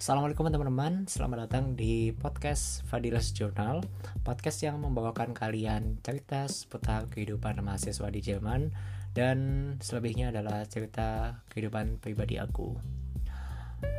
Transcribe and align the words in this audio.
Assalamualaikum 0.00 0.48
teman-teman, 0.48 1.04
selamat 1.04 1.44
datang 1.44 1.76
di 1.76 2.08
podcast 2.16 2.80
Fadilas 2.88 3.36
Journal 3.36 3.84
Podcast 4.24 4.64
yang 4.64 4.80
membawakan 4.80 5.36
kalian 5.36 6.00
cerita 6.00 6.48
seputar 6.48 7.12
kehidupan 7.12 7.60
mahasiswa 7.60 8.08
di 8.08 8.24
Jerman 8.24 8.72
Dan 9.12 9.36
selebihnya 9.76 10.32
adalah 10.32 10.64
cerita 10.64 11.36
kehidupan 11.52 12.00
pribadi 12.00 12.40
aku. 12.40 12.80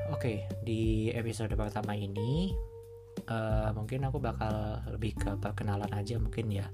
Oke, 0.09 0.49
di 0.65 1.13
episode 1.13 1.53
pertama 1.53 1.93
ini 1.93 2.49
uh, 3.29 3.69
Mungkin 3.69 4.01
aku 4.01 4.17
bakal 4.17 4.81
lebih 4.89 5.13
ke 5.21 5.37
perkenalan 5.37 5.93
aja 5.93 6.17
mungkin 6.17 6.49
ya. 6.49 6.65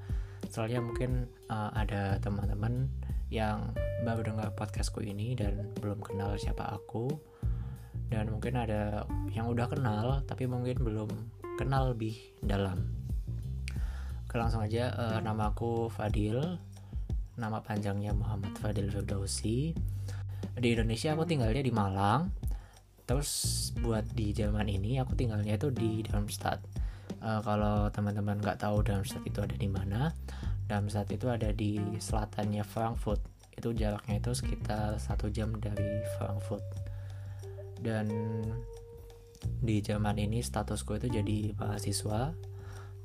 Soalnya 0.47 0.79
mungkin 0.79 1.27
uh, 1.51 1.75
ada 1.75 2.15
teman-teman 2.23 2.87
yang 3.27 3.75
baru 4.07 4.23
dengar 4.23 4.55
podcastku 4.55 5.03
ini 5.03 5.35
dan 5.35 5.75
belum 5.83 5.99
kenal 5.99 6.39
siapa 6.39 6.63
aku 6.63 7.11
dan 8.07 8.31
mungkin 8.31 8.55
ada 8.55 9.03
yang 9.35 9.51
udah 9.51 9.67
kenal 9.67 10.23
tapi 10.23 10.47
mungkin 10.47 10.79
belum 10.79 11.09
kenal 11.59 11.91
lebih 11.91 12.15
dalam. 12.39 12.87
Oke 14.27 14.39
langsung 14.39 14.63
aja 14.63 14.91
uh, 14.95 15.19
nama 15.19 15.51
aku 15.51 15.91
Fadil. 15.91 16.39
Nama 17.37 17.61
panjangnya 17.61 18.17
Muhammad 18.17 18.57
Fadil 18.57 18.89
Firdausi. 18.89 19.75
Di 20.57 20.67
Indonesia 20.73 21.13
aku 21.13 21.23
tinggalnya 21.27 21.61
di 21.61 21.73
Malang. 21.73 22.31
Terus 23.07 23.71
buat 23.79 24.03
di 24.11 24.35
Jerman 24.35 24.67
ini 24.67 24.99
aku 24.99 25.15
tinggalnya 25.15 25.55
itu 25.55 25.71
di 25.71 26.03
Darmstadt. 26.03 26.59
Uh, 27.23 27.39
kalau 27.41 27.87
teman-teman 27.89 28.39
nggak 28.39 28.61
tahu 28.61 28.83
Darmstadt 28.83 29.25
itu 29.25 29.39
ada 29.41 29.55
di 29.55 29.69
mana 29.69 30.13
Darmstadt 30.67 31.07
itu 31.11 31.27
ada 31.31 31.55
di 31.55 31.79
selatannya 31.97 32.63
Frankfurt. 32.67 33.23
Itu 33.57 33.73
jaraknya 33.73 34.21
itu 34.21 34.31
sekitar 34.37 34.99
satu 35.01 35.31
jam 35.31 35.55
dari 35.57 36.03
Frankfurt 36.19 36.86
dan 37.81 38.09
di 39.61 39.81
zaman 39.85 40.17
ini 40.17 40.41
statusku 40.41 40.97
itu 40.97 41.07
jadi 41.09 41.53
mahasiswa. 41.57 42.33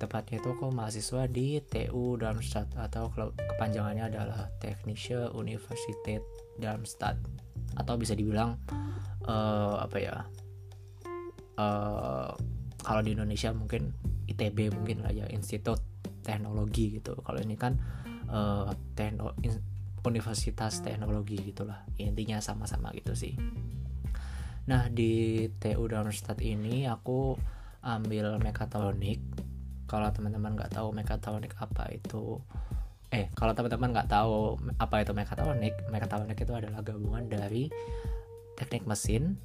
Tepatnya 0.01 0.42
itu 0.42 0.51
aku 0.51 0.75
mahasiswa 0.75 1.31
di 1.31 1.62
TU 1.62 2.19
Darmstadt 2.19 2.75
atau 2.75 3.06
kepanjangannya 3.15 4.11
adalah 4.11 4.50
Technische 4.59 5.31
Universität 5.31 6.25
Darmstadt. 6.59 7.20
Atau 7.78 7.97
bisa 7.97 8.19
dibilang 8.19 8.59
uh, 9.25 9.78
apa 9.81 9.97
ya 10.03 10.17
uh, 11.56 12.34
kalau 12.83 13.00
di 13.00 13.15
Indonesia 13.15 13.55
mungkin 13.55 13.95
ITB 14.27 14.75
mungkin 14.75 15.06
lah 15.06 15.15
ya 15.15 15.31
Institut 15.31 15.78
Teknologi 16.27 16.98
gitu. 16.98 17.15
Kalau 17.23 17.39
ini 17.39 17.55
kan 17.55 17.78
uh, 18.27 18.75
Universitas 20.03 20.83
Teknologi 20.83 21.39
gitulah. 21.39 21.87
Intinya 22.03 22.43
sama-sama 22.43 22.91
gitu 22.91 23.15
sih 23.15 23.39
Nah 24.71 24.87
di 24.93 25.47
TU 25.59 25.85
Darmstadt 25.91 26.39
ini 26.43 26.87
aku 26.87 27.35
ambil 27.83 28.39
mekatronik. 28.39 29.19
Kalau 29.91 30.09
teman-teman 30.15 30.55
nggak 30.55 30.73
tahu 30.73 30.95
mekatronik 30.95 31.53
apa 31.59 31.91
itu, 31.93 32.41
eh 33.13 33.29
kalau 33.37 33.53
teman-teman 33.53 33.93
nggak 33.93 34.09
tahu 34.09 34.57
apa 34.81 35.05
itu 35.05 35.13
mekatronik, 35.13 35.75
mekatronik 35.93 36.39
itu 36.39 36.53
adalah 36.55 36.81
gabungan 36.81 37.29
dari 37.29 37.69
teknik 38.57 38.89
mesin, 38.89 39.37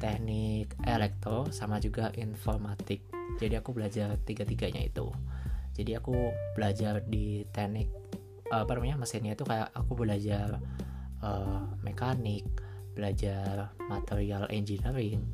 teknik 0.00 0.72
elektro, 0.86 1.50
sama 1.52 1.82
juga 1.82 2.08
informatik. 2.16 3.04
Jadi 3.36 3.58
aku 3.58 3.76
belajar 3.76 4.16
tiga-tiganya 4.24 4.80
itu. 4.80 5.10
Jadi 5.76 5.98
aku 5.98 6.14
belajar 6.56 7.04
di 7.04 7.44
teknik 7.52 7.90
apa 8.50 8.70
namanya 8.74 8.98
mesinnya 8.98 9.38
itu 9.38 9.46
kayak 9.46 9.70
aku 9.76 9.94
belajar 9.94 10.58
uh, 11.22 11.62
mekanik, 11.86 12.46
belajar 13.00 13.72
material 13.88 14.44
engineering 14.52 15.24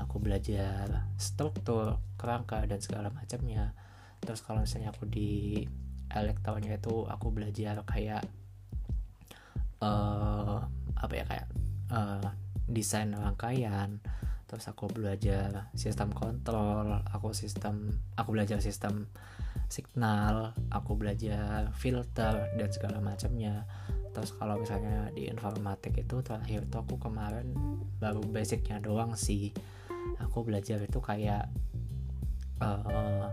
aku 0.00 0.16
belajar 0.22 1.10
struktur 1.20 2.00
kerangka 2.16 2.64
dan 2.64 2.80
segala 2.80 3.12
macamnya. 3.12 3.76
Terus 4.24 4.40
kalau 4.40 4.64
misalnya 4.64 4.92
aku 4.92 5.04
di 5.08 5.62
elektronya 6.10 6.80
itu 6.80 7.06
aku 7.06 7.30
belajar 7.30 7.84
kayak 7.86 8.24
uh, 9.84 10.64
apa 10.96 11.12
ya 11.14 11.24
kayak 11.28 11.48
uh, 11.92 12.26
desain 12.66 13.12
rangkaian. 13.12 14.00
Terus 14.50 14.66
aku 14.66 14.90
belajar 14.90 15.70
sistem 15.78 16.10
kontrol 16.10 16.90
aku 17.14 17.30
sistem 17.30 17.94
aku 18.18 18.34
belajar 18.34 18.58
sistem 18.58 19.06
signal 19.70 20.58
aku 20.74 20.98
belajar 20.98 21.70
filter 21.78 22.50
dan 22.58 22.68
segala 22.74 22.98
macamnya 22.98 23.62
terus 24.10 24.34
kalau 24.34 24.58
misalnya 24.58 25.10
di 25.14 25.30
informatik 25.30 25.94
itu 25.94 26.18
terakhir 26.20 26.66
tuh 26.66 26.82
aku 26.82 26.98
kemarin 26.98 27.54
baru 28.02 28.22
basicnya 28.26 28.82
doang 28.82 29.14
sih. 29.14 29.54
Aku 30.18 30.42
belajar 30.42 30.80
itu 30.82 30.98
kayak 30.98 31.46
uh, 32.62 33.30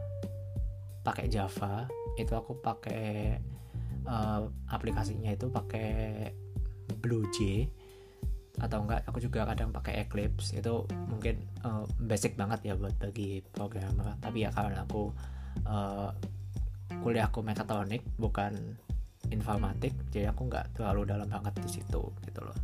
pakai 1.01 1.25
Java. 1.31 1.89
Itu 2.17 2.33
aku 2.37 2.57
pakai 2.61 3.37
uh, 4.05 4.41
aplikasinya 4.71 5.33
itu 5.33 5.49
pakai 5.49 6.31
BlueJ 7.01 7.69
atau 8.57 8.81
enggak 8.81 9.05
aku 9.05 9.21
juga 9.21 9.45
kadang 9.45 9.69
pakai 9.69 10.05
Eclipse. 10.05 10.57
Itu 10.57 10.89
mungkin 11.09 11.45
uh, 11.65 11.85
basic 12.01 12.37
banget 12.37 12.69
ya 12.69 12.73
buat 12.73 12.97
bagi 12.97 13.41
programmer. 13.53 14.17
Tapi 14.21 14.45
ya 14.45 14.49
karena 14.53 14.85
aku 14.85 15.13
uh, 15.65 16.09
kuliah 17.03 17.29
aku 17.29 17.43
mekatronik 17.43 18.01
bukan 18.17 18.79
informatik 19.31 19.93
jadi 20.09 20.31
aku 20.31 20.47
nggak 20.47 20.79
terlalu 20.79 21.07
dalam 21.09 21.27
banget 21.27 21.53
di 21.59 21.69
situ 21.79 22.13
gitu 22.23 22.41
loh. 22.41 22.57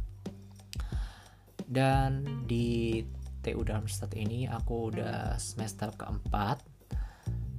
Dan 1.63 2.45
di 2.45 3.01
TU 3.43 3.61
Darmstadt 3.65 4.15
ini 4.15 4.47
aku 4.47 4.93
udah 4.93 5.35
semester 5.35 5.91
keempat. 5.95 6.63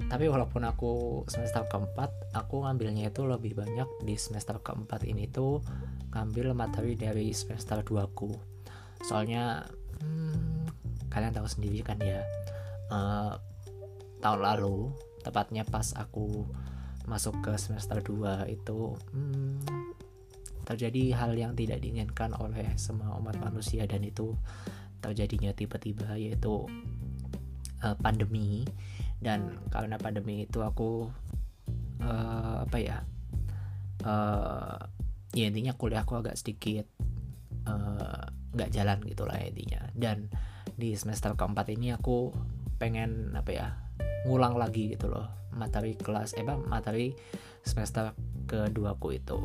Tapi 0.05 0.29
walaupun 0.29 0.65
aku 0.69 1.25
semester 1.29 1.65
keempat 1.65 2.37
aku 2.37 2.65
ngambilnya 2.65 3.09
itu 3.09 3.25
lebih 3.25 3.57
banyak 3.57 3.89
di 4.05 4.17
semester 4.21 4.61
keempat 4.61 5.05
ini 5.09 5.29
tuh 5.29 5.65
ngambil 6.13 6.53
materi 6.53 6.95
dari 6.97 7.33
semester 7.33 7.81
2 7.81 8.05
ku. 8.17 8.33
Soalnya 9.05 9.65
hmm, 10.01 10.69
kalian 11.09 11.33
tahu 11.33 11.49
sendiri 11.49 11.81
kan 11.81 11.99
ya 12.01 12.21
uh, 12.93 13.39
tahun 14.21 14.41
lalu 14.41 14.93
tepatnya 15.25 15.65
pas 15.65 15.93
aku 15.97 16.49
masuk 17.05 17.37
ke 17.45 17.53
semester 17.61 18.01
2 18.01 18.49
itu 18.49 18.97
hmm, 19.13 19.61
terjadi 20.65 21.13
hal 21.21 21.37
yang 21.37 21.53
tidak 21.53 21.85
diinginkan 21.85 22.33
oleh 22.41 22.65
semua 22.81 23.17
umat 23.21 23.37
manusia. 23.37 23.85
Dan 23.85 24.05
itu 24.05 24.33
terjadinya 25.05 25.53
tiba-tiba 25.53 26.17
yaitu 26.17 26.65
uh, 27.85 27.97
pandemi. 28.01 28.65
Dan 29.21 29.61
karena 29.69 30.01
pandemi 30.01 30.49
itu 30.49 30.65
aku 30.65 31.09
uh, 32.01 32.65
apa 32.65 32.79
ya 32.81 32.99
uh, 34.05 34.81
ya 35.37 35.45
intinya 35.49 35.73
kuliahku 35.77 36.21
agak 36.21 36.37
sedikit 36.37 36.85
nggak 38.53 38.71
uh, 38.71 38.75
jalan 38.75 38.99
gitulah 39.05 39.37
intinya. 39.41 39.85
Dan 39.93 40.33
di 40.75 40.97
semester 40.97 41.37
keempat 41.37 41.69
ini 41.71 41.93
aku 41.93 42.33
pengen 42.81 43.37
apa 43.37 43.51
ya 43.53 43.84
ngulang 44.25 44.57
lagi 44.57 44.97
gitu 44.97 45.13
loh 45.13 45.45
materi 45.55 45.95
kelas 45.95 46.35
eh 46.35 46.45
materi 46.45 47.15
semester 47.63 48.13
kedua 48.45 48.99
ku 48.99 49.15
itu. 49.15 49.39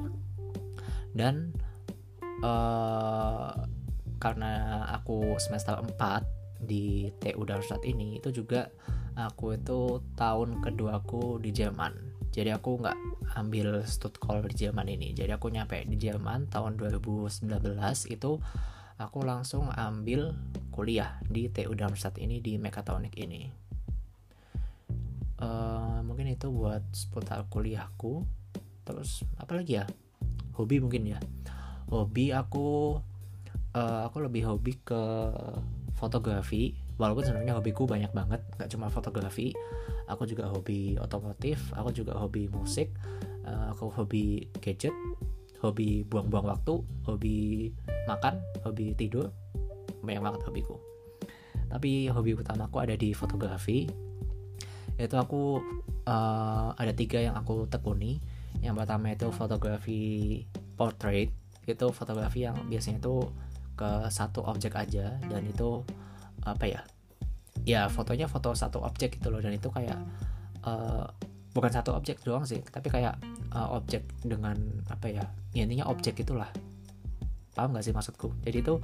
Dan 1.13 1.53
uh, 2.43 3.53
karena 4.19 4.83
aku 4.91 5.39
semester 5.39 5.79
4 5.79 6.67
di 6.67 7.07
TU 7.23 7.47
Darmstadt 7.47 7.87
ini 7.87 8.19
itu 8.19 8.43
juga 8.43 8.67
aku 9.15 9.55
itu 9.55 10.03
tahun 10.19 10.59
keduaku 10.59 11.39
di 11.39 11.55
Jerman. 11.55 11.95
Jadi 12.29 12.53
aku 12.53 12.77
nggak 12.83 12.97
ambil 13.39 13.81
call 14.19 14.45
di 14.45 14.55
Jerman 14.67 14.91
ini. 14.91 15.15
Jadi 15.15 15.33
aku 15.33 15.49
nyampe 15.49 15.81
di 15.87 15.97
Jerman 15.97 16.51
tahun 16.51 16.77
2019 16.77 17.47
itu 18.11 18.31
aku 18.99 19.19
langsung 19.23 19.71
ambil 19.71 20.35
kuliah 20.69 21.17
di 21.25 21.47
TU 21.49 21.73
Darmstadt 21.73 22.19
ini 22.19 22.43
di 22.43 22.59
mekatronik 22.59 23.15
ini 23.15 23.58
uh, 25.39 25.99
mungkin 26.03 26.29
itu 26.29 26.51
buat 26.51 26.83
seputar 26.91 27.47
kuliahku. 27.47 28.27
Terus 28.83 29.23
apa 29.39 29.55
lagi 29.57 29.79
ya? 29.79 29.85
Hobi 30.55 30.83
mungkin 30.83 31.07
ya. 31.07 31.19
Hobi 31.89 32.35
aku 32.35 32.99
uh, 33.73 34.01
aku 34.05 34.17
lebih 34.23 34.45
hobi 34.45 34.77
ke 34.83 35.01
fotografi. 35.95 36.75
Walaupun 36.99 37.23
sebenarnya 37.23 37.55
hobiku 37.55 37.87
banyak 37.87 38.11
banget 38.11 38.43
nggak 38.59 38.69
cuma 38.71 38.91
fotografi. 38.91 39.55
Aku 40.09 40.25
juga 40.25 40.49
hobi 40.49 40.99
otomotif 40.99 41.71
aku 41.73 41.95
juga 41.95 42.17
hobi 42.19 42.51
musik. 42.51 42.91
Uh, 43.47 43.71
aku 43.71 43.87
hobi 43.89 44.45
gadget 44.59 44.93
hobi 45.59 46.07
buang-buang 46.07 46.47
waktu 46.47 46.83
hobi 47.07 47.71
makan 48.07 48.43
hobi 48.67 48.91
tidur. 48.99 49.31
Banyak 50.03 50.21
banget 50.23 50.41
hobiku. 50.43 50.75
Tapi 51.69 52.09
hobi 52.09 52.33
utamaku 52.33 52.81
ada 52.81 52.97
di 52.97 53.13
fotografi 53.13 54.08
itu 54.99 55.15
aku 55.15 55.63
uh, 56.03 56.75
ada 56.75 56.91
tiga 56.91 57.23
yang 57.23 57.39
aku 57.39 57.65
tekuni. 57.71 58.19
Yang 58.59 58.83
pertama 58.83 59.15
itu 59.15 59.31
fotografi 59.31 60.01
portrait. 60.75 61.31
Itu 61.63 61.95
fotografi 61.95 62.43
yang 62.43 62.67
biasanya 62.67 62.99
itu 62.99 63.23
ke 63.79 64.11
satu 64.11 64.43
objek 64.43 64.75
aja. 64.75 65.15
Dan 65.23 65.47
itu 65.47 65.87
apa 66.43 66.67
ya 66.67 66.83
ya 67.63 67.87
fotonya 67.87 68.27
foto 68.27 68.51
satu 68.51 68.83
objek 68.83 69.15
gitu 69.15 69.31
loh. 69.31 69.39
Dan 69.39 69.55
itu 69.55 69.71
kayak 69.71 69.97
uh, 70.67 71.07
bukan 71.55 71.71
satu 71.71 71.95
objek 71.95 72.21
doang 72.21 72.45
sih 72.45 72.61
tapi 72.61 72.91
kayak 72.91 73.17
uh, 73.55 73.73
objek 73.73 74.05
dengan 74.21 74.55
apa 74.91 75.09
ya, 75.09 75.25
ya 75.55 75.65
intinya 75.65 75.89
objek 75.89 76.21
itulah 76.21 76.47
paham 77.57 77.73
gak 77.73 77.87
sih 77.87 77.95
maksudku? 77.95 78.35
Jadi 78.43 78.57
itu 78.61 78.77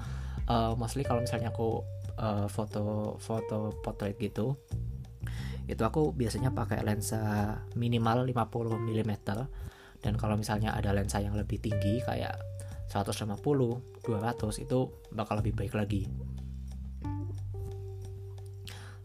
uh, 0.47 0.73
mostly 0.79 1.05
kalau 1.05 1.21
misalnya 1.21 1.51
aku 1.51 1.83
uh, 2.17 2.47
foto 2.49 3.15
foto 3.21 3.75
portrait 3.83 4.17
gitu 4.17 4.57
itu 5.65 5.81
aku 5.81 6.13
biasanya 6.13 6.53
pakai 6.53 6.85
lensa 6.85 7.53
minimal 7.73 8.25
50 8.29 8.77
mm 8.81 9.11
dan 10.05 10.13
kalau 10.21 10.37
misalnya 10.37 10.77
ada 10.77 10.93
lensa 10.93 11.17
yang 11.17 11.33
lebih 11.33 11.57
tinggi 11.57 11.97
kayak 12.05 12.37
150 12.93 13.33
200 14.05 14.61
itu 14.61 14.79
bakal 15.09 15.41
lebih 15.41 15.57
baik 15.57 15.73
lagi. 15.73 16.05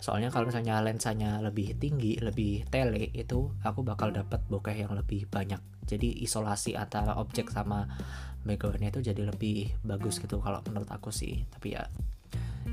Soalnya 0.01 0.33
kalau 0.33 0.49
misalnya 0.49 0.81
lensanya 0.81 1.41
lebih 1.45 1.77
tinggi 1.77 2.17
lebih 2.21 2.69
tele 2.69 3.13
itu 3.13 3.53
aku 3.61 3.85
bakal 3.85 4.13
dapat 4.13 4.41
bokeh 4.49 4.77
yang 4.77 4.93
lebih 4.93 5.29
banyak. 5.29 5.61
Jadi 5.85 6.25
isolasi 6.25 6.77
antara 6.77 7.17
objek 7.17 7.53
sama 7.53 7.85
backgroundnya 8.45 8.93
itu 8.93 9.01
jadi 9.05 9.29
lebih 9.29 9.81
bagus 9.85 10.21
gitu 10.21 10.41
kalau 10.41 10.65
menurut 10.69 10.89
aku 10.89 11.13
sih. 11.13 11.45
Tapi 11.53 11.77
ya 11.77 11.85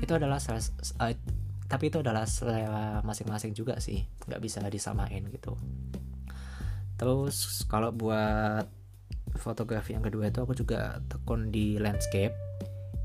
itu 0.00 0.12
adalah 0.12 0.40
tapi 1.68 1.92
itu 1.92 2.00
adalah 2.00 2.24
selera 2.24 3.04
masing-masing 3.04 3.52
juga 3.52 3.76
sih 3.76 4.00
nggak 4.24 4.40
bisa 4.40 4.64
disamain 4.72 5.20
gitu. 5.28 5.52
Terus 6.96 7.62
kalau 7.68 7.92
buat 7.92 8.66
fotografi 9.36 9.92
yang 9.94 10.02
kedua 10.02 10.32
itu 10.32 10.40
aku 10.40 10.56
juga 10.56 10.98
tekun 11.06 11.52
di 11.52 11.76
landscape. 11.76 12.32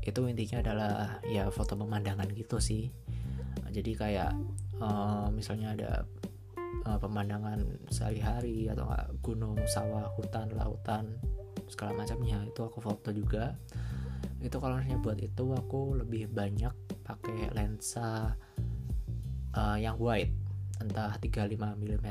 Itu 0.00 0.24
intinya 0.26 0.64
adalah 0.64 0.92
ya 1.28 1.52
foto 1.52 1.76
pemandangan 1.76 2.26
gitu 2.32 2.56
sih. 2.56 2.88
Jadi 3.68 3.92
kayak 3.94 4.32
uh, 4.80 5.28
misalnya 5.28 5.76
ada 5.76 5.92
uh, 6.88 6.98
pemandangan 6.98 7.60
sehari-hari 7.92 8.72
atau 8.72 8.88
enggak 8.88 9.06
gunung 9.20 9.56
sawah 9.68 10.08
hutan 10.16 10.48
lautan 10.56 11.20
segala 11.68 11.96
macamnya 11.96 12.40
itu 12.48 12.64
aku 12.64 12.80
foto 12.80 13.12
juga. 13.12 13.54
Itu 14.40 14.56
kalau 14.56 14.80
misalnya 14.80 15.00
buat 15.04 15.20
itu 15.20 15.44
aku 15.52 16.00
lebih 16.00 16.32
banyak 16.32 16.72
pakai 17.04 17.52
lensa 17.52 18.36
uh, 19.54 19.78
yang 19.78 19.96
wide. 19.96 20.34
Entah 20.82 21.14
35 21.16 21.54
mm 21.54 22.08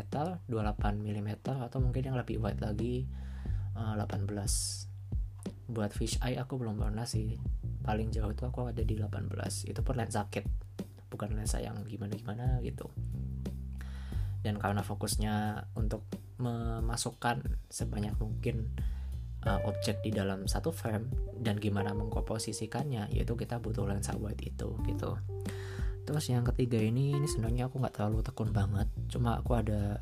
28 0.47 0.47
mm 1.03 1.29
atau 1.43 1.77
mungkin 1.83 2.03
yang 2.07 2.17
lebih 2.17 2.39
wide 2.39 2.63
lagi 2.63 3.05
uh, 3.75 3.99
18 3.99 4.27
buat 5.63 5.91
fish 5.95 6.19
eye 6.23 6.39
aku 6.39 6.55
belum 6.59 6.79
pernah 6.79 7.03
sih. 7.03 7.35
Paling 7.83 8.15
jauh 8.15 8.31
itu 8.31 8.47
aku 8.47 8.71
ada 8.71 8.83
di 8.83 8.95
18 8.95 9.27
itu 9.67 9.79
pun 9.83 9.95
lensa 9.99 10.27
kit 10.31 10.47
bukan 11.11 11.35
lensa 11.35 11.59
yang 11.59 11.83
gimana-gimana 11.85 12.63
gitu. 12.63 12.89
Dan 14.43 14.59
karena 14.59 14.83
fokusnya 14.83 15.67
untuk 15.79 16.03
memasukkan 16.39 17.63
sebanyak 17.71 18.15
mungkin 18.19 18.75
uh, 19.47 19.59
objek 19.67 20.03
di 20.03 20.11
dalam 20.11 20.47
satu 20.47 20.71
frame 20.71 21.07
dan 21.39 21.59
gimana 21.59 21.95
mengkomposisikannya 21.95 23.11
yaitu 23.11 23.35
kita 23.35 23.59
butuh 23.59 23.87
lensa 23.87 24.15
wide 24.19 24.43
itu 24.43 24.75
gitu 24.87 25.19
terus 26.03 26.27
yang 26.29 26.43
ketiga 26.43 26.79
ini 26.79 27.15
ini 27.15 27.27
sebenarnya 27.27 27.71
aku 27.71 27.79
nggak 27.79 27.95
terlalu 27.95 28.19
tekun 28.23 28.51
banget. 28.51 28.87
Cuma 29.07 29.39
aku 29.39 29.55
ada 29.55 29.99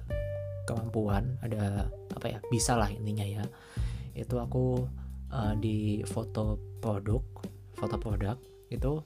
kemampuan 0.66 1.38
ada 1.42 1.90
apa 2.14 2.26
ya 2.38 2.40
bisa 2.50 2.78
lah 2.78 2.90
intinya 2.90 3.26
ya. 3.26 3.44
Itu 4.18 4.42
aku 4.42 4.86
uh, 5.32 5.54
di 5.58 6.02
foto 6.06 6.58
produk 6.82 7.24
foto 7.78 7.96
produk 7.98 8.38
itu 8.70 9.02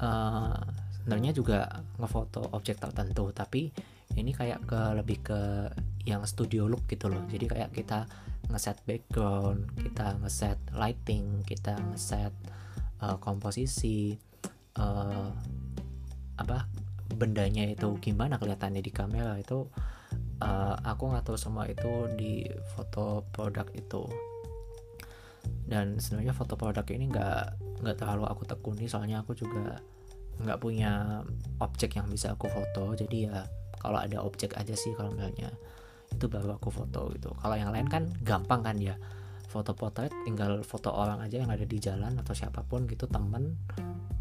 uh, 0.00 0.58
sebenarnya 1.00 1.32
juga 1.32 1.68
ngefoto 2.00 2.52
objek 2.52 2.80
tertentu. 2.80 3.30
Tapi 3.32 3.72
ini 4.16 4.32
kayak 4.32 4.64
ke 4.64 4.80
lebih 4.96 5.18
ke 5.20 5.40
yang 6.08 6.24
studio 6.24 6.64
look 6.64 6.88
gitu 6.88 7.12
loh. 7.12 7.24
Jadi 7.28 7.44
kayak 7.44 7.70
kita 7.76 8.08
ngeset 8.48 8.80
background 8.88 9.68
kita 9.76 10.16
ngeset 10.24 10.56
lighting 10.72 11.44
kita 11.44 11.76
ngeset 11.92 12.32
uh, 13.04 13.20
komposisi 13.20 14.16
uh, 14.80 15.30
apa 16.38 16.70
bendanya 17.18 17.66
itu 17.66 17.98
gimana 17.98 18.38
kelihatannya 18.38 18.84
di 18.84 18.92
kamera 18.94 19.34
itu 19.40 19.66
uh, 20.42 20.74
aku 20.86 21.10
nggak 21.10 21.24
tahu 21.26 21.38
semua 21.38 21.66
itu 21.66 22.06
di 22.14 22.46
foto 22.74 23.26
produk 23.34 23.66
itu. 23.74 24.04
Dan 25.68 26.00
sebenarnya 26.00 26.32
foto 26.32 26.56
produk 26.56 26.84
ini 26.92 27.08
nggak 27.08 27.44
nggak 27.84 27.96
terlalu 27.96 28.24
aku 28.28 28.42
tekuni 28.48 28.88
soalnya 28.88 29.20
aku 29.24 29.36
juga 29.36 29.80
nggak 30.38 30.58
punya 30.60 31.24
objek 31.60 31.98
yang 31.98 32.06
bisa 32.08 32.32
aku 32.36 32.46
foto. 32.48 32.94
Jadi 32.94 33.28
ya 33.28 33.44
kalau 33.78 33.98
ada 33.98 34.22
objek 34.22 34.54
aja 34.56 34.74
sih 34.74 34.94
kalau 34.94 35.12
misalnya 35.12 35.50
itu 36.08 36.24
baru 36.28 36.56
aku 36.56 36.68
foto 36.72 37.12
gitu. 37.12 37.32
Kalau 37.36 37.56
yang 37.56 37.72
lain 37.72 37.88
kan 37.88 38.08
gampang 38.22 38.64
kan 38.64 38.76
ya 38.78 38.96
foto 39.48 39.72
potret 39.72 40.12
tinggal 40.28 40.60
foto 40.60 40.92
orang 40.92 41.24
aja 41.24 41.40
yang 41.40 41.48
ada 41.48 41.64
di 41.64 41.80
jalan 41.80 42.20
atau 42.20 42.36
siapa 42.36 42.60
pun 42.68 42.84
gitu 42.84 43.08
temen 43.08 43.56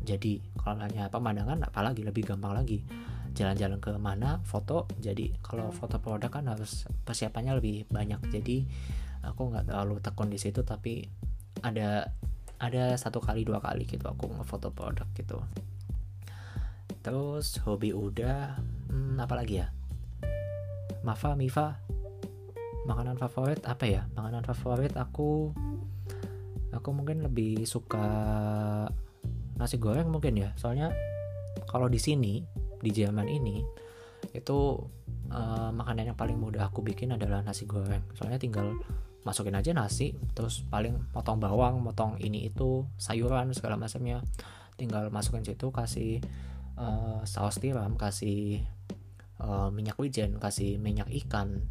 jadi 0.07 0.39
kalau 0.67 0.83
hanya 0.83 1.07
pemandangan 1.07 1.63
apalagi 1.63 2.03
lebih 2.03 2.27
gampang 2.27 2.51
lagi. 2.51 2.83
Jalan-jalan 3.31 3.79
ke 3.79 3.95
mana 3.95 4.43
foto. 4.43 4.83
Jadi 4.99 5.39
kalau 5.39 5.71
foto 5.71 5.95
produk 6.03 6.27
kan 6.27 6.51
harus 6.51 6.83
persiapannya 7.07 7.55
lebih 7.55 7.87
banyak. 7.87 8.19
Jadi 8.27 8.67
aku 9.23 9.47
nggak 9.47 9.71
terlalu 9.71 10.03
tekun 10.03 10.27
di 10.27 10.35
situ 10.35 10.67
tapi 10.67 11.07
ada 11.63 12.11
ada 12.59 12.99
satu 12.99 13.23
kali 13.23 13.47
dua 13.47 13.63
kali 13.63 13.87
gitu 13.87 14.03
aku 14.11 14.27
ngefoto 14.27 14.75
produk 14.75 15.07
gitu. 15.15 15.39
Terus 16.99 17.63
hobi 17.63 17.95
udah 17.95 18.59
hmm, 18.91 19.15
apa 19.23 19.39
lagi 19.39 19.63
ya? 19.63 19.71
Mafa 21.07 21.39
Mifa. 21.39 21.79
Makanan 22.83 23.15
favorit 23.15 23.63
apa 23.63 23.87
ya? 23.87 24.03
Makanan 24.19 24.43
favorit 24.43 24.91
aku 24.99 25.55
aku 26.75 26.89
mungkin 26.91 27.23
lebih 27.23 27.63
suka 27.63 28.03
nasi 29.57 29.81
goreng 29.81 30.07
mungkin 30.07 30.37
ya. 30.37 30.53
Soalnya 30.55 30.93
kalau 31.65 31.89
di 31.89 31.97
sini 31.97 32.45
di 32.77 32.89
Jerman 32.93 33.25
ini 33.25 33.65
itu 34.33 34.57
uh, 35.33 35.69
makanan 35.73 36.13
yang 36.13 36.17
paling 36.17 36.37
mudah 36.37 36.69
aku 36.69 36.85
bikin 36.85 37.17
adalah 37.17 37.41
nasi 37.41 37.65
goreng. 37.65 38.05
Soalnya 38.13 38.37
tinggal 38.37 38.77
masukin 39.25 39.59
aja 39.59 39.75
nasi 39.75 40.15
terus 40.31 40.63
paling 40.71 41.11
potong 41.11 41.41
bawang 41.41 41.83
potong 41.83 42.15
ini 42.21 42.47
itu 42.47 42.85
sayuran 43.01 43.51
segala 43.51 43.75
macamnya. 43.75 44.21
Tinggal 44.77 45.09
masukin 45.09 45.41
situ 45.41 45.73
kasih 45.73 46.21
uh, 46.77 47.25
saus 47.25 47.57
tiram 47.57 47.97
kasih 47.97 48.61
uh, 49.41 49.73
minyak 49.73 49.97
wijen 49.97 50.37
kasih 50.37 50.77
minyak 50.77 51.09
ikan. 51.25 51.65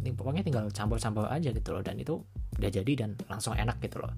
Ini 0.00 0.16
pokoknya 0.16 0.40
tinggal 0.40 0.72
campur-campur 0.72 1.28
aja 1.28 1.52
gitu 1.52 1.76
loh. 1.76 1.84
Dan 1.84 2.00
itu 2.00 2.24
udah 2.56 2.70
jadi 2.72 2.92
dan 2.96 3.20
langsung 3.28 3.52
enak 3.52 3.76
gitu 3.84 4.00
loh 4.00 4.12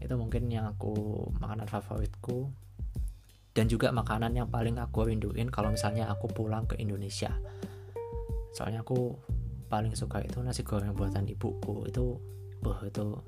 itu 0.00 0.14
mungkin 0.16 0.48
yang 0.48 0.66
aku 0.72 1.28
makanan 1.38 1.68
favoritku. 1.68 2.50
Dan 3.50 3.66
juga 3.66 3.90
makanan 3.90 4.32
yang 4.32 4.48
paling 4.48 4.78
aku 4.78 5.10
rinduin 5.10 5.50
kalau 5.50 5.74
misalnya 5.74 6.08
aku 6.08 6.30
pulang 6.30 6.64
ke 6.70 6.78
Indonesia. 6.78 7.34
Soalnya 8.54 8.86
aku 8.86 9.14
paling 9.66 9.94
suka 9.94 10.22
itu 10.22 10.38
nasi 10.40 10.64
goreng 10.64 10.94
buatan 10.96 11.26
ibuku. 11.28 11.84
Itu 11.90 12.16
uh, 12.64 12.80
itu 12.86 13.18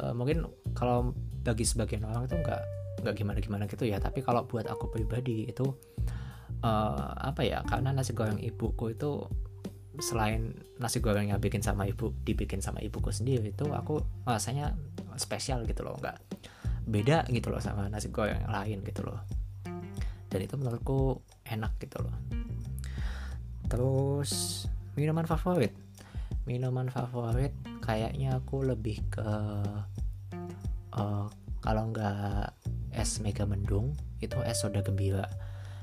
uh, 0.00 0.12
mungkin 0.16 0.48
kalau 0.72 1.12
bagi 1.44 1.68
sebagian 1.68 2.08
orang 2.08 2.26
itu 2.26 2.36
nggak 2.40 2.62
nggak 3.04 3.14
gimana 3.14 3.38
gimana 3.44 3.64
gitu 3.68 3.84
ya. 3.84 4.00
Tapi 4.00 4.24
kalau 4.24 4.48
buat 4.48 4.64
aku 4.66 4.88
pribadi 4.88 5.46
itu 5.46 5.68
uh, 6.64 7.12
apa 7.20 7.44
ya 7.44 7.60
karena 7.68 7.92
nasi 7.92 8.16
goreng 8.16 8.40
ibuku 8.40 8.96
itu 8.96 9.28
selain 10.00 10.56
nasi 10.80 11.04
goreng 11.04 11.28
yang 11.28 11.40
bikin 11.42 11.60
sama 11.60 11.84
ibu 11.84 12.16
dibikin 12.24 12.64
sama 12.64 12.80
ibuku 12.80 13.12
sendiri 13.12 13.52
itu 13.52 13.68
aku 13.68 14.00
rasanya 14.24 14.72
spesial 15.20 15.68
gitu 15.68 15.84
loh 15.84 16.00
nggak 16.00 16.16
beda 16.88 17.28
gitu 17.28 17.52
loh 17.52 17.60
sama 17.60 17.86
nasi 17.92 18.08
goreng 18.08 18.40
yang 18.42 18.52
lain 18.52 18.78
gitu 18.82 19.04
loh. 19.06 19.20
Dan 20.32 20.40
itu 20.48 20.56
menurutku 20.56 21.20
enak 21.44 21.76
gitu 21.76 22.00
loh. 22.00 22.14
Terus 23.68 24.64
minuman 24.96 25.28
favorit. 25.28 25.76
Minuman 26.48 26.88
favorit 26.88 27.52
kayaknya 27.84 28.40
aku 28.40 28.64
lebih 28.64 28.98
ke 29.12 29.28
uh, 30.96 31.26
kalau 31.62 31.82
nggak 31.94 32.50
es 32.92 33.22
mega 33.22 33.46
mendung 33.46 33.94
itu 34.18 34.40
es 34.42 34.58
soda 34.64 34.82
gembira. 34.82 35.28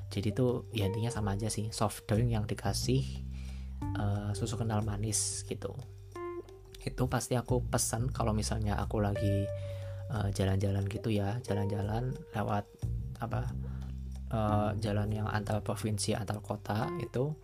Jadi 0.10 0.34
itu 0.34 0.66
ya 0.74 0.89
intinya 0.89 1.13
sama 1.13 1.38
aja 1.38 1.48
sih 1.48 1.70
soft 1.70 2.10
drink 2.10 2.34
yang 2.34 2.50
dikasih 2.50 3.28
uh, 3.81 4.31
susu 4.36 4.55
kental 4.55 4.83
manis 4.83 5.43
gitu. 5.48 5.75
Itu 6.79 7.12
pasti 7.12 7.36
aku 7.36 7.63
pesan 7.67 8.09
kalau 8.09 8.31
misalnya 8.31 8.79
aku 8.79 9.03
lagi 9.03 9.43
eh, 10.09 10.29
jalan-jalan 10.31 10.88
uh, 10.88 10.89
gitu 10.89 11.12
ya 11.12 11.36
jalan-jalan 11.43 12.15
lewat 12.31 12.65
apa 13.19 13.51
uh, 14.31 14.71
jalan 14.79 15.12
yang 15.12 15.27
antar 15.27 15.59
provinsi 15.59 16.15
antar 16.15 16.39
kota 16.39 16.88
itu 17.03 17.36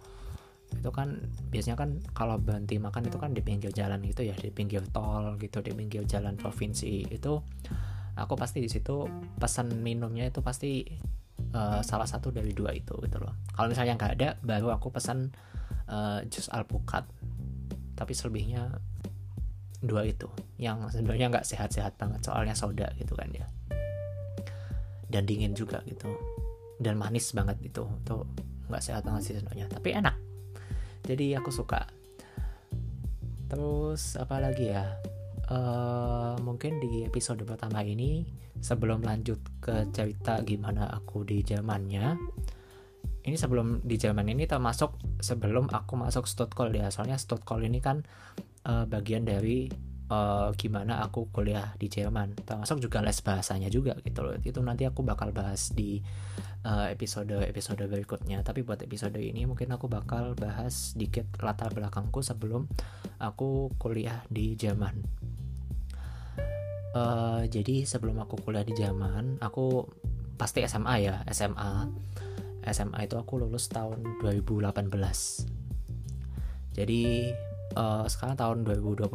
itu 0.75 0.89
kan 0.91 1.19
biasanya 1.51 1.77
kan 1.77 1.89
kalau 2.11 2.39
berhenti 2.41 2.81
makan 2.81 3.07
itu 3.07 3.17
kan 3.19 3.31
di 3.31 3.43
pinggir 3.43 3.71
jalan 3.71 4.01
gitu 4.03 4.25
ya 4.25 4.35
di 4.35 4.49
pinggir 4.49 4.81
tol 4.89 5.37
gitu 5.37 5.61
di 5.61 5.71
pinggir 5.71 6.03
jalan 6.07 6.35
provinsi 6.35 7.05
itu 7.11 7.33
aku 8.15 8.33
pasti 8.35 8.63
di 8.63 8.69
situ 8.71 9.07
pesan 9.37 9.83
minumnya 9.83 10.27
itu 10.27 10.39
pasti 10.39 10.83
uh, 11.55 11.79
salah 11.79 12.05
satu 12.05 12.35
dari 12.35 12.51
dua 12.51 12.75
itu 12.75 12.91
gitu 12.99 13.17
loh. 13.23 13.31
Kalau 13.55 13.71
misalnya 13.71 13.95
nggak 13.95 14.13
ada 14.19 14.29
baru 14.43 14.75
aku 14.75 14.91
pesan 14.91 15.31
uh, 15.87 16.19
jus 16.27 16.51
alpukat. 16.51 17.07
Tapi 17.95 18.11
selebihnya 18.11 18.75
dua 19.79 20.03
itu 20.03 20.27
yang 20.59 20.83
sebenarnya 20.91 21.31
nggak 21.31 21.47
sehat-sehat 21.47 21.95
banget 21.95 22.27
soalnya 22.27 22.51
soda 22.51 22.91
gitu 22.99 23.15
kan 23.15 23.31
ya. 23.31 23.47
Dan 25.07 25.23
dingin 25.23 25.55
juga 25.55 25.79
gitu. 25.87 26.11
Dan 26.75 26.99
manis 26.99 27.31
banget 27.31 27.55
itu 27.63 27.87
tuh 28.03 28.27
nggak 28.67 28.83
sehat 28.83 29.07
banget 29.07 29.31
sih 29.31 29.33
sebenarnya 29.39 29.71
tapi 29.71 29.95
enak. 29.95 30.15
Jadi 31.07 31.39
aku 31.39 31.55
suka. 31.55 31.87
Terus 33.47 34.19
apa 34.19 34.43
lagi 34.43 34.75
ya 34.75 35.14
uh, 35.49 36.35
mungkin 36.41 36.81
di 36.81 37.05
episode 37.05 37.41
pertama 37.45 37.81
ini 37.85 38.25
sebelum 38.61 39.03
lanjut 39.03 39.41
ke 39.61 39.89
cerita 39.91 40.41
gimana 40.41 40.89
aku 40.89 41.27
di 41.27 41.43
Jermannya 41.43 42.17
ini 43.25 43.35
sebelum 43.35 43.81
di 43.81 43.97
Jerman 43.97 44.29
ini 44.29 44.45
termasuk 44.45 45.01
sebelum 45.17 45.73
aku 45.73 45.97
masuk 45.97 46.29
Stuttgart 46.29 46.69
ya. 46.69 46.93
Soalnya 46.93 47.17
Stuttgart 47.17 47.65
ini 47.65 47.81
kan 47.81 48.05
uh, 48.69 48.85
bagian 48.85 49.25
dari 49.25 49.65
uh, 50.13 50.53
gimana 50.53 51.01
aku 51.01 51.33
kuliah 51.33 51.73
di 51.81 51.89
Jerman. 51.89 52.37
Termasuk 52.45 52.85
juga 52.85 53.01
les 53.01 53.17
bahasanya 53.25 53.73
juga 53.73 53.97
gitu 54.05 54.21
loh. 54.21 54.37
Itu 54.37 54.61
nanti 54.61 54.85
aku 54.85 55.01
bakal 55.01 55.33
bahas 55.33 55.73
di 55.73 56.05
uh, 56.69 56.85
episode 56.93 57.33
episode 57.41 57.81
berikutnya. 57.89 58.45
Tapi 58.45 58.61
buat 58.61 58.85
episode 58.85 59.17
ini 59.17 59.49
mungkin 59.49 59.73
aku 59.73 59.89
bakal 59.89 60.37
bahas 60.37 60.93
sedikit 60.93 61.25
latar 61.41 61.73
belakangku 61.73 62.21
sebelum 62.21 62.69
aku 63.17 63.73
kuliah 63.81 64.21
di 64.29 64.53
Jerman 64.53 65.24
uh, 66.95 67.43
jadi 67.45 67.83
sebelum 67.83 68.23
aku 68.23 68.39
kuliah 68.41 68.63
di 68.63 68.71
Jerman 68.73 69.43
aku 69.43 69.85
pasti 70.39 70.63
SMA 70.65 70.95
ya 71.03 71.21
SMA 71.29 71.91
SMA 72.65 73.05
itu 73.05 73.19
aku 73.19 73.43
lulus 73.43 73.69
tahun 73.69 74.23
2018 74.23 74.71
jadi 76.75 77.03
uh, 77.75 78.03
sekarang 78.07 78.35
tahun 78.35 78.57
2021 78.65 79.11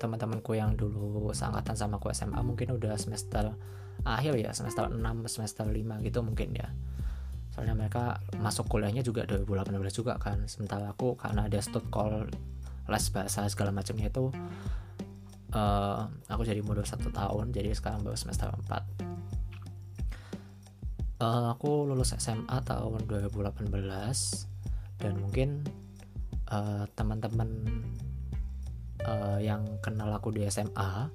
teman-temanku 0.00 0.56
yang 0.56 0.74
dulu 0.74 1.28
seangkatan 1.36 1.76
sama 1.76 2.00
aku 2.00 2.08
SMA 2.10 2.40
mungkin 2.40 2.72
udah 2.78 2.96
semester 2.96 3.52
akhir 4.00 4.32
ya 4.40 4.50
semester 4.56 4.88
6 4.88 4.96
semester 5.28 5.68
5 5.68 6.06
gitu 6.08 6.18
mungkin 6.24 6.56
ya. 6.56 6.72
Soalnya 7.52 7.74
mereka 7.76 8.22
masuk 8.40 8.70
kuliahnya 8.70 9.04
juga 9.04 9.28
2018 9.28 9.76
juga 9.92 10.16
kan. 10.16 10.46
Sementara 10.48 10.88
aku 10.88 11.18
karena 11.20 11.50
ada 11.50 11.58
stud 11.60 11.84
call 11.92 12.30
les 12.88 13.06
bahasa 13.12 13.44
segala 13.50 13.70
macamnya 13.70 14.08
itu 14.08 14.32
uh, 15.54 16.06
aku 16.30 16.42
jadi 16.46 16.62
mundur 16.62 16.86
satu 16.86 17.10
tahun 17.10 17.50
jadi 17.50 17.74
sekarang 17.74 18.02
baru 18.06 18.16
semester 18.16 18.50
4 18.50 18.70
uh, 18.70 18.78
eh, 21.20 21.46
aku 21.52 21.90
lulus 21.90 22.14
SMA 22.16 22.58
tahun 22.64 23.06
2018 23.06 23.70
dan 25.00 25.14
mungkin 25.16 25.64
uh, 26.52 26.84
teman-teman 26.94 27.48
uh, 29.04 29.38
yang 29.40 29.64
kenal 29.80 30.12
aku 30.12 30.32
di 30.32 30.46
SMA 30.48 31.08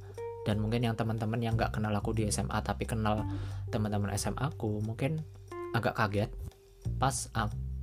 dan 0.45 0.61
mungkin 0.61 0.85
yang 0.85 0.93
teman-teman 0.93 1.41
yang 1.41 1.57
nggak 1.57 1.73
kenal 1.73 1.93
aku 1.93 2.13
di 2.13 2.29
SMA 2.29 2.61
tapi 2.61 2.85
kenal 2.85 3.25
teman-teman 3.73 4.13
SMA 4.13 4.53
aku 4.53 4.77
mungkin 4.85 5.25
agak 5.73 5.97
kaget. 5.97 6.29
Pas 7.01 7.33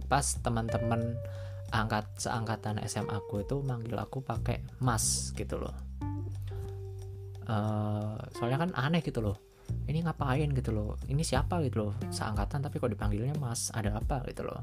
pas 0.06 0.26
teman-teman 0.46 1.18
angkat 1.74 2.06
seangkatan 2.22 2.78
SMA 2.86 3.18
aku 3.18 3.42
itu 3.42 3.58
manggil 3.66 3.98
aku 3.98 4.22
pakai 4.22 4.62
mas 4.78 5.34
gitu 5.34 5.58
loh 5.58 5.74
uh, 7.48 8.18
soalnya 8.36 8.58
kan 8.62 8.70
aneh 8.74 9.02
gitu 9.02 9.22
loh. 9.22 9.36
Ini 9.88 10.04
ngapain 10.04 10.50
gitu 10.52 10.70
loh? 10.74 11.00
Ini 11.08 11.22
siapa 11.24 11.62
gitu 11.64 11.88
loh? 11.88 11.92
Seangkatan 12.12 12.60
tapi 12.60 12.76
kok 12.76 12.92
dipanggilnya 12.92 13.32
mas 13.40 13.72
ada 13.72 13.96
apa 13.96 14.20
gitu 14.28 14.44
loh. 14.44 14.60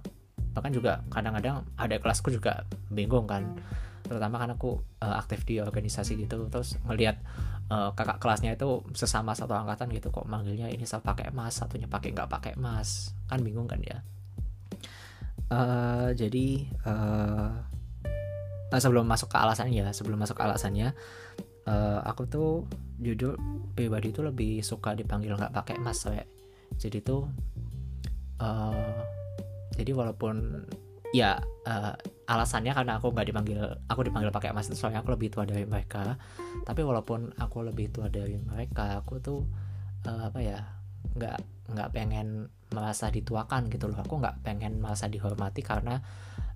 Bahkan 0.53 0.71
juga 0.73 1.01
kadang-kadang 1.09 1.65
ada 1.79 1.95
kelasku 1.97 2.29
juga 2.29 2.67
bingung 2.93 3.25
kan. 3.25 3.57
Terutama 4.05 4.41
karena 4.41 4.55
aku 4.57 4.79
uh, 5.01 5.15
aktif 5.17 5.45
di 5.45 5.57
organisasi 5.61 6.17
gitu. 6.19 6.45
Terus 6.49 6.77
ngelihat 6.85 7.17
uh, 7.73 7.93
kakak 7.97 8.21
kelasnya 8.21 8.53
itu 8.53 8.85
sesama 8.93 9.33
satu 9.33 9.57
angkatan 9.57 9.89
gitu. 9.93 10.13
Kok 10.13 10.29
manggilnya 10.29 10.69
ini 10.69 10.85
saya 10.85 11.01
pakai 11.01 11.33
emas 11.33 11.57
satunya 11.57 11.89
pakai 11.89 12.13
nggak 12.13 12.29
pakai 12.29 12.51
emas 12.57 13.13
kan 13.25 13.41
bingung 13.41 13.65
kan 13.65 13.81
ya. 13.81 13.99
Uh, 15.49 16.13
jadi 16.13 16.69
uh, 16.85 17.49
sebelum 18.77 19.09
masuk 19.09 19.33
ke 19.33 19.37
alasannya 19.41 19.81
ya 19.81 19.89
sebelum 19.89 20.21
masuk 20.21 20.37
ke 20.37 20.43
alasannya 20.45 20.93
uh, 21.69 22.01
aku 22.01 22.25
tuh 22.25 22.65
jujur 22.97 23.37
pribadi 23.77 24.09
itu 24.09 24.25
lebih 24.25 24.65
suka 24.65 24.97
dipanggil 24.97 25.37
nggak 25.37 25.53
pakai 25.53 25.77
emas 25.77 26.01
so 26.01 26.09
ya 26.09 26.25
jadi 26.81 27.05
tuh 27.05 27.29
uh, 28.41 28.97
jadi 29.77 29.93
walaupun 29.93 30.65
ya 31.15 31.41
uh, 31.65 31.93
alasannya 32.29 32.73
karena 32.77 33.01
aku 33.01 33.09
nggak 33.09 33.27
dipanggil 33.33 33.59
aku 33.89 34.05
dipanggil 34.05 34.29
pakai 34.29 34.53
emas 34.53 34.69
itu 34.69 34.77
soalnya 34.77 35.01
aku 35.01 35.17
lebih 35.17 35.33
tua 35.33 35.47
dari 35.49 35.65
mereka. 35.65 36.19
Tapi 36.61 36.81
walaupun 36.85 37.33
aku 37.39 37.65
lebih 37.65 37.89
tua 37.89 38.11
dari 38.11 38.37
mereka 38.37 39.01
aku 39.01 39.17
tuh 39.17 39.41
uh, 40.05 40.29
apa 40.29 40.39
ya 40.43 40.59
nggak 41.17 41.37
nggak 41.73 41.89
pengen 41.89 42.53
merasa 42.69 43.09
dituakan 43.09 43.73
gitu 43.73 43.89
loh. 43.89 43.97
Aku 43.97 44.21
nggak 44.21 44.45
pengen 44.45 44.77
merasa 44.77 45.09
dihormati 45.09 45.65
karena 45.65 45.97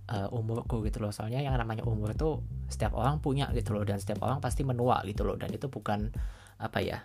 uh, 0.10 0.30
umurku 0.32 0.84
gitu 0.84 1.00
loh. 1.04 1.14
Soalnya 1.14 1.40
yang 1.40 1.56
namanya 1.56 1.86
umur 1.88 2.12
itu 2.12 2.42
setiap 2.68 2.98
orang 2.98 3.24
punya 3.24 3.48
gitu 3.56 3.76
loh. 3.76 3.84
Dan 3.86 4.02
setiap 4.02 4.24
orang 4.26 4.44
pasti 4.44 4.66
menua 4.66 5.04
gitu 5.08 5.24
loh. 5.24 5.38
Dan 5.40 5.54
itu 5.54 5.70
bukan 5.70 6.12
apa 6.60 6.80
ya 6.80 7.04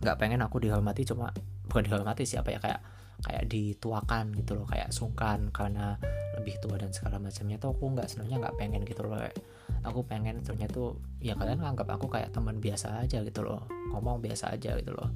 nggak 0.00 0.16
pengen 0.20 0.40
aku 0.44 0.62
dihormati. 0.62 1.02
Cuma 1.08 1.32
bukan 1.66 1.82
dihormati 1.86 2.26
siapa 2.26 2.54
ya 2.54 2.60
kayak 2.62 2.80
kayak 3.20 3.44
dituakan 3.50 4.32
gitu 4.38 4.58
loh. 4.60 4.66
Kayak 4.68 4.94
sungkan 4.94 5.50
karena 5.50 5.96
lebih 6.38 6.56
tua 6.62 6.78
dan 6.78 6.94
segala 6.94 7.18
macamnya. 7.18 7.56
Tuh 7.58 7.74
aku 7.74 7.84
nggak 7.96 8.06
sebenarnya 8.06 8.36
nggak 8.46 8.56
pengen 8.60 8.82
gitu 8.86 9.02
loh. 9.06 9.18
Aku 9.86 10.04
pengen 10.04 10.44
sebenarnya 10.44 10.70
tuh 10.70 11.00
ya 11.24 11.32
kalian 11.36 11.64
anggap 11.64 11.88
aku 11.88 12.12
kayak 12.12 12.30
teman 12.30 12.60
biasa 12.60 13.00
aja 13.02 13.24
gitu 13.24 13.40
loh. 13.42 13.64
Ngomong 13.92 14.20
biasa 14.20 14.52
aja 14.52 14.76
gitu 14.76 14.92
loh. 14.92 15.08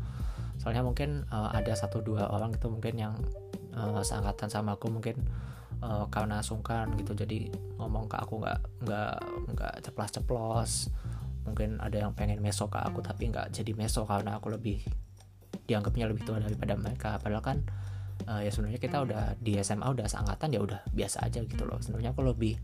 Soalnya 0.60 0.86
mungkin 0.86 1.26
uh, 1.28 1.50
ada 1.50 1.74
satu 1.74 2.00
dua 2.00 2.30
orang 2.30 2.54
gitu 2.54 2.70
mungkin 2.70 2.94
yang 2.96 3.14
uh, 3.74 4.00
seangkatan 4.00 4.48
sama 4.48 4.78
aku 4.78 4.88
mungkin 4.88 5.18
uh, 5.84 6.06
karena 6.08 6.40
sungkan 6.40 6.96
gitu. 6.96 7.12
Jadi 7.12 7.52
ngomong 7.76 8.08
ke 8.08 8.16
aku 8.16 8.40
nggak 8.40 8.60
nggak 8.88 9.14
nggak 9.52 9.74
ceplos 9.84 10.10
ceplos 10.10 10.72
mungkin 11.44 11.76
ada 11.76 12.08
yang 12.08 12.16
pengen 12.16 12.40
meso 12.40 12.72
ke 12.72 12.80
aku 12.80 13.04
tapi 13.04 13.28
nggak 13.28 13.52
jadi 13.52 13.76
meso 13.76 14.08
karena 14.08 14.40
aku 14.40 14.48
lebih 14.48 14.80
dianggapnya 15.68 16.08
lebih 16.08 16.24
tua 16.24 16.40
daripada 16.40 16.72
mereka. 16.74 17.20
Padahal 17.20 17.44
kan 17.44 17.58
uh, 18.28 18.40
ya 18.40 18.48
sebenarnya 18.48 18.80
kita 18.80 19.04
udah 19.04 19.36
di 19.38 19.60
SMA 19.60 19.84
udah 19.84 20.08
seangkatan 20.08 20.56
ya 20.56 20.60
udah 20.64 20.80
biasa 20.92 21.28
aja 21.28 21.44
gitu 21.44 21.64
loh. 21.68 21.78
Sebenarnya 21.84 22.16
aku 22.16 22.24
lebih 22.24 22.56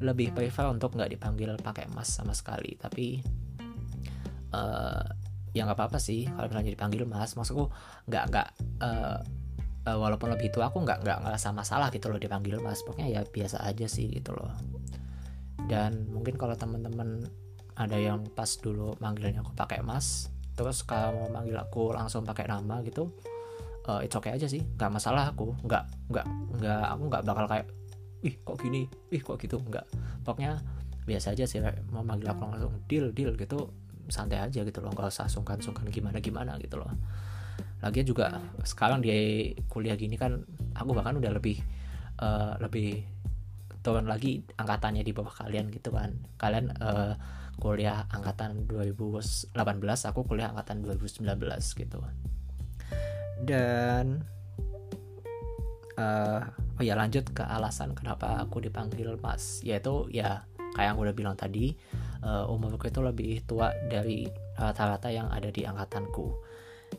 lebih 0.00 0.36
prefer 0.36 0.68
untuk 0.68 0.96
nggak 0.96 1.12
dipanggil 1.12 1.56
pakai 1.60 1.88
emas 1.88 2.08
sama 2.08 2.32
sekali. 2.32 2.76
Tapi 2.76 3.20
uh, 4.52 5.04
ya 5.56 5.64
nggak 5.64 5.76
apa-apa 5.76 5.96
sih 6.00 6.28
kalau 6.28 6.48
misalnya 6.48 6.72
dipanggil 6.72 7.04
mas. 7.04 7.36
Maksudku 7.36 7.68
nggak 8.08 8.24
nggak 8.32 8.48
uh, 8.80 9.20
uh, 9.86 9.96
walaupun 9.96 10.34
lebih 10.34 10.50
tua 10.50 10.68
aku 10.68 10.82
nggak 10.82 11.06
nggak 11.06 11.18
ngerasa 11.22 11.54
masalah 11.54 11.88
gitu 11.94 12.10
loh 12.10 12.18
dipanggil 12.18 12.58
mas. 12.58 12.82
Pokoknya 12.82 13.08
ya 13.08 13.20
biasa 13.22 13.62
aja 13.62 13.86
sih 13.86 14.10
gitu 14.10 14.34
loh. 14.34 14.50
Dan 15.70 16.10
mungkin 16.10 16.34
kalau 16.36 16.58
teman-teman 16.58 17.24
ada 17.78 17.96
yang 17.96 18.26
pas 18.34 18.50
dulu 18.58 18.98
manggilnya 18.98 19.44
aku 19.44 19.52
pakai 19.52 19.84
mas 19.84 20.32
terus 20.56 20.80
kalau 20.88 21.28
mau 21.28 21.28
manggil 21.28 21.60
aku 21.60 21.92
langsung 21.92 22.24
pakai 22.24 22.48
nama 22.48 22.80
gitu 22.80 23.12
uh, 23.84 24.00
it's 24.00 24.16
okay 24.16 24.32
aja 24.34 24.48
sih. 24.50 24.64
Nggak 24.64 24.90
masalah 24.98 25.30
aku. 25.30 25.54
Nggak 25.64 25.84
nggak 26.10 26.26
nggak 26.60 26.84
aku 26.96 27.02
nggak 27.12 27.22
bakal 27.24 27.44
kayak 27.46 27.66
ih 28.24 28.34
kok 28.42 28.56
gini? 28.58 28.82
Ih 29.12 29.22
kok 29.22 29.38
gitu? 29.38 29.60
Nggak. 29.62 29.86
Pokoknya 30.26 30.58
biasa 31.06 31.38
aja 31.38 31.46
sih 31.46 31.62
mau 31.94 32.02
manggil 32.02 32.26
aku 32.34 32.42
langsung 32.48 32.74
deal 32.90 33.14
deal 33.14 33.36
gitu. 33.38 33.70
Santai 34.06 34.38
aja 34.38 34.62
gitu 34.62 34.78
loh. 34.82 34.90
Nggak 34.94 35.12
usah 35.12 35.26
sungkan 35.30 35.58
sungkan 35.62 35.86
gimana 35.90 36.18
gimana 36.18 36.56
gitu 36.58 36.78
loh 36.80 36.90
lagi 37.86 38.02
juga 38.02 38.42
sekarang 38.66 38.98
di 38.98 39.54
kuliah 39.70 39.94
gini 39.94 40.18
kan 40.18 40.42
aku 40.74 40.90
bahkan 40.90 41.14
udah 41.22 41.30
lebih 41.30 41.62
uh, 42.18 42.58
lebih 42.58 43.06
turun 43.86 44.10
lagi 44.10 44.42
angkatannya 44.58 45.06
di 45.06 45.14
bawah 45.14 45.30
kalian 45.30 45.70
gitu 45.70 45.94
kan. 45.94 46.18
Kalian 46.42 46.74
uh, 46.82 47.14
kuliah 47.62 48.10
angkatan 48.10 48.66
2018 48.66 49.54
aku 50.10 50.26
kuliah 50.26 50.50
angkatan 50.50 50.82
2019 50.82 51.22
gitu. 51.78 52.02
Dan 53.46 54.26
uh, 55.94 56.42
oh 56.50 56.82
ya 56.82 56.98
lanjut 56.98 57.30
ke 57.30 57.46
alasan 57.46 57.94
kenapa 57.94 58.42
aku 58.42 58.58
dipanggil 58.58 59.14
mas. 59.22 59.62
Yaitu 59.62 60.10
ya 60.10 60.42
kayak 60.74 60.92
yang 60.92 60.98
udah 60.98 61.14
bilang 61.14 61.38
tadi 61.38 61.78
uh, 62.26 62.50
umurku 62.50 62.90
itu 62.90 62.98
lebih 62.98 63.46
tua 63.46 63.70
dari 63.86 64.26
rata-rata 64.58 65.14
yang 65.14 65.30
ada 65.30 65.54
di 65.54 65.62
angkatanku 65.62 66.55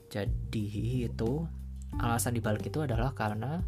jadi 0.08 0.68
itu 1.08 1.48
alasan 2.00 2.36
dibalik 2.36 2.68
itu 2.68 2.84
adalah 2.84 3.16
karena 3.16 3.64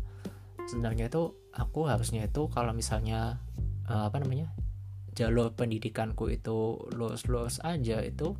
sebenarnya 0.68 1.10
itu 1.10 1.34
aku 1.56 1.90
harusnya 1.90 2.28
itu 2.28 2.48
kalau 2.52 2.76
misalnya 2.76 3.42
uh, 3.90 4.08
apa 4.08 4.22
namanya 4.22 4.54
jalur 5.18 5.52
pendidikanku 5.58 6.30
itu 6.32 6.80
lulus-lulus 6.94 7.60
aja 7.66 8.00
itu 8.06 8.38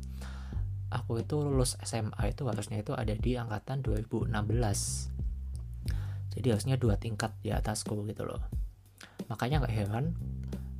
aku 0.90 1.22
itu 1.22 1.36
lulus 1.42 1.76
SMA 1.82 2.32
itu 2.32 2.46
harusnya 2.46 2.80
itu 2.80 2.94
ada 2.94 3.12
di 3.12 3.36
angkatan 3.36 3.82
2016 3.82 4.30
jadi 6.30 6.46
harusnya 6.54 6.78
dua 6.78 6.94
tingkat 6.96 7.34
di 7.42 7.50
atasku 7.50 8.06
gitu 8.06 8.22
loh. 8.22 8.40
Makanya 9.26 9.62
nggak 9.62 9.74
heran 9.74 10.14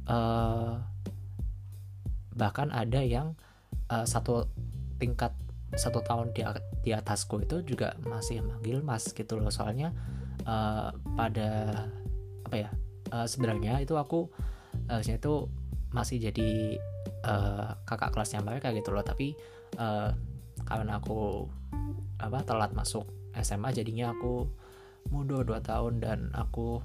uh, 0.07 0.79
bahkan 2.35 2.71
ada 2.71 3.03
yang 3.03 3.35
uh, 3.91 4.07
satu 4.07 4.47
tingkat 5.03 5.35
satu 5.75 6.03
tahun 6.03 6.35
di, 6.35 6.43
di 6.83 6.91
atasku 6.91 7.47
itu 7.47 7.63
juga 7.63 7.95
masih 8.03 8.43
manggil 8.43 8.83
mas 8.83 9.11
gitu 9.15 9.39
loh. 9.39 9.51
Soalnya 9.53 9.95
uh, 10.47 10.91
pada 11.15 11.87
apa 12.47 12.57
ya 12.57 12.71
uh, 13.15 13.27
sebenarnya 13.27 13.83
itu 13.83 13.95
aku 13.95 14.31
harusnya 14.91 15.19
itu 15.19 15.47
masih 15.91 16.23
jadi 16.31 16.79
uh, 17.27 17.79
kakak 17.87 18.15
kelasnya 18.15 18.43
mereka 18.43 18.75
gitu 18.75 18.91
loh. 18.91 19.03
Tapi 19.07 19.35
uh, 19.79 20.11
karena 20.67 20.99
aku 20.99 21.47
apa 22.21 22.45
telat 22.45 22.75
masuk 22.77 23.07
SMA 23.39 23.71
jadinya 23.73 24.13
aku 24.13 24.51
mundur 25.09 25.47
2 25.47 25.63
tahun 25.65 26.03
dan 26.03 26.19
aku 26.37 26.83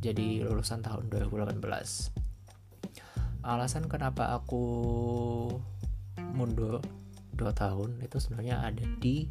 jadi 0.00 0.44
lulusan 0.44 0.80
tahun 0.80 1.12
2018 1.12 1.60
alasan 3.44 3.84
kenapa 3.92 4.32
aku 4.40 4.64
mundur 6.32 6.80
2 7.34 7.50
tahun 7.54 7.90
itu 8.00 8.16
sebenarnya 8.22 8.64
ada 8.64 8.84
di 8.98 9.28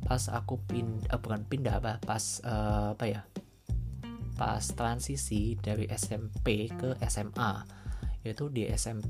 pas 0.00 0.32
aku 0.32 0.56
pindah 0.64 1.12
eh, 1.12 1.20
bukan 1.20 1.44
pindah 1.44 1.76
apa 1.76 2.00
pas 2.00 2.40
uh, 2.44 2.96
apa 2.96 3.04
ya 3.04 3.22
pas 4.40 4.64
transisi 4.72 5.60
dari 5.60 5.84
SMP 5.92 6.72
ke 6.72 6.96
SMA 7.04 7.52
itu 8.24 8.48
di 8.48 8.64
SM 8.64 9.00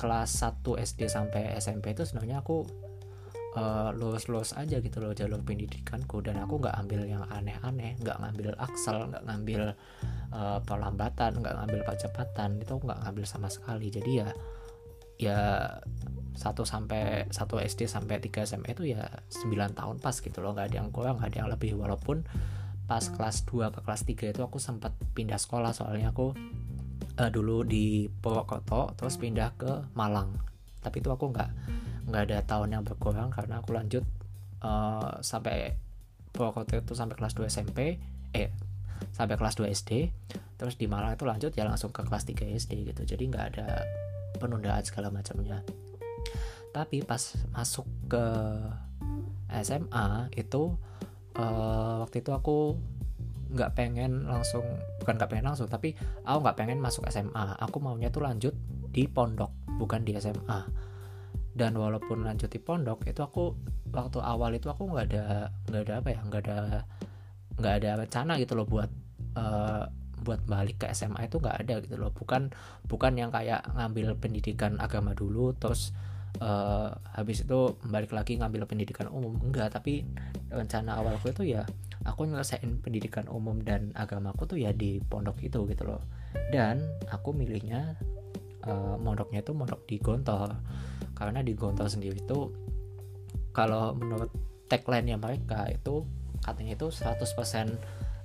kelas 0.00 0.30
1 0.40 0.64
SD 0.64 1.08
sampai 1.08 1.52
SMP 1.60 1.92
itu 1.92 2.08
sebenarnya 2.08 2.40
aku 2.40 2.64
uh, 3.56 3.90
lulus-lulus 3.92 4.56
aja 4.56 4.80
gitu 4.80 5.00
loh 5.00 5.12
jalur 5.12 5.40
pendidikanku. 5.44 6.20
Dan 6.24 6.40
aku 6.40 6.60
nggak 6.60 6.76
ambil 6.84 7.04
yang 7.04 7.24
aneh-aneh 7.28 7.96
nggak 8.00 8.16
ngambil 8.20 8.50
aksel 8.60 9.08
nggak 9.08 9.24
ngambil 9.28 9.62
uh, 10.32 10.58
perlambatan 10.64 11.40
nggak 11.40 11.54
ngambil 11.54 11.80
percepatan 11.84 12.60
itu 12.60 12.74
nggak 12.76 12.98
ngambil 13.04 13.24
sama 13.24 13.48
sekali. 13.48 13.88
Jadi 13.92 14.10
ya 14.24 14.28
ya 15.20 15.68
satu 16.32 16.64
sampai 16.64 17.28
satu 17.28 17.60
SD 17.60 17.86
sampai 17.86 18.18
3 18.18 18.48
SMA 18.48 18.72
itu 18.72 18.96
ya 18.96 19.04
9 19.28 19.78
tahun 19.78 19.96
pas 20.00 20.16
gitu 20.16 20.38
loh. 20.40 20.56
Nggak 20.56 20.72
ada 20.72 20.76
yang 20.80 20.88
kurang 20.90 21.20
nggak 21.20 21.30
ada 21.32 21.38
yang 21.44 21.50
lebih. 21.52 21.76
Walaupun 21.76 22.24
pas 22.88 23.04
kelas 23.04 23.46
2 23.46 23.70
ke 23.70 23.80
kelas 23.84 24.02
3 24.08 24.32
itu 24.32 24.40
aku 24.42 24.58
sempat 24.58 24.96
pindah 25.12 25.38
sekolah. 25.38 25.76
Soalnya 25.76 26.10
aku 26.10 26.32
uh, 27.20 27.30
dulu 27.30 27.62
di 27.62 28.08
Purwokerto 28.08 28.96
terus 28.96 29.20
pindah 29.20 29.54
ke 29.54 29.92
Malang. 29.92 30.34
Tapi 30.82 30.98
itu 30.98 31.12
aku 31.12 31.30
nggak 31.30 31.50
nggak 32.10 32.22
ada 32.26 32.38
tahun 32.42 32.80
yang 32.80 32.82
berkurang 32.82 33.30
karena 33.30 33.62
aku 33.62 33.76
lanjut 33.76 34.02
uh, 34.64 35.20
sampai 35.22 35.76
Purwokerto 36.32 36.80
itu 36.80 36.92
sampai 36.96 37.14
kelas 37.14 37.36
2 37.36 37.46
SMP 37.46 38.00
eh 38.32 38.50
sampai 39.12 39.36
kelas 39.36 39.58
2 39.60 39.68
SD 39.68 40.08
terus 40.56 40.78
di 40.78 40.86
Malang 40.86 41.18
itu 41.18 41.26
lanjut 41.26 41.52
ya 41.52 41.66
langsung 41.68 41.92
ke 41.92 42.02
kelas 42.02 42.24
3 42.24 42.56
SD 42.56 42.88
gitu. 42.88 43.04
Jadi 43.04 43.22
nggak 43.28 43.46
ada 43.54 43.84
penundaan 44.42 44.82
segala 44.82 45.14
macamnya. 45.14 45.62
Tapi 46.74 47.06
pas 47.06 47.22
masuk 47.54 47.86
ke 48.10 48.24
SMA 49.62 50.32
itu 50.34 50.74
uh, 51.36 51.96
waktu 52.02 52.24
itu 52.24 52.32
aku 52.32 52.74
nggak 53.52 53.76
pengen 53.76 54.24
langsung 54.24 54.64
bukan 55.04 55.20
nggak 55.20 55.28
pengen 55.28 55.46
langsung 55.52 55.68
tapi 55.68 55.92
aku 56.24 56.38
nggak 56.40 56.56
pengen 56.56 56.80
masuk 56.80 57.04
SMA 57.12 57.60
aku 57.60 57.84
maunya 57.84 58.08
tuh 58.08 58.24
lanjut 58.24 58.56
di 58.88 59.04
pondok 59.04 59.52
bukan 59.76 60.08
di 60.08 60.16
SMA 60.16 60.64
dan 61.52 61.76
walaupun 61.76 62.24
lanjut 62.24 62.48
di 62.48 62.56
pondok 62.56 63.04
itu 63.04 63.20
aku 63.20 63.52
waktu 63.92 64.24
awal 64.24 64.56
itu 64.56 64.72
aku 64.72 64.88
nggak 64.88 65.06
ada 65.12 65.52
nggak 65.68 65.82
ada 65.84 65.94
apa 66.00 66.08
ya 66.08 66.20
nggak 66.24 66.42
ada 66.48 66.58
nggak 67.60 67.74
ada 67.84 67.90
rencana 68.00 68.32
gitu 68.40 68.56
loh 68.56 68.64
buat 68.64 68.88
uh, 69.36 69.84
buat 70.22 70.40
balik 70.46 70.86
ke 70.86 70.86
SMA 70.94 71.26
itu 71.26 71.42
nggak 71.42 71.56
ada 71.66 71.74
gitu 71.82 71.98
loh. 71.98 72.14
Bukan 72.14 72.54
bukan 72.86 73.12
yang 73.18 73.30
kayak 73.34 73.66
ngambil 73.74 74.16
pendidikan 74.16 74.78
agama 74.78 75.12
dulu 75.12 75.52
terus 75.58 75.92
uh, 76.40 76.94
habis 77.12 77.44
itu 77.44 77.76
balik 77.86 78.14
lagi 78.14 78.38
ngambil 78.38 78.64
pendidikan 78.64 79.10
umum. 79.10 79.36
Enggak 79.42 79.74
tapi 79.74 80.06
rencana 80.48 81.02
awalku 81.02 81.34
itu 81.34 81.58
ya 81.58 81.66
aku 82.06 82.26
nyelesain 82.26 82.80
pendidikan 82.82 83.26
umum 83.28 83.60
dan 83.62 83.90
agamaku 83.98 84.46
tuh 84.46 84.58
ya 84.58 84.70
di 84.70 85.02
pondok 85.02 85.42
itu 85.42 85.66
gitu 85.66 85.82
loh. 85.84 86.02
Dan 86.54 86.82
aku 87.10 87.34
milihnya 87.36 87.98
uh, 88.64 88.96
mondoknya 88.96 89.42
itu 89.42 89.52
mondok 89.52 89.84
di 89.84 89.98
Gontor. 89.98 90.54
Karena 91.12 91.44
di 91.44 91.52
Gontor 91.52 91.90
sendiri 91.90 92.18
itu 92.18 92.50
kalau 93.52 93.92
menurut 93.92 94.32
tagline 94.72 95.12
nya 95.12 95.16
mereka 95.20 95.68
itu 95.68 96.08
katanya 96.40 96.72
itu 96.74 96.88
100% 96.88 97.12
uh, 97.12 97.20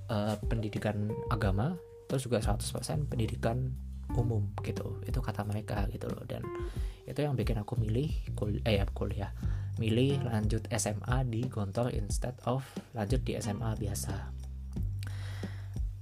eh, 0.10 0.36
pendidikan 0.48 1.12
agama 1.30 1.76
terus 2.08 2.24
juga 2.26 2.40
100% 2.40 3.12
pendidikan 3.12 3.76
umum 4.16 4.48
gitu. 4.64 5.04
Itu 5.04 5.20
kata 5.20 5.44
mereka 5.44 5.84
gitu 5.92 6.08
loh. 6.08 6.24
Dan 6.24 6.44
itu 7.04 7.20
yang 7.20 7.36
bikin 7.36 7.60
aku 7.60 7.76
milih 7.76 8.12
kul 8.36 8.64
eh 8.64 8.80
ya 8.80 8.86
kuliah. 8.92 9.32
Milih 9.78 10.26
lanjut 10.26 10.66
SMA 10.74 11.28
di 11.28 11.46
Gontor 11.46 11.94
instead 11.94 12.34
of 12.48 12.64
lanjut 12.96 13.22
di 13.28 13.36
SMA 13.38 13.76
biasa. 13.76 14.16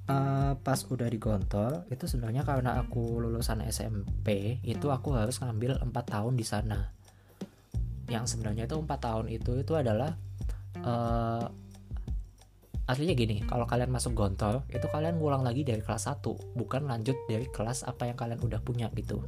Uh, 0.05 0.53
pas 0.61 0.85
udah 0.85 1.09
di 1.09 1.17
Gontor 1.17 1.89
itu 1.89 2.05
sebenarnya 2.05 2.45
karena 2.45 2.77
aku 2.77 3.17
lulusan 3.25 3.65
SMP 3.65 4.61
itu 4.61 4.93
aku 4.93 5.17
harus 5.17 5.41
ngambil 5.41 5.81
empat 5.81 6.13
tahun 6.13 6.37
di 6.37 6.45
sana. 6.45 6.93
Yang 8.05 8.37
sebenarnya 8.37 8.69
itu 8.69 8.77
empat 8.77 8.99
tahun 9.01 9.33
itu 9.33 9.65
itu 9.65 9.73
adalah 9.73 10.13
uh, 10.85 11.49
aslinya 12.85 13.17
gini 13.17 13.41
kalau 13.49 13.65
kalian 13.65 13.89
masuk 13.89 14.13
Gontor 14.13 14.61
itu 14.69 14.85
kalian 14.85 15.17
ngulang 15.17 15.41
lagi 15.41 15.65
dari 15.65 15.81
kelas 15.81 16.05
1 16.05 16.21
bukan 16.53 16.85
lanjut 16.85 17.17
dari 17.25 17.49
kelas 17.49 17.81
apa 17.85 18.05
yang 18.05 18.17
kalian 18.17 18.37
udah 18.41 18.61
punya 18.61 18.93
gitu. 18.93 19.25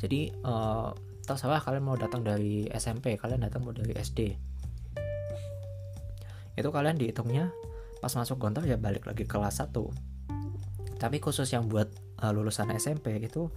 Jadi 0.00 0.32
uh, 0.44 0.96
terserah 1.20 1.60
kalian 1.60 1.84
mau 1.84 1.96
datang 2.00 2.24
dari 2.24 2.64
SMP 2.72 3.20
kalian 3.20 3.44
datang 3.44 3.60
mau 3.60 3.76
dari 3.76 3.92
SD 3.92 4.32
itu 6.56 6.68
kalian 6.68 6.96
dihitungnya 6.96 7.52
pas 8.00 8.12
masuk 8.16 8.40
Gontor 8.40 8.64
ya 8.64 8.80
balik 8.80 9.04
lagi 9.04 9.28
kelas 9.28 9.60
1 9.60 9.76
tapi 11.00 11.16
khusus 11.20 11.48
yang 11.52 11.68
buat 11.68 11.88
uh, 12.20 12.32
lulusan 12.32 12.72
SMP 12.76 13.16
itu 13.20 13.48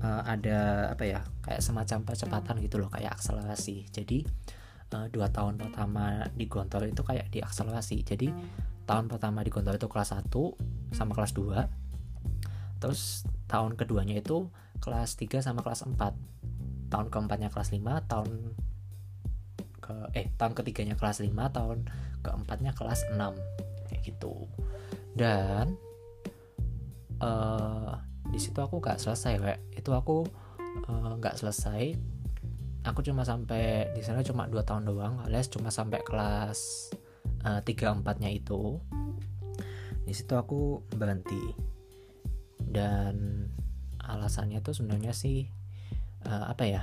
uh, 0.00 0.22
ada 0.24 0.90
apa 0.92 1.04
ya 1.04 1.20
kayak 1.44 1.60
semacam 1.60 2.08
percepatan 2.08 2.56
gitu 2.64 2.80
loh 2.80 2.88
kayak 2.88 3.20
akselerasi. 3.20 3.84
Jadi 3.92 4.24
uh, 4.94 5.08
dua 5.10 5.32
tahun 5.32 5.58
pertama 5.58 6.26
di 6.34 6.46
Gontor 6.46 6.90
itu 6.90 7.02
kayak 7.02 7.32
diakselerasi. 7.32 8.02
Jadi 8.06 8.28
tahun 8.86 9.10
pertama 9.10 9.42
di 9.42 9.50
Gontor 9.50 9.76
itu 9.76 9.90
kelas 9.90 10.14
1 10.14 10.30
sama 10.94 11.12
kelas 11.12 11.34
2 11.34 11.86
terus 12.78 13.26
tahun 13.50 13.74
keduanya 13.74 14.20
itu 14.20 14.46
kelas 14.78 15.18
3 15.18 15.42
sama 15.42 15.64
kelas 15.66 15.88
4 15.88 15.98
tahun 16.92 17.06
keempatnya 17.10 17.50
kelas 17.50 17.74
5 17.74 17.82
tahun 18.06 18.30
ke 19.82 19.94
eh 20.14 20.26
tahun 20.38 20.52
ketiganya 20.54 20.94
kelas 20.94 21.18
5 21.22 21.34
tahun 21.34 21.78
keempatnya 22.22 22.72
kelas 22.78 23.10
6 23.10 23.18
kayak 23.90 24.02
gitu. 24.06 24.46
Dan 25.18 25.74
uh, 27.22 27.98
di 28.30 28.38
situ 28.38 28.58
aku 28.58 28.78
gak 28.78 29.02
selesai 29.02 29.34
kayak 29.38 29.60
itu 29.74 29.90
aku 29.90 30.26
nggak 31.16 31.34
uh, 31.34 31.38
selesai 31.40 31.96
aku 32.86 33.02
cuma 33.02 33.26
sampai 33.26 33.90
di 33.92 34.02
sana 34.06 34.22
cuma 34.22 34.46
dua 34.46 34.62
tahun 34.62 34.86
doang 34.86 35.18
alias 35.26 35.50
cuma 35.50 35.74
sampai 35.74 36.06
kelas 36.06 36.90
uh, 37.42 37.60
tiga 37.66 37.90
empatnya 37.90 38.30
itu. 38.30 38.78
Di 40.06 40.14
situ 40.14 40.38
aku 40.38 40.86
berhenti. 40.94 41.54
Dan 42.62 43.46
alasannya 43.98 44.62
tuh 44.62 44.74
sebenarnya 44.74 45.10
sih 45.10 45.50
uh, 46.26 46.46
apa 46.46 46.64
ya 46.66 46.82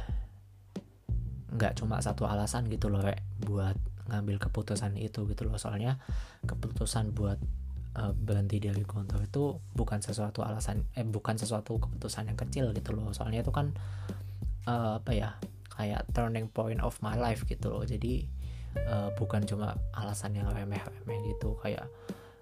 nggak 1.54 1.80
cuma 1.80 2.02
satu 2.02 2.26
alasan 2.26 2.66
gitu 2.68 2.90
loh 2.90 3.00
Rek, 3.00 3.22
buat 3.46 3.78
ngambil 4.12 4.42
keputusan 4.44 5.00
itu 5.00 5.24
gitu 5.30 5.48
loh. 5.48 5.56
Soalnya 5.56 6.02
keputusan 6.44 7.16
buat 7.16 7.40
uh, 7.96 8.12
berhenti 8.12 8.60
dari 8.60 8.84
kontor 8.84 9.24
itu 9.24 9.62
bukan 9.72 10.04
sesuatu 10.04 10.44
alasan 10.44 10.84
eh 10.98 11.08
bukan 11.08 11.40
sesuatu 11.40 11.80
keputusan 11.80 12.34
yang 12.34 12.40
kecil 12.40 12.76
gitu 12.76 12.92
loh. 12.92 13.14
Soalnya 13.16 13.46
itu 13.46 13.54
kan 13.56 13.72
uh, 14.68 15.00
apa 15.00 15.12
ya 15.16 15.30
kayak 15.74 16.06
turning 16.14 16.48
point 16.50 16.80
of 16.80 16.94
my 17.02 17.18
life 17.18 17.44
gitu 17.50 17.74
loh. 17.74 17.84
Jadi 17.84 18.30
uh, 18.88 19.10
bukan 19.18 19.44
cuma 19.46 19.78
alasan 19.98 20.38
yang 20.38 20.50
remeh-remeh 20.50 21.20
gitu. 21.34 21.58
Kayak 21.62 21.90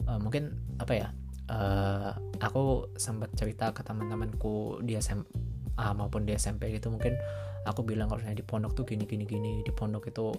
uh, 0.07 0.19
mungkin 0.19 0.55
apa 0.79 0.93
ya 0.93 1.07
uh, 1.51 2.11
aku 2.43 2.91
sempat 2.99 3.31
cerita 3.35 3.71
ke 3.71 3.81
teman-temanku 3.83 4.83
di 4.83 4.99
SMA 4.99 5.87
maupun 5.95 6.27
di 6.27 6.35
SMP 6.35 6.75
gitu. 6.75 6.91
Mungkin 6.91 7.15
aku 7.63 7.87
bilang 7.87 8.11
kalau 8.11 8.21
di 8.21 8.43
pondok 8.43 8.75
tuh 8.75 8.83
gini 8.83 9.07
gini 9.07 9.23
gini. 9.23 9.63
Di 9.63 9.71
pondok 9.71 10.11
itu 10.11 10.31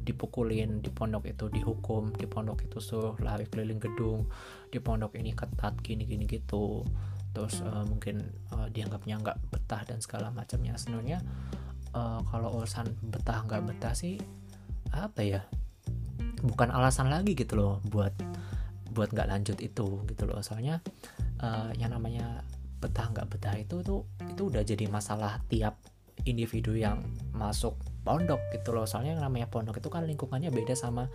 dipukulin 0.00 0.80
di 0.80 0.88
pondok 0.88 1.28
itu 1.28 1.52
dihukum 1.52 2.08
di 2.16 2.24
pondok 2.24 2.64
itu 2.64 2.80
suruh 2.80 3.14
lari 3.20 3.44
keliling 3.44 3.76
gedung 3.76 4.24
di 4.72 4.80
pondok 4.80 5.12
ini 5.14 5.36
ketat 5.36 5.78
gini 5.84 6.02
gini 6.02 6.26
gitu. 6.26 6.82
Terus 7.30 7.62
uh, 7.62 7.86
mungkin 7.86 8.26
uh, 8.50 8.66
dianggapnya 8.74 9.22
nggak 9.22 9.38
betah 9.54 9.86
dan 9.86 10.02
segala 10.02 10.34
macamnya. 10.34 10.74
Sebenarnya 10.74 11.22
uh, 11.94 12.20
kalau 12.28 12.60
urusan 12.60 12.86
betah 13.10 13.44
nggak 13.46 13.62
betah 13.66 13.94
sih 13.94 14.20
apa 14.90 15.20
ya? 15.22 15.40
Bukan 16.40 16.72
alasan 16.72 17.12
lagi 17.12 17.36
gitu 17.36 17.56
loh 17.58 17.84
buat 17.88 18.14
buat 18.90 19.14
nggak 19.14 19.28
lanjut 19.30 19.58
itu 19.62 20.02
gitu 20.08 20.22
loh. 20.26 20.40
Soalnya 20.42 20.82
uh, 21.42 21.70
yang 21.76 21.94
namanya 21.94 22.42
betah 22.80 23.12
nggak 23.12 23.28
betah 23.28 23.54
itu 23.60 23.84
tuh 23.84 24.08
itu 24.24 24.48
udah 24.48 24.64
jadi 24.64 24.88
masalah 24.88 25.38
tiap 25.52 25.78
individu 26.28 26.76
yang 26.76 27.00
masuk 27.32 27.76
pondok 28.02 28.40
gitu 28.56 28.72
loh. 28.72 28.88
Soalnya 28.88 29.16
yang 29.16 29.24
namanya 29.24 29.48
pondok 29.48 29.78
itu 29.78 29.88
kan 29.92 30.04
lingkungannya 30.04 30.50
beda 30.52 30.74
sama 30.74 31.06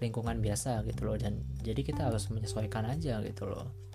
lingkungan 0.00 0.40
biasa 0.40 0.82
gitu 0.88 1.06
loh. 1.06 1.16
Dan 1.20 1.44
jadi 1.60 1.80
kita 1.84 2.08
harus 2.08 2.28
menyesuaikan 2.32 2.88
aja 2.88 3.20
gitu 3.20 3.46
loh 3.46 3.89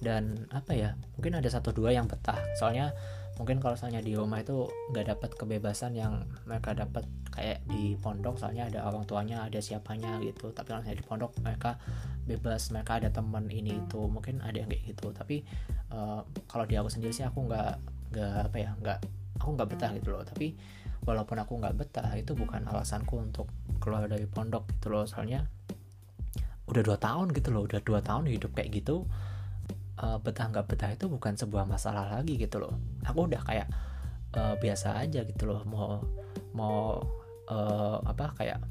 dan 0.00 0.48
apa 0.48 0.72
ya 0.72 0.96
mungkin 1.16 1.36
ada 1.36 1.48
satu 1.52 1.70
dua 1.76 1.92
yang 1.92 2.08
betah. 2.08 2.40
Soalnya 2.56 2.92
mungkin 3.36 3.60
kalau 3.60 3.76
misalnya 3.76 4.00
di 4.04 4.12
rumah 4.16 4.40
itu 4.40 4.68
nggak 4.92 5.16
dapat 5.16 5.30
kebebasan 5.36 5.96
yang 5.96 6.28
mereka 6.44 6.76
dapat 6.76 7.04
kayak 7.32 7.64
di 7.68 7.96
pondok 7.96 8.36
soalnya 8.36 8.68
ada 8.68 8.84
orang 8.88 9.04
tuanya 9.04 9.44
ada 9.44 9.60
siapanya 9.60 10.20
gitu. 10.24 10.52
Tapi 10.52 10.68
kalau 10.72 10.82
di 10.84 11.04
pondok 11.04 11.32
mereka 11.44 11.76
bebas 12.24 12.72
mereka 12.72 13.00
ada 13.00 13.08
teman 13.12 13.48
ini 13.52 13.80
itu. 13.80 14.00
Mungkin 14.08 14.40
ada 14.40 14.56
yang 14.56 14.68
kayak 14.68 14.96
gitu. 14.96 15.12
Tapi 15.12 15.44
uh, 15.92 16.24
kalau 16.48 16.64
di 16.64 16.74
aku 16.80 16.88
sendiri 16.88 17.12
sih 17.12 17.24
aku 17.24 17.44
nggak 17.44 17.72
nggak 18.10 18.32
apa 18.50 18.56
ya 18.58 18.70
nggak 18.80 18.98
aku 19.40 19.48
nggak 19.56 19.68
betah 19.68 19.90
gitu 19.96 20.08
loh. 20.16 20.24
Tapi 20.24 20.56
walaupun 21.04 21.36
aku 21.40 21.52
nggak 21.60 21.76
betah 21.76 22.08
itu 22.16 22.32
bukan 22.32 22.64
alasanku 22.68 23.20
untuk 23.20 23.48
keluar 23.80 24.08
dari 24.08 24.24
pondok 24.24 24.64
gitu 24.76 24.92
loh. 24.92 25.04
Soalnya 25.04 25.44
udah 26.70 26.82
dua 26.86 26.98
tahun 27.02 27.34
gitu 27.34 27.50
loh 27.50 27.66
udah 27.66 27.82
dua 27.82 27.98
tahun 27.98 28.30
hidup 28.30 28.54
kayak 28.54 28.70
gitu 28.70 29.02
uh, 30.00 30.18
betah 30.18 30.48
nggak 30.48 30.66
betah 30.66 30.90
itu 30.92 31.06
bukan 31.06 31.36
sebuah 31.36 31.68
masalah 31.68 32.08
lagi 32.08 32.40
gitu 32.40 32.58
loh. 32.58 32.74
Aku 33.04 33.28
udah 33.28 33.40
kayak 33.44 33.68
uh, 34.34 34.56
biasa 34.56 34.98
aja 35.00 35.22
gitu 35.22 35.44
loh. 35.46 35.62
Mau 35.68 36.00
mau 36.56 36.98
uh, 37.50 37.98
apa 38.06 38.32
kayak 38.38 38.62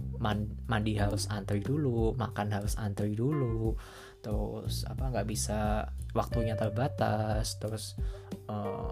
mandi 0.67 0.99
harus 0.99 1.27
antri 1.31 1.63
dulu 1.63 2.15
makan 2.15 2.51
harus 2.51 2.75
antri 2.75 3.15
dulu 3.15 3.75
terus 4.19 4.83
apa 4.83 5.11
nggak 5.15 5.27
bisa 5.27 5.87
waktunya 6.11 6.59
terbatas 6.59 7.55
terus 7.55 7.95
uh, 8.51 8.91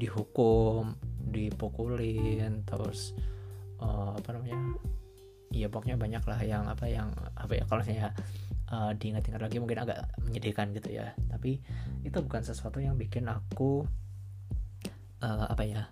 dihukum 0.00 0.96
dipukulin 1.28 2.64
terus 2.64 3.12
uh, 3.80 4.16
apa 4.16 4.28
namanya 4.32 4.56
iya 5.52 5.68
pokoknya 5.68 6.00
banyak 6.00 6.24
lah 6.24 6.40
yang 6.40 6.64
apa 6.64 6.88
yang 6.88 7.12
apa 7.36 7.52
ya 7.52 7.64
kalau 7.68 7.84
saya 7.84 8.16
uh, 8.72 8.92
diingat-ingat 8.96 9.40
lagi 9.44 9.60
mungkin 9.60 9.84
agak 9.84 10.08
menyedihkan 10.24 10.72
gitu 10.72 10.96
ya. 10.96 11.12
Tapi 11.28 11.60
itu 12.02 12.18
bukan 12.24 12.42
sesuatu 12.42 12.80
yang 12.80 12.96
bikin 12.96 13.28
aku 13.28 13.84
uh, 15.20 15.46
apa 15.46 15.62
ya 15.62 15.82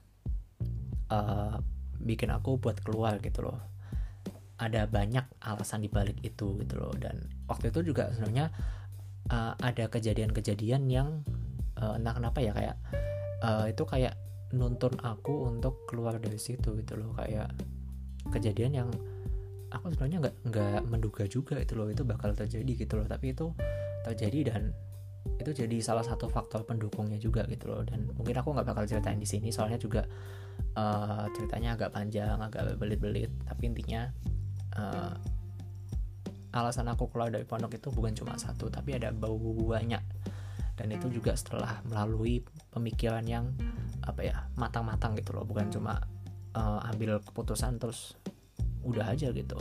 uh, 1.12 1.61
bikin 2.01 2.33
aku 2.33 2.57
buat 2.57 2.81
keluar 2.81 3.21
gitu 3.21 3.45
loh. 3.45 3.61
Ada 4.61 4.88
banyak 4.88 5.40
alasan 5.45 5.85
dibalik 5.85 6.16
itu 6.25 6.57
gitu 6.64 6.75
loh. 6.81 6.93
Dan 6.97 7.21
waktu 7.47 7.69
itu 7.69 7.93
juga 7.93 8.09
sebenarnya 8.16 8.49
uh, 9.29 9.53
ada 9.61 9.88
kejadian-kejadian 9.93 10.88
yang 10.88 11.25
uh, 11.77 11.97
entah 11.97 12.16
kenapa 12.16 12.40
ya 12.40 12.53
kayak 12.57 12.77
uh, 13.45 13.69
itu 13.69 13.85
kayak 13.85 14.16
nuntun 14.51 14.99
aku 15.07 15.47
untuk 15.47 15.87
keluar 15.87 16.16
dari 16.16 16.40
situ 16.40 16.77
gitu 16.81 16.97
loh. 16.97 17.12
Kayak 17.16 17.53
kejadian 18.29 18.73
yang 18.85 18.90
aku 19.70 19.94
sebenarnya 19.94 20.18
nggak 20.26 20.37
nggak 20.50 20.80
menduga 20.90 21.24
juga 21.30 21.59
itu 21.62 21.78
loh 21.78 21.87
itu 21.88 22.02
bakal 22.02 22.35
terjadi 22.35 22.72
gitu 22.87 22.98
loh. 22.98 23.06
Tapi 23.06 23.33
itu 23.33 23.54
terjadi 24.02 24.54
dan 24.54 24.62
itu 25.40 25.50
jadi 25.52 25.76
salah 25.80 26.04
satu 26.04 26.28
faktor 26.28 26.66
pendukungnya 26.66 27.16
juga 27.16 27.46
gitu 27.46 27.70
loh. 27.70 27.83
Dan 27.87 28.11
mungkin 28.18 28.35
aku 28.37 28.52
nggak 28.52 28.66
bakal 28.66 28.85
ceritain 28.85 29.18
di 29.18 29.28
sini 29.28 29.54
soalnya 29.54 29.78
juga 29.78 30.04
uh, 30.74 31.24
ceritanya 31.33 31.78
agak 31.78 31.94
panjang 31.94 32.37
agak 32.42 32.76
belit-belit. 32.76 33.30
Tapi 33.46 33.62
intinya 33.70 34.11
uh, 34.76 35.14
alasan 36.50 36.90
aku 36.90 37.06
keluar 37.06 37.30
dari 37.30 37.46
pondok 37.46 37.78
itu 37.78 37.94
bukan 37.94 38.11
cuma 38.11 38.35
satu 38.35 38.66
tapi 38.68 38.98
ada 38.98 39.14
bau 39.14 39.38
banyak. 39.54 40.02
Dan 40.74 40.96
itu 40.96 41.12
juga 41.12 41.37
setelah 41.37 41.85
melalui 41.85 42.40
pemikiran 42.72 43.20
yang 43.28 43.52
apa 44.00 44.24
ya 44.24 44.37
matang-matang 44.56 45.12
gitu 45.14 45.37
loh. 45.37 45.44
Bukan 45.44 45.68
cuma 45.68 46.00
uh, 46.56 46.80
ambil 46.88 47.20
keputusan 47.20 47.76
terus 47.76 48.16
udah 48.85 49.12
aja 49.12 49.33
gitu. 49.33 49.59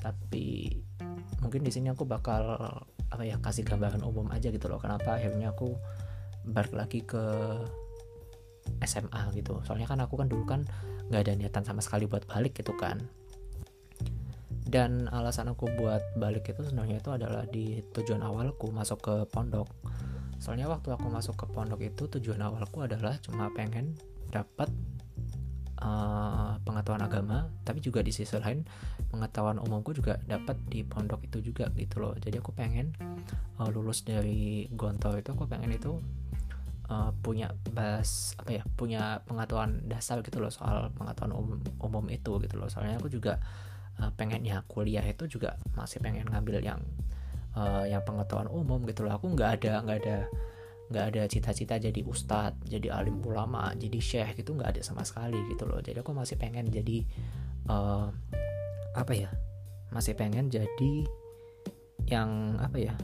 Tapi 0.00 0.72
mungkin 1.44 1.60
di 1.64 1.72
sini 1.72 1.92
aku 1.92 2.04
bakal 2.04 2.56
apa 3.10 3.22
ya 3.26 3.36
kasih 3.42 3.66
gambaran 3.66 4.06
umum 4.06 4.30
aja 4.30 4.54
gitu 4.54 4.70
loh 4.70 4.78
kenapa 4.78 5.18
akhirnya 5.18 5.50
aku 5.50 5.74
balik 6.46 6.72
lagi 6.72 7.00
ke 7.04 7.22
SMA 8.84 9.22
gitu. 9.36 9.60
Soalnya 9.66 9.88
kan 9.90 10.00
aku 10.00 10.14
kan 10.20 10.28
dulu 10.30 10.44
kan 10.46 10.64
nggak 11.10 11.26
ada 11.26 11.32
niatan 11.36 11.64
sama 11.66 11.82
sekali 11.82 12.06
buat 12.06 12.24
balik 12.28 12.56
gitu 12.60 12.72
kan. 12.78 13.02
Dan 14.70 15.10
alasan 15.10 15.50
aku 15.50 15.66
buat 15.74 16.14
balik 16.14 16.54
itu 16.54 16.62
sebenarnya 16.62 17.02
itu 17.02 17.10
adalah 17.10 17.42
di 17.50 17.82
tujuan 17.90 18.22
awalku 18.22 18.70
masuk 18.70 19.02
ke 19.02 19.14
pondok. 19.26 19.66
Soalnya 20.38 20.70
waktu 20.70 20.94
aku 20.94 21.10
masuk 21.10 21.34
ke 21.34 21.46
pondok 21.50 21.82
itu 21.82 22.06
tujuan 22.06 22.38
awalku 22.38 22.86
adalah 22.86 23.18
cuma 23.18 23.50
pengen 23.50 23.98
dapat 24.30 24.70
uh, 25.80 26.56
pengetahuan 26.62 27.02
agama 27.02 27.48
tapi 27.64 27.80
juga 27.80 28.04
di 28.04 28.12
sisi 28.12 28.36
lain 28.36 28.64
pengetahuan 29.10 29.58
umumku 29.58 29.96
juga 29.96 30.20
dapat 30.28 30.56
di 30.70 30.86
pondok 30.86 31.26
itu 31.26 31.42
juga 31.42 31.66
gitu 31.74 31.98
loh. 31.98 32.14
Jadi 32.16 32.38
aku 32.38 32.54
pengen 32.54 32.94
uh, 33.58 33.68
lulus 33.72 34.06
dari 34.06 34.70
gontor 34.70 35.18
itu 35.18 35.34
aku 35.34 35.50
pengen 35.50 35.74
itu 35.74 35.98
uh, 36.86 37.10
punya 37.24 37.50
bas 37.74 38.38
apa 38.38 38.60
ya 38.60 38.62
punya 38.78 39.24
pengetahuan 39.26 39.82
dasar 39.90 40.22
gitu 40.22 40.38
loh 40.38 40.52
soal 40.52 40.92
pengetahuan 40.94 41.34
umum, 41.34 41.58
umum 41.82 42.04
itu 42.12 42.38
gitu 42.38 42.54
loh. 42.60 42.68
Soalnya 42.70 43.02
aku 43.02 43.10
juga 43.10 43.42
uh, 43.98 44.12
pengennya 44.14 44.62
kuliah 44.70 45.02
itu 45.02 45.26
juga 45.26 45.58
masih 45.74 45.98
pengen 45.98 46.30
ngambil 46.30 46.62
yang 46.62 46.80
uh, 47.58 47.82
yang 47.88 48.04
pengetahuan 48.06 48.46
umum 48.46 48.84
gitu 48.86 49.02
loh. 49.02 49.18
Aku 49.18 49.32
nggak 49.32 49.62
ada 49.62 49.82
nggak 49.82 49.98
ada 50.06 50.18
nggak 50.90 51.04
ada 51.14 51.22
cita-cita 51.30 51.78
jadi 51.78 52.02
ustadz 52.02 52.66
jadi 52.66 52.90
alim 52.90 53.22
ulama 53.22 53.70
jadi 53.78 53.98
syekh 54.02 54.42
gitu 54.42 54.58
nggak 54.58 54.74
ada 54.74 54.80
sama 54.82 55.06
sekali 55.06 55.38
gitu 55.46 55.64
loh. 55.70 55.78
Jadi 55.78 56.02
aku 56.02 56.10
masih 56.10 56.34
pengen 56.34 56.66
jadi 56.66 57.06
uh, 57.70 58.10
apa 58.98 59.12
ya 59.14 59.30
masih 59.94 60.18
pengen 60.18 60.50
jadi 60.50 61.06
yang 62.10 62.58
apa 62.58 62.78
ya 62.78 62.94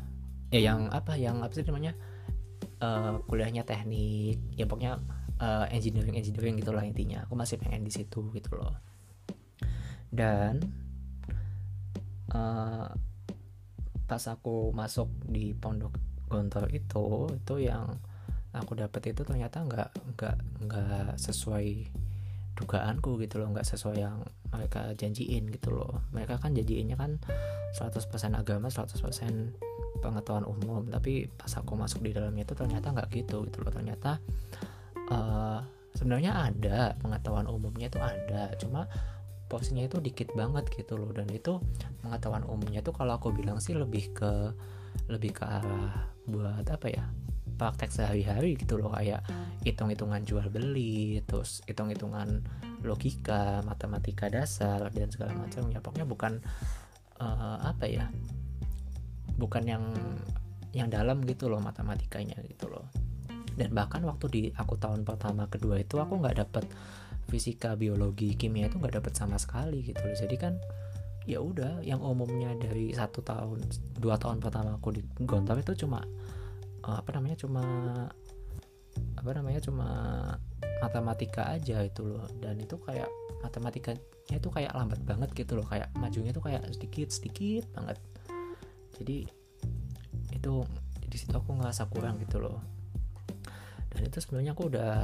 ya 0.50 0.60
yang 0.72 0.90
apa 0.90 1.14
yang 1.14 1.42
apa 1.46 1.54
sih 1.54 1.62
namanya 1.62 1.94
uh, 2.82 3.22
kuliahnya 3.30 3.62
teknik 3.62 4.42
ya 4.58 4.66
pokoknya 4.66 4.98
uh, 5.38 5.66
engineering 5.70 6.18
engineering 6.18 6.58
gitulah 6.58 6.82
intinya. 6.82 7.22
Aku 7.22 7.38
masih 7.38 7.62
pengen 7.62 7.86
di 7.86 7.94
situ 7.94 8.34
gitu 8.34 8.50
loh. 8.58 8.74
Dan 10.10 10.58
uh, 12.34 12.90
pas 14.06 14.22
aku 14.30 14.70
masuk 14.70 15.10
di 15.26 15.54
pondok 15.54 16.05
gontor 16.26 16.70
itu 16.74 17.30
itu 17.34 17.54
yang 17.62 17.98
aku 18.56 18.72
dapat 18.72 19.12
itu 19.12 19.22
ternyata 19.22 19.62
nggak 19.62 19.90
nggak 20.16 20.36
nggak 20.64 21.08
sesuai 21.20 21.92
dugaanku 22.56 23.20
gitu 23.20 23.44
loh 23.44 23.52
nggak 23.52 23.68
sesuai 23.68 23.96
yang 24.00 24.24
mereka 24.48 24.96
janjiin 24.96 25.44
gitu 25.52 25.76
loh. 25.76 26.00
Mereka 26.16 26.40
kan 26.40 26.56
janjiinnya 26.56 26.96
kan 26.96 27.20
100% 27.76 28.00
agama 28.32 28.72
100% 28.72 28.96
pengetahuan 30.00 30.48
umum 30.48 30.88
tapi 30.88 31.28
pas 31.28 31.52
aku 31.56 31.76
masuk 31.76 32.00
di 32.04 32.16
dalamnya 32.16 32.48
itu 32.48 32.56
ternyata 32.56 32.96
nggak 32.96 33.08
gitu 33.12 33.44
gitu 33.44 33.60
loh. 33.60 33.72
Ternyata 33.72 34.16
uh, 35.12 35.60
sebenarnya 35.92 36.48
ada 36.48 36.96
pengetahuan 36.96 37.44
umumnya 37.52 37.92
itu 37.92 38.00
ada 38.00 38.56
cuma 38.56 38.88
porsinya 39.46 39.84
itu 39.84 40.00
dikit 40.00 40.32
banget 40.32 40.64
gitu 40.72 40.96
loh. 40.96 41.12
Dan 41.12 41.28
itu 41.28 41.60
pengetahuan 42.00 42.48
umumnya 42.48 42.80
itu 42.80 42.92
kalau 42.96 43.20
aku 43.20 43.36
bilang 43.36 43.60
sih 43.60 43.76
lebih 43.76 44.16
ke 44.16 44.32
lebih 45.06 45.36
ke 45.36 45.44
arah 45.44 46.10
buat 46.26 46.66
apa 46.66 46.86
ya 46.90 47.04
praktek 47.56 47.88
sehari-hari 47.88 48.60
gitu 48.60 48.76
loh 48.76 48.92
kayak 48.92 49.24
hitung-hitungan 49.64 50.22
jual 50.28 50.44
beli 50.52 51.24
terus 51.24 51.64
hitung-hitungan 51.64 52.44
logika 52.84 53.64
matematika 53.64 54.28
dasar 54.28 54.92
dan 54.92 55.08
segala 55.08 55.32
macam. 55.34 55.66
Ya 55.72 55.80
pokoknya 55.80 56.06
bukan 56.06 56.32
uh, 57.18 57.58
apa 57.64 57.88
ya 57.88 58.04
bukan 59.40 59.64
yang 59.64 59.84
yang 60.76 60.92
dalam 60.92 61.24
gitu 61.24 61.48
loh 61.48 61.58
matematikanya 61.64 62.36
gitu 62.44 62.68
loh. 62.68 62.86
Dan 63.56 63.72
bahkan 63.72 64.04
waktu 64.04 64.26
di 64.28 64.42
aku 64.52 64.76
tahun 64.76 65.08
pertama 65.08 65.48
kedua 65.48 65.80
itu 65.80 65.96
aku 65.96 66.20
nggak 66.20 66.44
dapet 66.44 66.68
fisika 67.26 67.74
biologi 67.74 68.36
kimia 68.36 68.68
itu 68.68 68.76
nggak 68.76 69.00
dapet 69.00 69.16
sama 69.16 69.40
sekali 69.40 69.80
gitu 69.80 70.04
loh. 70.04 70.16
Jadi 70.16 70.36
kan 70.36 70.60
ya 71.26 71.42
udah 71.42 71.82
yang 71.82 71.98
umumnya 71.98 72.54
dari 72.54 72.94
satu 72.94 73.18
tahun 73.20 73.66
dua 73.98 74.14
tahun 74.14 74.38
pertama 74.38 74.78
aku 74.78 74.94
di 74.94 75.02
Gontor 75.26 75.58
itu 75.58 75.86
cuma 75.86 75.98
uh, 76.86 76.96
apa 77.02 77.10
namanya 77.18 77.36
cuma 77.42 77.62
apa 79.18 79.30
namanya 79.34 79.60
cuma 79.60 79.88
matematika 80.78 81.50
aja 81.50 81.82
itu 81.82 82.06
loh. 82.06 82.30
Dan 82.38 82.62
itu 82.62 82.78
kayak 82.78 83.10
matematikanya 83.42 84.00
itu 84.32 84.48
kayak 84.48 84.72
lambat 84.72 85.02
banget 85.02 85.30
gitu 85.34 85.58
loh 85.58 85.66
kayak 85.66 85.90
majunya 85.98 86.30
tuh 86.30 86.46
kayak 86.46 86.62
sedikit 86.70 87.10
sedikit 87.10 87.66
banget. 87.74 87.98
Jadi 88.96 89.26
itu 90.32 90.54
di 91.06 91.16
situ 91.18 91.34
aku 91.34 91.58
ngerasa 91.58 91.90
kurang 91.90 92.22
gitu 92.22 92.38
loh. 92.38 92.62
Dan 93.90 94.06
itu 94.06 94.22
sebenarnya 94.22 94.54
aku 94.54 94.70
udah 94.70 94.94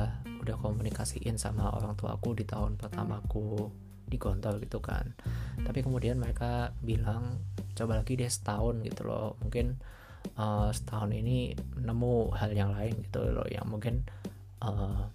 udah 0.42 0.56
komunikasiin 0.58 1.34
sama 1.38 1.70
orang 1.72 1.98
tua 1.98 2.14
aku 2.14 2.34
di 2.36 2.44
tahun 2.46 2.78
pertamaku 2.78 3.70
di 4.12 4.20
Gontor 4.20 4.60
gitu 4.60 4.84
kan. 4.84 5.16
Tapi 5.64 5.80
kemudian 5.80 6.20
mereka 6.20 6.76
bilang 6.84 7.40
coba 7.72 8.04
lagi 8.04 8.20
deh 8.20 8.28
setahun 8.28 8.84
gitu 8.84 9.08
loh. 9.08 9.40
Mungkin 9.40 9.80
uh, 10.36 10.68
setahun 10.68 11.16
ini 11.16 11.56
nemu 11.80 12.36
hal 12.36 12.52
yang 12.52 12.76
lain 12.76 13.00
gitu 13.08 13.24
loh 13.32 13.48
yang 13.48 13.64
mungkin 13.64 14.04
uh, 14.60 15.08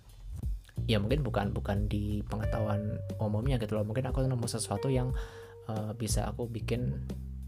ya 0.90 0.98
mungkin 0.98 1.22
bukan 1.22 1.54
bukan 1.54 1.86
di 1.86 2.26
pengetahuan 2.26 2.98
umumnya 3.22 3.62
gitu 3.62 3.78
loh. 3.78 3.86
Mungkin 3.86 4.10
aku 4.10 4.26
nemu 4.26 4.48
sesuatu 4.50 4.90
yang 4.90 5.14
uh, 5.70 5.94
bisa 5.94 6.26
aku 6.26 6.50
bikin 6.50 7.06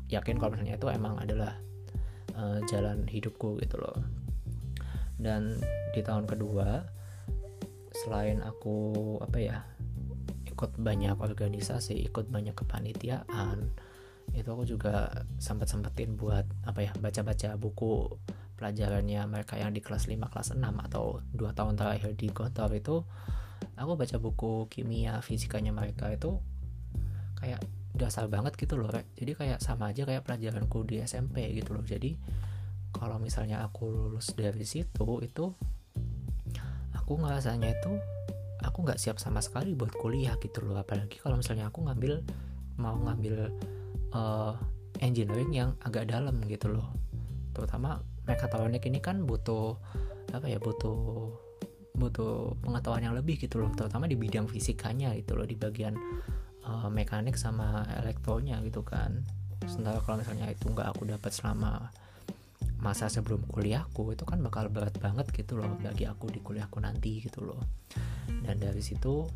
yakin 0.10 0.38
kalau 0.38 0.54
misalnya 0.54 0.78
itu 0.78 0.88
emang 0.90 1.18
adalah 1.18 1.58
uh, 2.38 2.62
jalan 2.70 3.10
hidupku 3.10 3.58
gitu 3.62 3.82
loh. 3.82 3.98
Dan 5.20 5.60
di 5.92 6.00
tahun 6.00 6.30
kedua 6.30 6.86
selain 7.92 8.40
aku 8.40 9.18
apa 9.20 9.38
ya 9.42 9.58
ikut 10.60 10.76
banyak 10.76 11.16
organisasi 11.16 12.12
ikut 12.12 12.28
banyak 12.28 12.52
kepanitiaan. 12.52 13.72
Itu 14.36 14.52
aku 14.52 14.68
juga 14.68 15.24
sempat 15.40 15.72
sempetin 15.72 16.20
buat 16.20 16.44
apa 16.68 16.84
ya 16.84 16.92
baca-baca 17.00 17.56
buku 17.56 18.20
pelajarannya 18.60 19.24
mereka 19.32 19.56
yang 19.56 19.72
di 19.72 19.80
kelas 19.80 20.12
5 20.12 20.20
kelas 20.20 20.60
6 20.60 20.60
atau 20.60 21.24
dua 21.32 21.56
tahun 21.56 21.80
terakhir 21.80 22.12
di 22.20 22.28
Gontor 22.28 22.76
itu. 22.76 23.08
Aku 23.80 23.96
baca 23.96 24.20
buku 24.20 24.68
kimia 24.68 25.24
fisikanya 25.24 25.72
mereka 25.72 26.12
itu 26.12 26.44
kayak 27.40 27.64
dasar 27.96 28.28
banget 28.28 28.60
gitu 28.60 28.76
loh 28.76 28.92
jadi 28.92 29.32
kayak 29.36 29.60
sama 29.64 29.96
aja 29.96 30.04
kayak 30.04 30.28
pelajaranku 30.28 30.84
di 30.84 31.00
SMP 31.00 31.48
gitu 31.56 31.72
loh. 31.72 31.88
Jadi 31.88 32.20
kalau 32.92 33.16
misalnya 33.16 33.64
aku 33.64 33.88
lulus 33.88 34.36
dari 34.36 34.68
situ 34.68 35.24
itu 35.24 35.56
aku 36.92 37.12
ngerasanya 37.16 37.80
itu 37.80 38.19
aku 38.64 38.84
nggak 38.84 39.00
siap 39.00 39.18
sama 39.22 39.40
sekali 39.40 39.76
buat 39.76 39.92
kuliah 39.96 40.36
gitu 40.44 40.64
loh. 40.64 40.80
Apalagi 40.80 41.20
kalau 41.20 41.40
misalnya 41.40 41.72
aku 41.72 41.84
ngambil 41.88 42.24
mau 42.80 42.96
ngambil 42.96 43.52
uh, 44.16 44.56
engineering 45.00 45.52
yang 45.52 45.70
agak 45.84 46.08
dalam 46.08 46.40
gitu 46.48 46.72
loh. 46.72 46.92
Terutama 47.56 48.00
mekatronik 48.28 48.84
ini 48.88 49.00
kan 49.00 49.24
butuh 49.24 49.76
apa 50.36 50.46
ya 50.46 50.62
butuh 50.62 51.34
butuh 51.98 52.56
pengetahuan 52.64 53.04
yang 53.04 53.16
lebih 53.16 53.40
gitu 53.40 53.60
loh. 53.60 53.72
Terutama 53.76 54.08
di 54.08 54.16
bidang 54.16 54.48
fisikanya 54.48 55.16
gitu 55.16 55.36
loh 55.36 55.48
di 55.48 55.56
bagian 55.56 55.96
uh, 56.64 56.88
mekanik 56.92 57.36
sama 57.36 57.84
elektronya 58.00 58.60
gitu 58.64 58.84
kan. 58.84 59.24
Sementara 59.68 60.00
kalau 60.04 60.24
misalnya 60.24 60.48
itu 60.52 60.72
nggak 60.72 60.88
aku 60.96 61.04
dapat 61.08 61.32
selama 61.36 61.92
masa 62.80 63.12
sebelum 63.12 63.44
kuliahku 63.52 64.16
itu 64.16 64.24
kan 64.24 64.40
bakal 64.40 64.72
berat 64.72 64.96
banget 65.04 65.28
gitu 65.36 65.60
loh 65.60 65.68
bagi 65.84 66.08
aku 66.08 66.32
di 66.32 66.40
kuliahku 66.40 66.80
nanti 66.80 67.20
gitu 67.20 67.44
loh. 67.44 67.60
Dan 68.44 68.56
dari 68.56 68.80
situ 68.80 69.28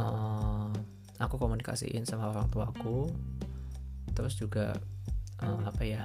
uh, 0.00 0.72
aku 1.20 1.34
komunikasiin 1.36 2.08
sama 2.08 2.32
orang 2.32 2.48
tuaku. 2.48 3.12
Terus 4.16 4.36
juga 4.40 4.72
uh, 5.44 5.62
apa 5.68 5.82
ya 5.84 6.02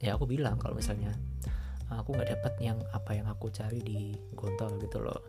ya 0.00 0.16
aku 0.16 0.28
bilang 0.28 0.56
kalau 0.56 0.76
misalnya 0.76 1.12
aku 1.92 2.16
nggak 2.16 2.32
dapat 2.40 2.54
yang 2.60 2.80
apa 2.96 3.16
yang 3.16 3.28
aku 3.28 3.52
cari 3.52 3.84
di 3.84 4.16
Gontor 4.32 4.80
gitu 4.80 5.04
loh. 5.04 5.20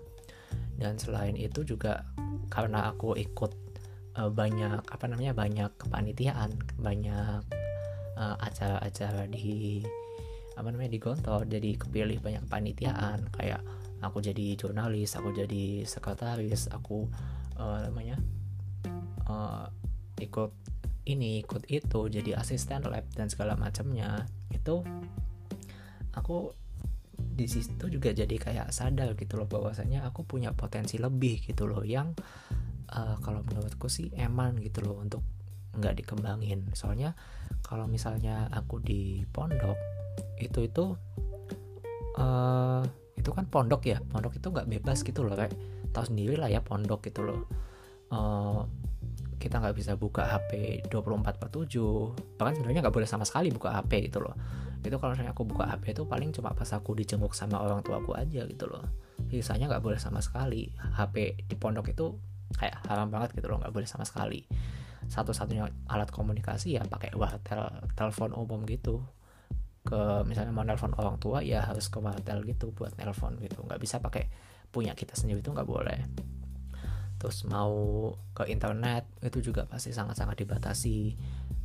Dan 0.79 0.95
selain 0.95 1.35
itu 1.35 1.67
juga 1.67 2.07
karena 2.47 2.87
aku 2.87 3.19
ikut 3.19 3.51
banyak 4.15 4.79
apa 4.95 5.11
namanya 5.11 5.35
banyak 5.35 5.75
kepanitiaan 5.75 6.55
banyak 6.79 7.64
uh, 8.17 8.35
acara-acara 8.39 9.27
di 9.29 9.83
apa 10.55 10.71
namanya 10.71 10.91
di 10.95 10.99
Gontor 11.03 11.47
jadi 11.51 11.75
kepilih 11.75 12.23
banyak 12.23 12.47
panitiaan 12.47 13.27
kayak 13.35 13.59
aku 13.99 14.23
jadi 14.23 14.55
jurnalis 14.55 15.19
aku 15.19 15.35
jadi 15.35 15.83
sekretaris 15.83 16.71
aku 16.71 17.11
uh, 17.59 17.83
namanya 17.83 18.15
uh, 19.27 19.67
ikut 20.23 20.51
ini 21.05 21.45
ikut 21.45 21.69
itu 21.69 22.09
jadi 22.09 22.33
asisten 22.37 22.89
lab 22.89 23.05
dan 23.13 23.29
segala 23.29 23.53
macamnya. 23.53 24.25
Itu 24.49 24.81
aku 26.17 26.51
di 27.15 27.45
situ 27.45 27.91
juga 27.91 28.11
jadi 28.15 28.35
kayak 28.35 28.73
sadar 28.73 29.13
gitu 29.15 29.37
loh 29.37 29.47
bahwasanya 29.47 30.07
aku 30.07 30.25
punya 30.25 30.55
potensi 30.55 30.97
lebih 30.97 31.43
gitu 31.45 31.69
loh 31.69 31.83
yang 31.85 32.15
uh, 32.89 33.15
kalau 33.21 33.43
menurutku 33.45 33.91
sih 33.91 34.09
eman 34.17 34.57
gitu 34.63 34.81
loh 34.81 34.97
untuk 34.99 35.21
nggak 35.77 36.03
dikembangin. 36.03 36.67
Soalnya 36.71 37.13
kalau 37.65 37.85
misalnya 37.85 38.47
aku 38.51 38.79
di 38.81 39.23
pondok 39.29 39.77
itu 40.39 40.67
itu 40.67 40.85
uh, 42.19 42.83
itu 43.15 43.29
kan 43.31 43.45
pondok 43.47 43.81
ya. 43.87 43.97
Pondok 43.99 44.37
itu 44.39 44.47
nggak 44.51 44.67
bebas 44.69 45.01
gitu 45.03 45.23
loh 45.23 45.35
kayak 45.35 45.53
tahu 45.91 46.11
sendiri 46.11 46.35
lah 46.35 46.51
ya 46.51 46.61
pondok 46.63 47.05
gitu 47.07 47.23
loh. 47.25 47.47
Uh, 48.11 48.63
kita 49.39 49.61
nggak 49.61 49.75
bisa 49.77 49.93
buka 49.93 50.25
HP 50.25 50.81
24 50.89 51.37
per 51.37 51.49
7 51.53 52.39
bahkan 52.39 52.53
sebenarnya 52.57 52.81
nggak 52.81 52.95
boleh 52.95 53.09
sama 53.09 53.27
sekali 53.27 53.51
buka 53.53 53.75
HP 53.75 54.09
gitu 54.09 54.23
loh. 54.23 54.33
Itu 54.85 55.01
kalau 55.01 55.17
misalnya 55.17 55.33
aku 55.33 55.45
buka 55.49 55.65
HP 55.69 55.97
itu 55.97 56.03
paling 56.05 56.29
cuma 56.33 56.53
pas 56.53 56.69
aku 56.73 56.93
dijenguk 56.93 57.33
sama 57.33 57.61
orang 57.61 57.81
tua 57.81 58.01
aku 58.01 58.13
aja 58.13 58.45
gitu 58.45 58.65
loh. 58.69 58.85
Sisanya 59.29 59.69
nggak 59.69 59.83
boleh 59.83 59.97
sama 59.97 60.21
sekali. 60.21 60.69
HP 60.97 61.45
di 61.49 61.55
pondok 61.57 61.89
itu 61.89 62.13
kayak 62.53 62.85
haram 62.85 63.09
banget 63.09 63.33
gitu 63.33 63.49
loh 63.49 63.57
nggak 63.57 63.73
boleh 63.73 63.87
sama 63.89 64.05
sekali 64.05 64.45
satu-satunya 65.05 65.69
alat 65.89 66.09
komunikasi 66.09 66.75
ya 66.77 66.83
pakai 66.85 67.13
wartel 67.13 67.69
telepon 67.93 68.33
umum 68.33 68.65
gitu. 68.65 69.05
Ke 69.85 70.25
misalnya 70.25 70.49
mau 70.49 70.65
nelpon 70.65 70.97
orang 70.97 71.21
tua 71.21 71.45
ya 71.45 71.61
harus 71.61 71.89
ke 71.93 72.01
wartel 72.01 72.41
gitu 72.45 72.73
buat 72.73 72.97
nelpon 72.97 73.37
gitu. 73.41 73.61
Nggak 73.65 73.79
bisa 73.81 74.01
pakai 74.01 74.25
punya 74.73 74.97
kita 74.97 75.13
sendiri 75.13 75.45
itu 75.45 75.53
nggak 75.53 75.69
boleh. 75.69 75.99
Terus 77.21 77.47
mau 77.47 78.11
ke 78.35 78.49
internet 78.51 79.07
itu 79.23 79.53
juga 79.53 79.69
pasti 79.69 79.93
sangat-sangat 79.93 80.41
dibatasi. 80.41 81.15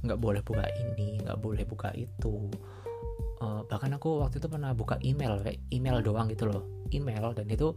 Nggak 0.05 0.19
boleh 0.21 0.43
buka 0.45 0.65
ini 0.69 1.21
nggak 1.25 1.39
boleh 1.41 1.65
buka 1.65 1.91
itu. 1.97 2.49
Uh, 3.41 3.65
bahkan 3.65 3.89
aku 3.97 4.21
waktu 4.21 4.37
itu 4.37 4.53
pernah 4.53 4.77
buka 4.77 5.01
email 5.01 5.41
kayak 5.41 5.65
email 5.73 6.05
doang 6.05 6.29
gitu 6.29 6.45
loh. 6.45 6.69
Email 6.93 7.33
dan 7.33 7.49
itu 7.49 7.73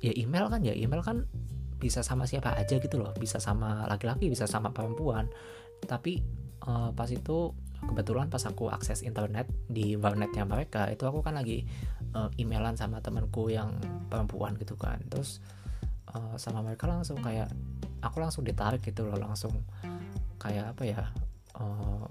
ya 0.00 0.14
email 0.16 0.48
kan 0.48 0.64
ya 0.64 0.72
email 0.72 1.02
kan 1.04 1.28
bisa 1.80 2.04
sama 2.04 2.28
siapa 2.28 2.52
aja 2.54 2.76
gitu 2.76 3.00
loh. 3.00 3.16
Bisa 3.16 3.40
sama 3.40 3.88
laki-laki 3.88 4.28
bisa 4.28 4.44
sama 4.44 4.70
perempuan. 4.70 5.26
Tapi 5.80 6.20
uh, 6.68 6.92
pas 6.92 7.08
itu 7.08 7.50
kebetulan 7.80 8.28
pas 8.28 8.44
aku 8.44 8.68
akses 8.68 9.00
internet 9.00 9.48
di 9.64 9.96
warnetnya 9.96 10.44
mereka 10.44 10.84
itu 10.92 11.08
aku 11.08 11.24
kan 11.24 11.40
lagi 11.40 11.64
uh, 12.12 12.28
emailan 12.36 12.76
sama 12.76 13.00
temanku 13.00 13.48
yang 13.48 13.80
perempuan 14.12 14.54
gitu 14.60 14.76
kan. 14.76 15.00
Terus 15.08 15.40
uh, 16.12 16.36
sama 16.36 16.60
mereka 16.60 16.84
langsung 16.84 17.18
kayak 17.24 17.48
aku 18.04 18.20
langsung 18.20 18.44
ditarik 18.44 18.84
gitu 18.84 19.08
loh 19.08 19.16
langsung 19.16 19.64
kayak 20.36 20.76
apa 20.76 20.82
ya 20.84 21.02
uh, 21.56 22.04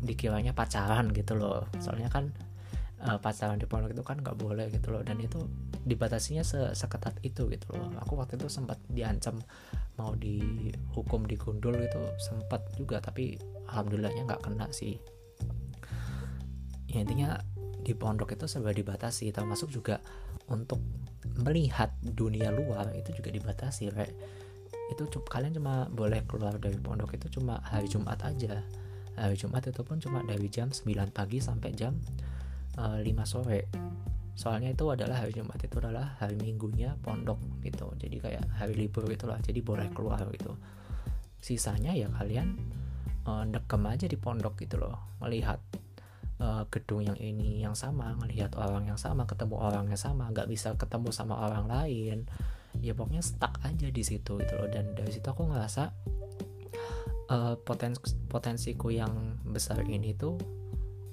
dikiranya 0.00 0.56
pacaran 0.56 1.12
gitu 1.12 1.36
loh. 1.36 1.68
Soalnya 1.80 2.08
kan 2.08 2.32
uh, 3.04 3.20
pacaran 3.20 3.60
di 3.60 3.68
pondok 3.68 3.92
itu 3.92 4.02
kan 4.02 4.18
nggak 4.18 4.36
boleh 4.40 4.66
gitu 4.72 4.90
loh. 4.90 5.04
Dan 5.04 5.20
itu 5.20 5.44
dibatasinya 5.84 6.42
se 6.42 6.72
seketat 6.72 7.20
itu 7.20 7.46
gitu 7.52 7.68
loh. 7.76 7.92
Aku 8.02 8.16
waktu 8.16 8.40
itu 8.40 8.48
sempat 8.48 8.80
diancam 8.88 9.38
mau 9.94 10.16
dihukum 10.18 11.22
digundul 11.22 11.78
gitu 11.78 12.02
sempat 12.18 12.66
juga 12.74 12.98
tapi 12.98 13.38
alhamdulillahnya 13.70 14.26
nggak 14.26 14.42
kena 14.42 14.66
sih. 14.74 14.98
Ya 16.90 17.04
intinya 17.04 17.38
di 17.84 17.92
pondok 17.92 18.32
itu 18.32 18.48
serba 18.48 18.72
dibatasi 18.72 19.28
termasuk 19.30 19.68
juga 19.68 20.00
untuk 20.48 20.80
melihat 21.40 21.92
dunia 22.00 22.48
luar 22.48 22.92
itu 22.96 23.12
juga 23.16 23.28
dibatasi 23.28 23.92
kayak 23.92 24.12
itu 24.92 25.02
kalian 25.08 25.56
cuma 25.56 25.88
boleh 25.88 26.20
keluar 26.28 26.56
dari 26.60 26.76
pondok 26.76 27.16
itu 27.16 27.40
cuma 27.40 27.60
hari 27.64 27.88
Jumat 27.88 28.20
aja. 28.24 28.64
Hari 29.14 29.36
Jumat 29.38 29.62
itu 29.70 29.80
pun 29.86 30.02
cuma 30.02 30.26
dari 30.26 30.50
jam 30.50 30.74
9 30.74 31.14
pagi 31.14 31.38
sampai 31.38 31.70
jam 31.70 31.94
uh, 32.78 32.98
eh, 33.00 33.06
5 33.06 33.24
sore 33.26 33.60
soalnya 34.34 34.74
itu 34.74 34.90
adalah 34.90 35.22
hari 35.22 35.30
Jumat 35.30 35.62
itu 35.62 35.78
adalah 35.78 36.18
hari 36.18 36.34
minggunya 36.34 36.98
pondok 36.98 37.38
gitu. 37.62 37.86
Jadi 37.94 38.18
kayak 38.18 38.44
hari 38.58 38.74
libur 38.74 39.06
gitulah 39.06 39.38
jadi 39.38 39.62
boleh 39.62 39.86
keluar 39.94 40.26
gitu. 40.34 40.58
Sisanya 41.38 41.94
ya 41.94 42.10
kalian 42.10 42.58
uh, 43.30 43.46
dekem 43.46 43.86
aja 43.86 44.10
di 44.10 44.18
pondok 44.18 44.58
gitu 44.58 44.82
loh 44.82 45.14
melihat 45.22 45.62
uh, 46.42 46.66
gedung 46.66 47.06
yang 47.06 47.14
ini 47.14 47.62
yang 47.62 47.78
sama 47.78 48.18
melihat 48.18 48.50
orang 48.58 48.90
yang 48.90 48.98
sama 48.98 49.22
ketemu 49.22 49.54
orang 49.54 49.86
yang 49.86 50.00
sama 50.02 50.26
nggak 50.34 50.50
bisa 50.50 50.74
ketemu 50.74 51.14
sama 51.14 51.38
orang 51.38 51.70
lain. 51.70 52.26
Ya 52.82 52.90
pokoknya 52.90 53.22
stuck 53.22 53.54
aja 53.62 53.86
di 53.86 54.02
situ 54.02 54.34
gitu 54.42 54.54
loh. 54.58 54.66
Dan 54.66 54.98
dari 54.98 55.14
situ 55.14 55.30
aku 55.30 55.46
ngerasa 55.46 55.94
uh, 57.30 57.54
potensi 57.62 58.18
potensiku 58.26 58.90
yang 58.90 59.38
besar 59.46 59.86
ini 59.86 60.10
tuh 60.18 60.63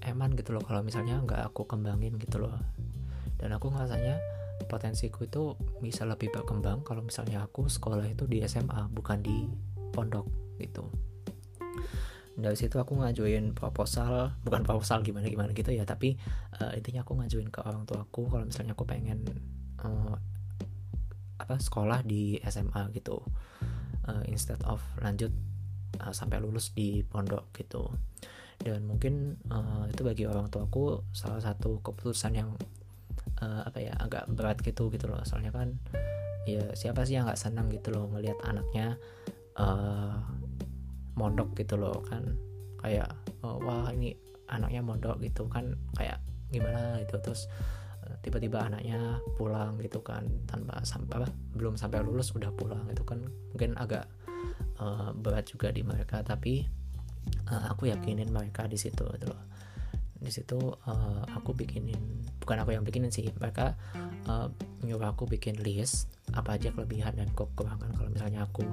eman 0.05 0.33
gitu 0.33 0.53
loh 0.57 0.63
kalau 0.65 0.81
misalnya 0.81 1.21
nggak 1.21 1.41
aku 1.53 1.69
kembangin 1.69 2.17
gitu 2.17 2.41
loh. 2.41 2.55
Dan 3.37 3.53
aku 3.57 3.73
ngerasanya 3.73 4.21
potensiku 4.65 5.25
itu 5.25 5.57
bisa 5.81 6.05
lebih 6.05 6.29
berkembang 6.29 6.85
kalau 6.85 7.01
misalnya 7.01 7.45
aku 7.45 7.65
sekolah 7.65 8.05
itu 8.05 8.29
di 8.29 8.41
SMA 8.45 8.89
bukan 8.93 9.21
di 9.21 9.49
pondok 9.93 10.25
gitu. 10.61 10.85
Dari 12.37 12.57
situ 12.57 12.77
aku 12.77 12.97
ngajuin 13.01 13.53
proposal 13.53 14.33
bukan 14.45 14.61
proposal 14.63 15.03
gimana 15.05 15.27
gimana 15.27 15.51
gitu 15.53 15.73
ya 15.73 15.83
tapi 15.85 16.17
uh, 16.61 16.73
intinya 16.77 17.03
aku 17.05 17.17
ngajuin 17.17 17.49
ke 17.49 17.59
orang 17.61 17.83
tua 17.85 18.05
aku 18.05 18.29
kalau 18.29 18.45
misalnya 18.47 18.73
aku 18.73 18.85
pengen 18.87 19.25
uh, 19.81 20.15
apa 21.41 21.57
sekolah 21.57 22.05
di 22.05 22.37
SMA 22.45 22.93
gitu. 22.93 23.21
Uh, 24.01 24.25
instead 24.25 24.57
of 24.65 24.81
lanjut 24.97 25.29
uh, 26.01 26.09
sampai 26.09 26.41
lulus 26.41 26.73
di 26.73 27.05
pondok 27.05 27.53
gitu 27.53 27.93
dan 28.61 28.85
mungkin 28.85 29.41
uh, 29.49 29.89
itu 29.89 30.01
bagi 30.05 30.23
orang 30.29 30.47
tuaku 30.53 31.01
salah 31.11 31.41
satu 31.41 31.81
keputusan 31.81 32.37
yang 32.37 32.49
uh, 33.41 33.61
apa 33.65 33.81
ya 33.81 33.93
agak 33.97 34.29
berat 34.29 34.61
gitu 34.61 34.87
gitu 34.93 35.09
loh. 35.09 35.21
Soalnya 35.25 35.51
kan 35.51 35.75
ya 36.45 36.73
siapa 36.73 37.05
sih 37.05 37.17
yang 37.17 37.29
nggak 37.29 37.37
senang 37.37 37.69
gitu 37.69 37.93
loh 37.93 38.09
ngelihat 38.09 38.37
anaknya 38.45 38.97
uh, 39.57 40.21
mondok 41.17 41.57
gitu 41.57 41.77
loh 41.77 42.05
kan. 42.05 42.37
Kayak 42.81 43.13
oh, 43.45 43.61
wah 43.61 43.89
ini 43.93 44.13
anaknya 44.49 44.81
mondok 44.85 45.17
gitu 45.21 45.49
kan. 45.49 45.73
Kayak 45.97 46.21
gimana? 46.53 47.01
gitu. 47.05 47.17
Terus 47.21 47.49
tiba-tiba 48.21 48.61
anaknya 48.61 49.17
pulang 49.39 49.81
gitu 49.81 50.03
kan 50.03 50.27
tanpa 50.45 50.83
sampai 50.85 51.25
belum 51.57 51.73
sampai 51.73 52.05
lulus 52.05 52.33
udah 52.37 52.53
pulang 52.53 52.85
itu 52.93 53.01
kan. 53.01 53.25
Mungkin 53.53 53.73
agak 53.77 54.05
uh, 54.77 55.09
berat 55.17 55.49
juga 55.49 55.73
di 55.73 55.81
mereka. 55.81 56.21
Tapi 56.21 56.80
uh, 57.51 57.65
aku 57.71 57.91
yakinin 57.91 58.31
mereka 58.31 58.65
di 58.65 58.79
situ 58.79 59.03
gitu 59.17 59.27
loh. 59.29 59.41
Di 60.21 60.29
situ 60.29 60.57
uh, 60.57 61.23
aku 61.33 61.57
bikinin 61.57 61.97
bukan 62.37 62.61
aku 62.61 62.77
yang 62.77 62.85
bikinin 62.85 63.09
sih 63.09 63.25
mereka 63.41 63.73
uh, 64.29 64.47
nyuruh 64.85 65.13
aku 65.13 65.25
bikin 65.25 65.57
list 65.61 66.09
apa 66.37 66.55
aja 66.61 66.69
kelebihan 66.71 67.17
dan 67.17 67.27
kekurangan 67.33 67.89
kalau 67.97 68.09
misalnya 68.13 68.45
aku 68.45 68.63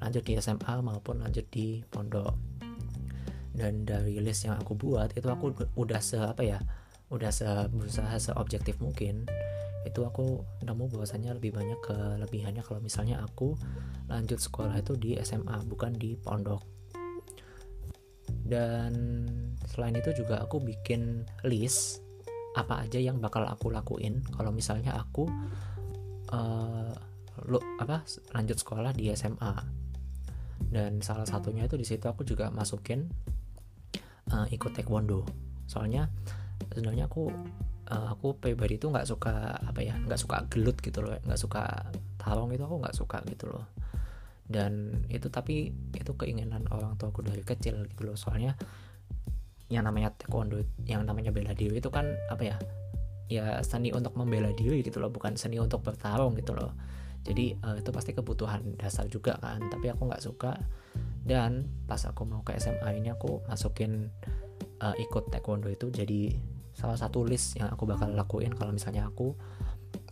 lanjut 0.00 0.22
di 0.24 0.38
SMA 0.40 0.74
maupun 0.80 1.20
lanjut 1.20 1.44
di 1.52 1.84
pondok. 1.92 2.34
Dan 3.52 3.82
dari 3.82 4.22
list 4.22 4.46
yang 4.46 4.54
aku 4.54 4.78
buat 4.78 5.12
itu 5.18 5.26
aku 5.26 5.50
udah 5.74 5.98
se 5.98 6.18
apa 6.18 6.46
ya 6.46 6.58
udah 7.10 7.32
se 7.32 7.48
berusaha 7.72 8.14
seobjektif 8.20 8.78
mungkin 8.78 9.26
itu 9.82 10.04
aku 10.04 10.44
nemu 10.62 10.84
bahwasannya 10.92 11.32
lebih 11.36 11.56
banyak 11.56 11.80
kelebihannya. 11.82 12.62
Kalau 12.62 12.78
misalnya 12.78 13.24
aku 13.24 13.58
lanjut 14.06 14.38
sekolah 14.38 14.78
itu 14.78 14.94
di 14.94 15.18
SMA 15.20 15.58
bukan 15.66 15.96
di 15.96 16.14
pondok 16.14 16.77
dan 18.48 18.92
selain 19.68 19.94
itu 20.00 20.24
juga 20.24 20.40
aku 20.40 20.64
bikin 20.64 21.28
list 21.44 22.00
apa 22.56 22.88
aja 22.88 22.96
yang 22.98 23.20
bakal 23.20 23.44
aku 23.44 23.68
lakuin. 23.68 24.24
Kalau 24.32 24.50
misalnya 24.50 24.96
aku 24.96 25.28
uh, 26.32 26.92
lo 27.46 27.60
apa 27.78 28.02
lanjut 28.34 28.58
sekolah 28.58 28.96
di 28.96 29.12
SMA 29.14 29.54
dan 30.74 30.98
salah 31.04 31.28
satunya 31.28 31.70
itu 31.70 31.78
di 31.78 31.86
situ 31.86 32.08
aku 32.08 32.26
juga 32.26 32.50
masukin 32.50 33.06
uh, 34.32 34.48
ikut 34.48 34.74
taekwondo. 34.74 35.22
Soalnya 35.68 36.08
sebenarnya 36.72 37.06
aku 37.06 37.30
uh, 37.92 38.06
aku 38.12 38.36
pribadi 38.36 38.76
itu 38.76 38.88
nggak 38.88 39.08
suka 39.08 39.56
apa 39.60 39.80
ya 39.80 39.96
nggak 39.96 40.20
suka 40.20 40.44
gelut 40.52 40.76
gitu 40.80 41.00
loh 41.00 41.16
nggak 41.24 41.40
suka 41.40 41.92
tarung 42.20 42.52
itu 42.52 42.64
aku 42.64 42.76
nggak 42.80 42.96
suka 42.96 43.18
gitu 43.28 43.48
loh 43.48 43.64
dan 44.48 45.04
itu 45.12 45.28
tapi 45.28 45.76
itu 45.92 46.12
keinginan 46.16 46.64
orang 46.72 46.96
tua 46.96 47.12
aku 47.12 47.20
dari 47.20 47.44
kecil 47.44 47.84
gitu 47.92 48.08
loh. 48.08 48.16
Soalnya 48.16 48.56
yang 49.68 49.84
namanya 49.84 50.16
taekwondo 50.16 50.64
yang 50.88 51.04
namanya 51.04 51.28
bela 51.28 51.52
diri 51.52 51.78
itu 51.78 51.92
kan 51.92 52.08
apa 52.32 52.42
ya? 52.42 52.56
Ya 53.28 53.60
seni 53.60 53.92
untuk 53.92 54.16
membela 54.16 54.48
diri 54.56 54.80
gitu 54.80 55.04
loh 55.04 55.12
bukan 55.12 55.36
seni 55.36 55.60
untuk 55.60 55.84
bertarung 55.84 56.32
gitu 56.40 56.56
loh. 56.56 56.72
Jadi 57.28 57.60
uh, 57.60 57.76
itu 57.76 57.92
pasti 57.92 58.16
kebutuhan 58.16 58.80
dasar 58.80 59.04
juga 59.12 59.36
kan 59.36 59.60
tapi 59.68 59.92
aku 59.92 60.08
nggak 60.08 60.24
suka. 60.24 60.56
Dan 61.28 61.68
pas 61.84 62.00
aku 62.08 62.24
mau 62.24 62.40
ke 62.40 62.56
SMA 62.56 62.88
ini 62.96 63.12
aku 63.12 63.44
masukin 63.44 64.08
uh, 64.80 64.96
ikut 64.96 65.28
taekwondo 65.28 65.68
itu 65.68 65.92
jadi 65.92 66.32
salah 66.72 66.96
satu 66.96 67.26
list 67.26 67.60
yang 67.60 67.68
aku 67.68 67.84
bakal 67.84 68.08
lakuin 68.14 68.54
kalau 68.56 68.72
misalnya 68.72 69.10
aku 69.10 69.36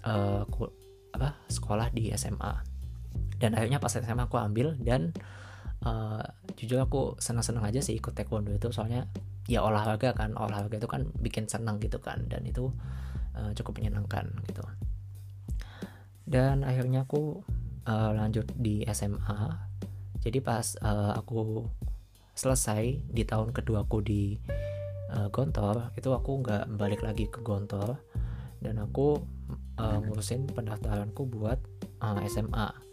uh, 0.05 0.44
aku 0.44 0.68
apa 1.14 1.40
sekolah 1.49 1.88
di 1.94 2.12
SMA 2.12 2.75
dan 3.37 3.53
akhirnya 3.57 3.79
pas 3.83 3.92
SMA 3.92 4.29
aku 4.29 4.40
ambil 4.40 4.77
dan 4.81 5.12
uh, 5.85 6.25
jujur 6.57 6.81
aku 6.81 7.20
senang-senang 7.20 7.64
aja 7.68 7.85
sih 7.85 7.96
ikut 8.01 8.16
taekwondo 8.16 8.55
itu. 8.57 8.72
Soalnya 8.72 9.09
ya 9.46 9.62
olahraga 9.62 10.16
kan 10.16 10.35
olahraga 10.35 10.81
itu 10.81 10.88
kan 10.88 11.09
bikin 11.20 11.46
senang 11.46 11.77
gitu 11.79 12.01
kan. 12.01 12.25
Dan 12.27 12.49
itu 12.49 12.72
uh, 13.37 13.53
cukup 13.53 13.81
menyenangkan 13.83 14.33
gitu. 14.49 14.64
Dan 16.27 16.64
akhirnya 16.66 17.05
aku 17.07 17.44
uh, 17.87 18.11
lanjut 18.16 18.49
di 18.57 18.83
SMA 18.90 19.66
jadi 20.27 20.42
pas 20.42 20.75
uh, 20.83 21.14
aku 21.14 21.70
selesai 22.35 22.99
di 23.07 23.22
tahun 23.22 23.55
kedua 23.55 23.87
aku 23.87 24.03
di 24.03 24.35
uh, 25.14 25.31
Gontor 25.31 25.94
itu 25.94 26.11
aku 26.11 26.42
nggak 26.42 26.75
balik 26.75 27.07
lagi 27.07 27.31
ke 27.31 27.44
Gontor. 27.46 28.03
Dan 28.59 28.83
aku 28.83 29.20
uh, 29.79 29.99
ngurusin 30.03 30.51
pendaftaranku 30.51 31.29
buat 31.31 31.61
uh, 32.03 32.18
SMA 32.27 32.86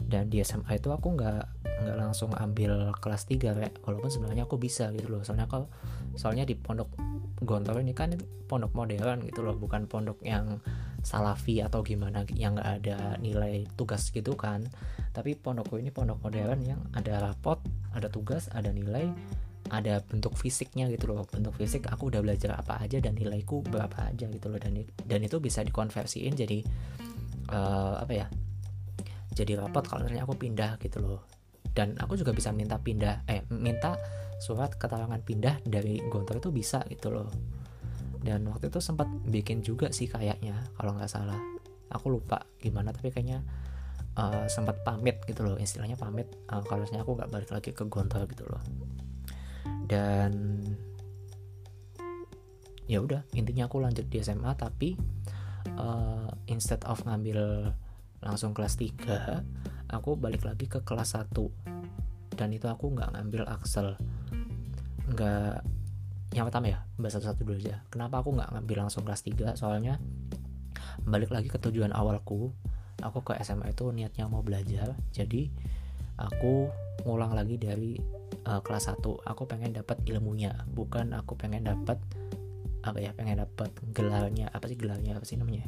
dan 0.00 0.28
di 0.28 0.44
SMA 0.44 0.78
itu 0.78 0.92
aku 0.92 1.16
nggak 1.16 1.42
nggak 1.76 1.96
langsung 1.96 2.32
ambil 2.32 2.94
kelas 3.02 3.28
3 3.28 3.52
kayak 3.52 3.74
walaupun 3.84 4.08
sebenarnya 4.08 4.48
aku 4.48 4.56
bisa 4.56 4.88
gitu 4.94 5.12
loh. 5.12 5.22
Soalnya 5.24 5.48
kalau 5.48 5.68
soalnya 6.16 6.48
di 6.48 6.56
pondok 6.56 6.88
Gontor 7.36 7.84
ini 7.84 7.92
kan 7.92 8.16
pondok 8.48 8.72
modern 8.72 9.20
gitu 9.28 9.44
loh 9.44 9.52
bukan 9.60 9.84
pondok 9.84 10.24
yang 10.24 10.56
salafi 11.04 11.60
atau 11.60 11.84
gimana 11.84 12.24
yang 12.32 12.56
nggak 12.56 12.70
ada 12.80 13.20
nilai 13.20 13.68
tugas 13.76 14.08
gitu 14.08 14.32
kan. 14.38 14.64
Tapi 15.12 15.36
pondokku 15.36 15.76
ini 15.76 15.92
pondok 15.92 16.24
modern 16.24 16.64
yang 16.64 16.80
ada 16.96 17.20
rapot 17.20 17.60
ada 17.92 18.08
tugas 18.08 18.48
ada 18.56 18.72
nilai 18.72 19.12
ada 19.68 20.00
bentuk 20.00 20.32
fisiknya 20.38 20.88
gitu 20.88 21.12
loh. 21.12 21.28
Bentuk 21.28 21.52
fisik 21.60 21.92
aku 21.92 22.08
udah 22.08 22.24
belajar 22.24 22.56
apa 22.56 22.80
aja 22.80 23.02
dan 23.04 23.18
nilaiku 23.18 23.60
berapa 23.66 24.08
aja 24.08 24.32
gitu 24.32 24.48
loh. 24.48 24.56
Dan 24.56 24.80
dan 25.04 25.20
itu 25.20 25.36
bisa 25.42 25.60
dikonversiin 25.60 26.32
jadi 26.32 26.64
uh, 27.52 28.00
apa 28.00 28.12
ya 28.16 28.26
jadi 29.36 29.60
rapat 29.60 29.84
kalau 29.84 30.08
misalnya 30.08 30.24
aku 30.24 30.40
pindah 30.40 30.80
gitu 30.80 31.04
loh. 31.04 31.20
Dan 31.76 31.92
aku 32.00 32.16
juga 32.16 32.32
bisa 32.32 32.56
minta 32.56 32.80
pindah 32.80 33.28
eh 33.28 33.44
minta 33.52 34.00
surat 34.40 34.72
keterangan 34.80 35.20
pindah 35.20 35.60
dari 35.68 36.00
Gontor 36.08 36.40
itu 36.40 36.48
bisa 36.48 36.80
gitu 36.88 37.12
loh. 37.12 37.28
Dan 38.16 38.48
waktu 38.48 38.72
itu 38.72 38.80
sempat 38.80 39.06
bikin 39.28 39.60
juga 39.60 39.92
sih 39.92 40.08
kayaknya 40.08 40.72
kalau 40.80 40.96
nggak 40.96 41.12
salah. 41.12 41.36
Aku 41.92 42.08
lupa 42.08 42.48
gimana 42.58 42.96
tapi 42.96 43.12
kayaknya 43.12 43.44
uh, 44.16 44.48
sempat 44.48 44.80
pamit 44.88 45.20
gitu 45.28 45.44
loh. 45.44 45.60
Istilahnya 45.60 46.00
pamit 46.00 46.32
uh, 46.48 46.64
kalau 46.64 46.88
misalnya 46.88 47.04
aku 47.04 47.12
nggak 47.20 47.28
balik 47.28 47.50
lagi 47.52 47.70
ke 47.76 47.84
Gontor 47.84 48.24
gitu 48.32 48.48
loh. 48.48 48.64
Dan 49.84 50.64
ya 52.88 53.04
udah 53.04 53.20
intinya 53.36 53.68
aku 53.68 53.82
lanjut 53.82 54.08
di 54.08 54.22
SMA 54.22 54.54
tapi 54.56 54.96
uh, 55.76 56.30
instead 56.48 56.80
of 56.86 57.02
ngambil 57.04 57.70
langsung 58.24 58.56
kelas 58.56 58.80
3 58.80 59.92
aku 59.96 60.18
balik 60.18 60.42
lagi 60.42 60.66
ke 60.66 60.82
kelas 60.82 61.14
1 61.18 61.30
dan 62.36 62.52
itu 62.52 62.68
aku 62.68 62.92
nggak 62.92 63.16
ngambil 63.16 63.48
Axel. 63.48 63.96
Nggak 65.08 65.64
yang 66.36 66.44
pertama 66.44 66.68
ya 66.68 66.84
bahasa 67.00 67.22
satu 67.22 67.48
dulu 67.48 67.56
aja. 67.56 67.80
Kenapa 67.88 68.20
aku 68.20 68.36
nggak 68.36 68.52
ngambil 68.52 68.76
langsung 68.86 69.08
kelas 69.08 69.24
3 69.24 69.56
soalnya 69.56 69.96
balik 71.08 71.32
lagi 71.32 71.48
ke 71.48 71.56
tujuan 71.56 71.96
awalku. 71.96 72.52
Aku 73.00 73.24
ke 73.24 73.36
SMA 73.40 73.72
itu 73.72 73.88
niatnya 73.92 74.28
mau 74.28 74.44
belajar. 74.44 74.96
Jadi 75.12 75.48
aku 76.20 76.68
ngulang 77.04 77.36
lagi 77.36 77.56
dari 77.56 77.96
uh, 78.48 78.60
kelas 78.60 78.92
1 78.92 79.00
aku 79.00 79.42
pengen 79.48 79.72
dapat 79.72 80.02
ilmunya. 80.04 80.52
Bukan 80.68 81.16
aku 81.16 81.40
pengen 81.40 81.64
dapat 81.64 81.96
apa 82.84 82.98
ya 83.00 83.16
pengen 83.16 83.40
dapat 83.40 83.72
gelarnya. 83.96 84.52
Apa 84.52 84.68
sih 84.68 84.76
gelarnya? 84.76 85.16
Apa 85.16 85.24
sih 85.24 85.40
namanya? 85.40 85.64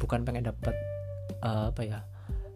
Bukan 0.00 0.24
pengen 0.24 0.48
dapat 0.48 0.72
uh, 1.42 1.72
apa 1.74 1.82
ya 1.84 1.98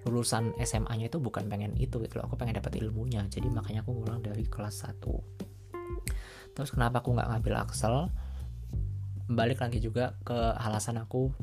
lulusan 0.04 0.52
SMA-nya 0.60 1.08
itu 1.08 1.16
bukan 1.16 1.48
pengen 1.48 1.72
itu 1.80 1.96
gitu 2.04 2.20
loh. 2.20 2.28
Aku 2.28 2.36
pengen 2.36 2.60
dapat 2.60 2.76
ilmunya. 2.76 3.24
Jadi 3.28 3.48
makanya 3.48 3.80
aku 3.80 3.96
ngulang 3.96 4.20
dari 4.20 4.44
kelas 4.44 4.84
1 4.84 5.44
terus 6.54 6.70
kenapa 6.70 7.02
aku 7.02 7.12
nggak 7.18 7.28
ngambil 7.28 7.54
Axel? 7.66 7.94
Balik 9.26 9.60
lagi 9.60 9.82
juga 9.82 10.14
ke 10.22 10.36
alasan 10.54 11.02
aku 11.02 11.34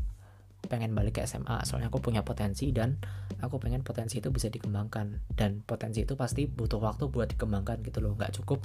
pengen 0.71 0.95
balik 0.95 1.19
ke 1.19 1.27
SMA 1.27 1.67
soalnya 1.67 1.91
aku 1.91 1.99
punya 1.99 2.23
potensi 2.23 2.71
dan 2.71 2.95
aku 3.43 3.59
pengen 3.59 3.83
potensi 3.83 4.23
itu 4.23 4.31
bisa 4.31 4.47
dikembangkan. 4.47 5.35
Dan 5.35 5.59
potensi 5.67 6.07
itu 6.07 6.15
pasti 6.15 6.47
butuh 6.47 6.79
waktu 6.79 7.11
buat 7.11 7.27
dikembangkan 7.35 7.83
gitu 7.83 7.99
loh. 7.99 8.15
Nggak 8.15 8.39
cukup 8.41 8.63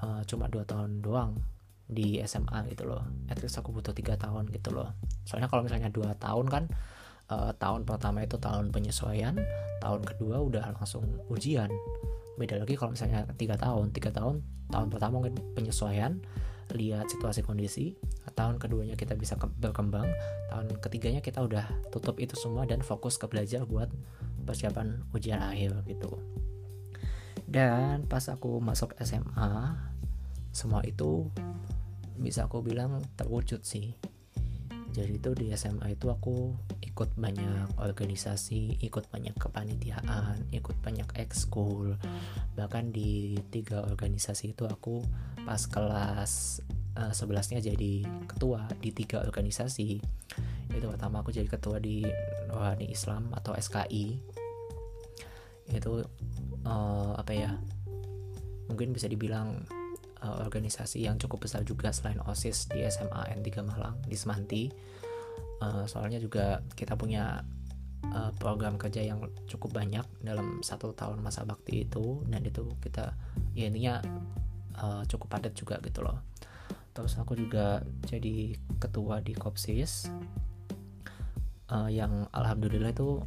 uh, 0.00 0.24
cuma 0.24 0.48
dua 0.48 0.64
tahun 0.64 1.04
doang 1.04 1.36
di 1.84 2.16
SMA 2.24 2.64
gitu 2.72 2.88
loh. 2.88 3.04
At 3.28 3.44
least 3.44 3.60
aku 3.60 3.76
butuh 3.76 3.92
tiga 3.92 4.16
tahun 4.16 4.48
gitu 4.48 4.72
loh. 4.72 4.96
Soalnya 5.28 5.52
kalau 5.52 5.68
misalnya 5.68 5.92
dua 5.92 6.16
tahun 6.16 6.48
kan 6.48 6.64
uh, 7.30 7.52
tahun 7.56 7.88
pertama 7.88 8.24
itu 8.24 8.36
tahun 8.36 8.72
penyesuaian 8.74 9.36
tahun 9.80 10.02
kedua 10.04 10.40
udah 10.40 10.64
langsung 10.76 11.04
ujian. 11.28 11.68
Beda 12.34 12.58
lagi 12.58 12.74
kalau 12.74 12.96
misalnya 12.96 13.28
tiga 13.38 13.54
tahun 13.54 13.94
tiga 13.94 14.10
tahun 14.10 14.42
tahun 14.72 14.88
pertama 14.90 15.22
mungkin 15.22 15.38
penyesuaian 15.54 16.18
lihat 16.72 17.12
situasi 17.12 17.44
kondisi 17.44 17.92
tahun 18.32 18.56
keduanya 18.56 18.96
kita 18.96 19.12
bisa 19.14 19.36
berkembang 19.36 20.08
tahun 20.48 20.66
ketiganya 20.80 21.20
kita 21.20 21.44
udah 21.44 21.68
tutup 21.92 22.16
itu 22.16 22.32
semua 22.34 22.64
dan 22.64 22.80
fokus 22.80 23.20
ke 23.20 23.28
belajar 23.28 23.68
buat 23.68 23.92
persiapan 24.48 25.04
ujian 25.12 25.44
akhir 25.44 25.84
gitu. 25.86 26.18
Dan 27.44 28.08
pas 28.08 28.24
aku 28.26 28.58
masuk 28.58 28.96
SMA 28.98 29.76
semua 30.50 30.80
itu 30.82 31.28
bisa 32.16 32.46
aku 32.46 32.62
bilang 32.62 33.02
terwujud 33.18 33.62
sih 33.66 33.94
jadi 34.94 35.18
itu 35.18 35.34
di 35.34 35.50
SMA 35.58 35.98
itu 35.98 36.06
aku 36.06 36.54
ikut 36.86 37.18
banyak 37.18 37.82
organisasi 37.82 38.78
ikut 38.78 39.10
banyak 39.10 39.34
kepanitiaan 39.34 40.46
ikut 40.54 40.78
banyak 40.78 41.10
ekskul. 41.18 41.98
Bahkan 42.54 42.94
di 42.94 43.34
tiga 43.50 43.82
organisasi 43.82 44.54
itu 44.54 44.70
aku 44.70 45.02
pas 45.42 45.58
kelas 45.66 46.62
uh, 46.94 47.10
jadi 47.58 48.06
ketua 48.30 48.70
di 48.78 48.94
tiga 48.94 49.26
organisasi. 49.26 49.98
Itu 50.70 50.86
pertama 50.94 51.26
aku 51.26 51.34
jadi 51.34 51.50
ketua 51.50 51.82
di 51.82 52.06
Rohani 52.54 52.86
Islam 52.86 53.34
atau 53.34 53.50
SKI 53.58 54.14
itu 55.74 56.06
uh, 56.68 57.12
apa 57.18 57.32
ya 57.34 57.50
mungkin 58.68 58.94
bisa 58.94 59.10
dibilang 59.10 59.64
uh, 60.24 60.40
organisasi 60.40 61.04
yang 61.04 61.20
cukup 61.20 61.44
besar 61.44 61.62
juga 61.62 61.92
selain 61.92 62.18
OSIS 62.24 62.72
di 62.72 62.80
SMA 62.88 63.36
N3 63.36 63.48
Malang 63.60 64.00
di 64.08 64.16
Semanti. 64.16 64.72
Uh, 65.60 65.84
soalnya 65.84 66.18
juga 66.18 66.64
kita 66.74 66.96
punya 66.96 67.44
uh, 68.08 68.32
program 68.40 68.80
kerja 68.80 69.04
yang 69.04 69.20
cukup 69.46 69.76
banyak 69.76 70.04
dalam 70.24 70.64
satu 70.64 70.96
tahun 70.96 71.20
masa 71.20 71.44
bakti 71.44 71.84
itu 71.84 72.24
dan 72.26 72.42
itu 72.42 72.64
kita 72.80 73.12
ya 73.52 73.68
intinya 73.68 74.00
uh, 74.80 75.04
cukup 75.04 75.28
padat 75.28 75.52
juga 75.52 75.78
gitu 75.84 76.00
loh. 76.00 76.24
Terus 76.94 77.18
aku 77.20 77.34
juga 77.34 77.82
jadi 78.06 78.54
ketua 78.78 79.20
di 79.20 79.34
Kopsis 79.34 80.08
uh, 81.70 81.90
yang 81.90 82.26
alhamdulillah 82.32 82.94
itu 82.94 83.22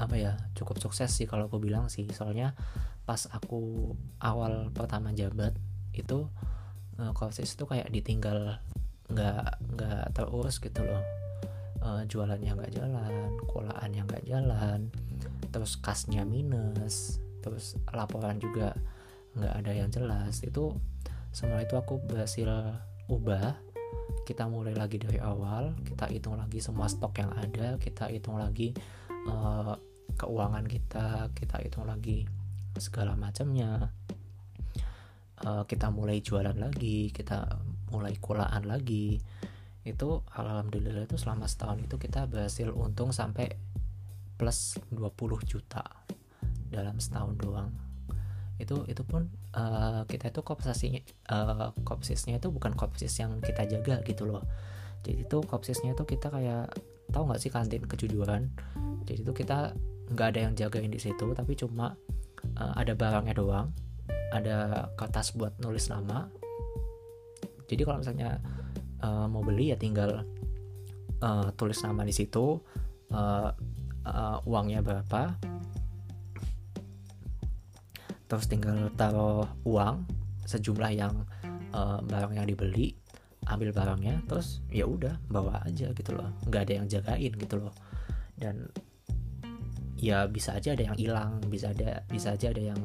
apa 0.00 0.16
ya 0.16 0.32
cukup 0.56 0.80
sukses 0.80 1.12
sih 1.12 1.28
kalau 1.28 1.48
aku 1.52 1.60
bilang 1.60 1.92
sih 1.92 2.08
soalnya 2.08 2.56
pas 3.04 3.28
aku 3.28 3.92
awal 4.16 4.72
pertama 4.72 5.12
jabat 5.12 5.52
itu 6.00 6.26
uh, 6.98 7.12
Kopsis 7.12 7.54
itu 7.54 7.64
kayak 7.68 7.92
ditinggal 7.92 8.58
nggak 9.10 9.44
nggak 9.76 10.04
terurus 10.16 10.58
gitu 10.58 10.82
loh. 10.84 11.02
Uh, 11.80 12.04
jualannya 12.04 12.52
nggak 12.52 12.72
jalan 12.76 13.32
kolaannya 13.48 14.04
nggak 14.04 14.24
jalan 14.28 14.92
terus 15.48 15.80
kasnya 15.80 16.28
minus 16.28 17.16
terus 17.40 17.80
laporan 17.88 18.36
juga 18.36 18.76
nggak 19.36 19.54
ada 19.64 19.72
yang 19.72 19.88
jelas. 19.88 20.44
Itu 20.44 20.76
semua 21.30 21.62
itu 21.62 21.78
aku 21.78 22.02
berhasil 22.04 22.76
ubah 23.06 23.54
kita 24.26 24.46
mulai 24.46 24.74
lagi 24.74 24.98
dari 24.98 25.18
awal 25.18 25.74
kita 25.82 26.06
hitung 26.10 26.38
lagi 26.38 26.62
semua 26.62 26.86
stok 26.86 27.18
yang 27.22 27.30
ada 27.34 27.78
kita 27.78 28.10
hitung 28.10 28.38
lagi 28.38 28.74
uh, 29.26 29.74
keuangan 30.14 30.66
kita 30.66 31.30
kita 31.34 31.56
hitung 31.62 31.86
lagi 31.86 32.26
segala 32.78 33.18
macamnya 33.18 33.90
uh, 35.44 35.64
kita 35.64 35.88
mulai 35.92 36.20
jualan 36.20 36.56
lagi 36.56 37.12
kita 37.12 37.60
mulai 37.90 38.14
kulaan 38.18 38.64
lagi. 38.64 39.18
Itu 39.82 40.22
alhamdulillah 40.36 41.08
itu 41.08 41.16
selama 41.16 41.48
setahun 41.48 41.82
itu 41.84 41.96
kita 41.96 42.28
berhasil 42.28 42.68
untung 42.70 43.10
sampai 43.10 43.50
plus 44.36 44.80
20 44.92 45.04
juta 45.44 45.84
dalam 46.70 46.96
setahun 47.00 47.34
doang. 47.40 47.72
Itu 48.60 48.84
itu 48.86 49.02
pun 49.02 49.28
uh, 49.56 50.04
kita 50.04 50.30
itu 50.30 50.40
kopsasinya 50.44 51.00
uh, 51.32 51.72
kopsisnya 51.82 52.38
itu 52.38 52.52
bukan 52.52 52.76
kopsis 52.76 53.18
yang 53.18 53.40
kita 53.40 53.66
jaga 53.66 54.04
gitu 54.04 54.28
loh. 54.28 54.44
Jadi 55.00 55.24
itu 55.24 55.36
kopsisnya 55.44 55.96
itu 55.96 56.04
kita 56.04 56.28
kayak 56.28 56.76
tahu 57.08 57.26
nggak 57.26 57.40
sih 57.40 57.50
kantin 57.50 57.82
kejujuran? 57.88 58.52
Jadi 59.08 59.24
itu 59.24 59.32
kita 59.32 59.72
nggak 60.12 60.26
ada 60.36 60.40
yang 60.44 60.52
jagain 60.58 60.90
di 60.90 61.00
situ 61.00 61.32
tapi 61.32 61.54
cuma 61.54 61.94
uh, 62.58 62.74
ada 62.74 62.98
barangnya 62.98 63.34
doang 63.38 63.70
ada 64.30 64.88
kertas 64.94 65.34
buat 65.34 65.54
nulis 65.62 65.90
nama. 65.90 66.26
Jadi 67.70 67.82
kalau 67.86 68.02
misalnya 68.02 68.42
uh, 69.02 69.26
mau 69.30 69.42
beli 69.46 69.70
ya 69.70 69.78
tinggal 69.78 70.26
uh, 71.22 71.48
tulis 71.54 71.78
nama 71.82 72.02
di 72.02 72.14
situ 72.14 72.58
uh, 73.14 73.50
uh, 74.06 74.38
uangnya 74.46 74.82
berapa. 74.82 75.38
Terus 78.30 78.46
tinggal 78.46 78.90
taruh 78.94 79.46
uang 79.66 80.06
sejumlah 80.46 80.90
yang 80.94 81.14
uh, 81.74 81.98
barang 82.02 82.34
yang 82.34 82.46
dibeli 82.46 82.94
ambil 83.48 83.72
barangnya 83.72 84.20
terus 84.28 84.60
ya 84.68 84.86
udah 84.86 85.18
bawa 85.26 85.62
aja 85.66 85.90
gitu 85.90 86.10
loh. 86.14 86.30
Nggak 86.46 86.62
ada 86.70 86.72
yang 86.82 86.86
jagain 86.86 87.32
gitu 87.34 87.54
loh. 87.58 87.74
Dan 88.38 88.70
ya 90.00 90.24
bisa 90.30 90.56
aja 90.56 90.72
ada 90.72 90.80
yang 90.88 90.96
hilang 90.96 91.44
bisa 91.52 91.76
ada 91.76 92.00
bisa 92.08 92.32
aja 92.32 92.48
ada 92.48 92.72
yang 92.72 92.80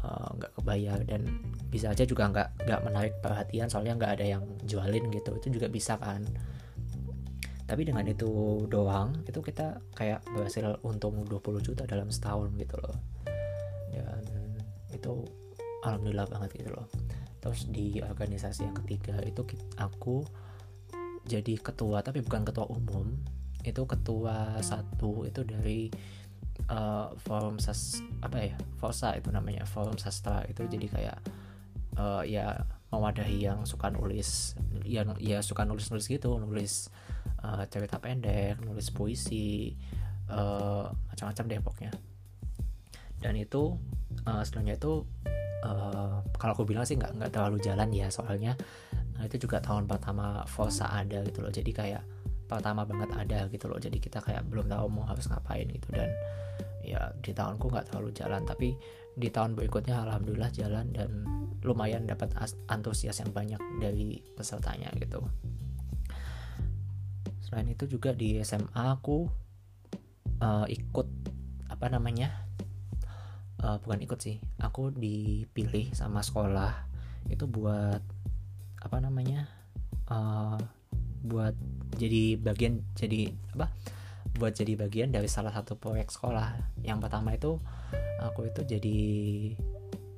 nggak 0.00 0.52
uh, 0.52 0.56
kebayar 0.56 0.98
dan 1.04 1.28
bisa 1.68 1.92
aja 1.92 2.08
juga 2.08 2.32
nggak 2.32 2.64
nggak 2.64 2.80
menarik 2.88 3.14
perhatian 3.20 3.68
soalnya 3.68 4.00
nggak 4.00 4.12
ada 4.20 4.26
yang 4.38 4.44
jualin 4.64 5.12
gitu. 5.12 5.36
Itu 5.36 5.46
juga 5.52 5.68
bisa 5.68 6.00
kan. 6.00 6.24
Tapi 7.68 7.86
dengan 7.86 8.02
itu 8.08 8.64
doang 8.66 9.14
itu 9.28 9.38
kita 9.44 9.78
kayak 9.94 10.24
berhasil 10.32 10.80
untung 10.82 11.22
20 11.28 11.62
juta 11.62 11.84
dalam 11.84 12.08
setahun 12.08 12.50
gitu 12.56 12.80
loh. 12.80 12.96
Dan 13.92 14.24
itu 14.90 15.22
alhamdulillah 15.84 16.26
banget 16.32 16.64
gitu 16.64 16.72
loh. 16.72 16.88
Terus 17.40 17.68
di 17.68 18.00
organisasi 18.00 18.68
yang 18.68 18.76
ketiga 18.84 19.20
itu 19.24 19.44
aku 19.76 20.24
jadi 21.28 21.60
ketua 21.60 22.00
tapi 22.00 22.24
bukan 22.24 22.42
ketua 22.48 22.66
umum. 22.72 23.06
Itu 23.60 23.84
ketua 23.84 24.56
satu 24.64 25.28
itu 25.28 25.44
dari 25.44 25.92
uh, 26.70 27.12
forum 27.26 27.58
sas 27.58 28.00
apa 28.22 28.54
ya 28.54 28.56
fosa 28.78 29.12
itu 29.18 29.28
namanya 29.34 29.66
forum 29.66 29.98
sastra 29.98 30.46
itu. 30.46 30.64
Jadi 30.70 30.86
kayak 30.86 31.18
uh, 31.98 32.22
ya 32.22 32.62
mewadahi 32.90 33.46
yang 33.46 33.62
suka 33.66 33.90
nulis 33.90 34.58
ya 34.82 35.06
ya 35.18 35.38
suka 35.42 35.62
nulis 35.62 35.90
nulis 35.94 36.06
gitu 36.10 36.38
nulis 36.42 36.90
uh, 37.42 37.62
cerita 37.70 38.02
pendek 38.02 38.58
nulis 38.66 38.90
puisi 38.90 39.74
uh, 40.30 40.90
macam-macam 41.10 41.44
deh 41.46 41.60
pokoknya. 41.60 41.92
Dan 43.20 43.36
itu 43.36 43.76
uh, 44.24 44.42
sebenarnya 44.42 44.80
itu 44.80 45.04
uh, 45.66 46.24
kalau 46.40 46.52
aku 46.56 46.64
bilang 46.64 46.88
sih 46.88 46.96
nggak 46.96 47.20
nggak 47.20 47.30
terlalu 47.34 47.58
jalan 47.60 47.90
ya 47.92 48.08
soalnya. 48.08 48.56
Uh, 49.18 49.28
itu 49.28 49.46
juga 49.46 49.60
tahun 49.60 49.84
pertama 49.84 50.48
Fosa 50.48 50.88
ada 50.88 51.20
gitu 51.22 51.44
loh. 51.44 51.52
Jadi 51.52 51.70
kayak 51.70 52.02
pertama 52.50 52.82
banget 52.82 53.14
ada 53.14 53.46
gitu 53.46 53.70
loh. 53.70 53.78
Jadi 53.78 54.02
kita 54.02 54.18
kayak 54.18 54.42
belum 54.50 54.66
tahu 54.66 54.90
mau 54.90 55.06
harus 55.06 55.30
ngapain 55.30 55.70
gitu. 55.70 55.86
Dan 55.94 56.10
ya 56.82 57.14
di 57.22 57.30
tahunku 57.30 57.70
nggak 57.70 57.94
terlalu 57.94 58.10
jalan. 58.10 58.42
Tapi 58.42 58.74
di 59.14 59.28
tahun 59.30 59.54
berikutnya 59.54 60.02
alhamdulillah 60.02 60.50
jalan 60.50 60.90
dan 60.90 61.10
lumayan 61.62 62.08
dapat 62.08 62.34
antusias 62.66 63.22
yang 63.22 63.30
banyak 63.30 63.60
dari 63.78 64.18
pesertanya 64.34 64.90
gitu. 64.98 65.22
Selain 67.44 67.68
itu 67.70 67.86
juga 67.86 68.10
di 68.10 68.42
SMA 68.42 68.70
aku 68.74 69.28
uh, 70.40 70.66
ikut 70.66 71.08
apa 71.70 71.86
namanya 71.90 72.46
uh, 73.62 73.78
bukan 73.80 74.00
ikut 74.04 74.18
sih 74.18 74.36
aku 74.58 74.90
dipilih 74.94 75.92
sama 75.92 76.24
sekolah. 76.24 76.88
Itu 77.28 77.46
buat 77.46 78.00
apa 78.80 78.96
namanya 78.98 79.44
uh, 80.08 80.56
buat 81.20 81.52
jadi 81.96 82.40
bagian 82.40 82.80
jadi 82.96 83.32
apa 83.56 83.68
buat 84.40 84.56
jadi 84.56 84.78
bagian 84.78 85.12
dari 85.12 85.26
salah 85.26 85.52
satu 85.52 85.76
proyek 85.76 86.08
sekolah. 86.08 86.80
Yang 86.80 86.98
pertama 87.08 87.34
itu 87.36 87.60
aku 88.22 88.48
itu 88.48 88.62
jadi 88.64 88.98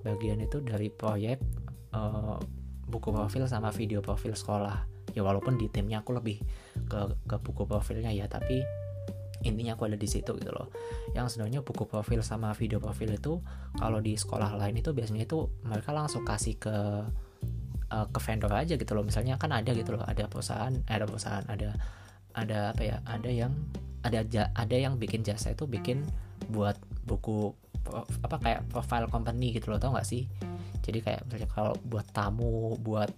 bagian 0.02 0.42
itu 0.42 0.62
dari 0.62 0.90
proyek 0.90 1.38
uh, 1.94 2.38
buku 2.86 3.08
profil 3.14 3.48
sama 3.48 3.74
video 3.74 4.04
profil 4.04 4.36
sekolah. 4.36 4.86
Ya 5.16 5.26
walaupun 5.26 5.58
di 5.58 5.66
timnya 5.68 6.04
aku 6.04 6.14
lebih 6.14 6.38
ke 6.86 7.00
ke 7.26 7.36
buku 7.40 7.66
profilnya 7.66 8.12
ya 8.12 8.28
tapi 8.28 8.62
intinya 9.42 9.74
aku 9.74 9.90
ada 9.90 9.98
di 9.98 10.06
situ 10.06 10.38
gitu 10.38 10.52
loh. 10.54 10.70
Yang 11.18 11.34
sebenarnya 11.34 11.66
buku 11.66 11.88
profil 11.90 12.22
sama 12.22 12.54
video 12.54 12.78
profil 12.78 13.10
itu 13.16 13.42
kalau 13.74 13.98
di 13.98 14.14
sekolah 14.14 14.54
lain 14.54 14.78
itu 14.78 14.94
biasanya 14.94 15.26
itu 15.26 15.50
mereka 15.66 15.90
langsung 15.90 16.22
kasih 16.22 16.54
ke 16.62 16.76
uh, 17.92 18.06
ke 18.08 18.18
vendor 18.24 18.52
aja 18.56 18.74
gitu 18.80 18.92
loh. 18.96 19.04
Misalnya 19.04 19.36
kan 19.36 19.52
ada 19.52 19.70
gitu 19.76 19.92
loh 19.94 20.02
ada 20.02 20.24
perusahaan 20.26 20.72
eh, 20.72 20.94
ada 20.96 21.04
perusahaan 21.04 21.44
ada 21.46 21.76
ada 22.32 22.72
apa 22.72 22.82
ya 22.82 22.96
ada 23.04 23.28
yang 23.28 23.52
ada 24.02 24.24
ada 24.56 24.76
yang 24.76 24.96
bikin 24.96 25.22
jasa 25.22 25.52
itu 25.52 25.68
bikin 25.68 26.02
buat 26.50 26.74
buku 27.04 27.52
apa 28.22 28.36
kayak 28.38 28.60
profile 28.70 29.06
company 29.10 29.52
gitu 29.54 29.70
loh 29.70 29.78
tau 29.78 29.92
gak 29.94 30.08
sih? 30.08 30.26
Jadi 30.82 30.98
kayak 31.04 31.28
misalnya 31.28 31.48
kalau 31.52 31.74
buat 31.86 32.06
tamu 32.10 32.74
buat 32.80 33.10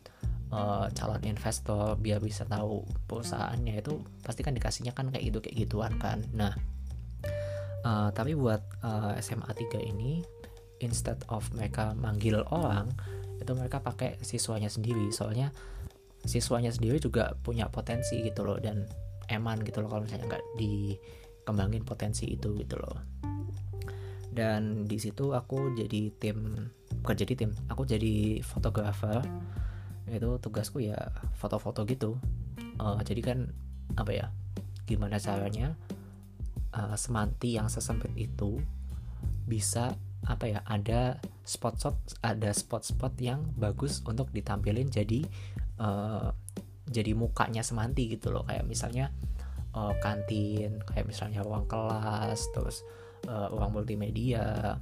uh, 0.53 0.91
calon 0.93 1.23
investor 1.25 1.97
biar 1.97 2.21
bisa 2.21 2.45
tahu 2.45 2.85
perusahaannya 3.09 3.81
itu 3.81 4.01
pasti 4.21 4.41
kan 4.45 4.53
dikasihnya 4.53 4.93
kan 4.93 5.09
kayak 5.09 5.33
gitu 5.33 5.39
kayak 5.41 5.57
gituan 5.65 5.93
kan. 5.97 6.21
Nah 6.33 6.53
uh, 7.85 8.09
tapi 8.13 8.37
buat 8.37 8.61
uh, 8.85 9.17
SMA 9.21 9.49
3 9.49 9.81
ini 9.85 10.25
instead 10.83 11.21
of 11.31 11.45
mereka 11.55 11.97
manggil 11.97 12.45
orang 12.51 12.93
itu 13.41 13.53
mereka 13.55 13.81
pakai 13.81 14.21
siswanya 14.21 14.71
sendiri. 14.71 15.11
Soalnya 15.11 15.51
siswanya 16.25 16.73
sendiri 16.73 16.99
juga 17.01 17.37
punya 17.45 17.69
potensi 17.69 18.21
gitu 18.25 18.45
loh 18.47 18.57
dan 18.57 18.89
eman 19.29 19.61
gitu 19.65 19.81
loh 19.85 19.89
kalau 19.93 20.03
misalnya 20.05 20.37
nggak 20.37 20.45
dikembangin 20.57 21.85
potensi 21.85 22.29
itu 22.29 22.57
gitu 22.57 22.77
loh. 22.81 22.97
Dan 24.35 24.91
di 24.91 24.99
situ 24.99 25.31
aku 25.31 25.79
jadi 25.79 26.11
tim 26.19 26.69
bukan 27.05 27.17
jadi 27.17 27.35
tim 27.39 27.51
aku 27.71 27.87
jadi 27.87 28.43
fotografer. 28.43 29.23
Itu 30.11 30.37
tugasku 30.43 30.85
ya 30.85 30.99
foto-foto 31.39 31.87
gitu. 31.89 32.19
Uh, 32.77 32.99
jadi 33.07 33.23
kan 33.23 33.39
apa 33.95 34.11
ya 34.11 34.27
gimana 34.85 35.17
caranya 35.17 35.79
uh, 36.75 36.97
semanti 36.99 37.57
yang 37.57 37.71
sesempit 37.71 38.13
itu 38.19 38.59
bisa 39.47 39.95
apa 40.25 40.45
ya 40.49 40.61
ada 40.65 41.21
spot-spot 41.45 42.21
ada 42.25 42.51
spot-spot 42.51 43.15
yang 43.21 43.45
bagus 43.61 44.01
untuk 44.09 44.33
ditampilin 44.33 44.89
jadi 44.89 45.21
uh, 45.81 46.33
jadi 46.89 47.17
mukanya 47.17 47.65
semanti 47.65 48.09
gitu 48.09 48.33
loh. 48.33 48.45
Kayak 48.45 48.65
misalnya 48.69 49.13
uh, 49.73 49.93
kantin 50.01 50.81
kayak 50.85 51.09
misalnya 51.09 51.41
ruang 51.45 51.65
kelas 51.69 52.53
terus 52.53 52.85
uh, 53.29 53.49
ruang 53.53 53.73
multimedia 53.73 54.77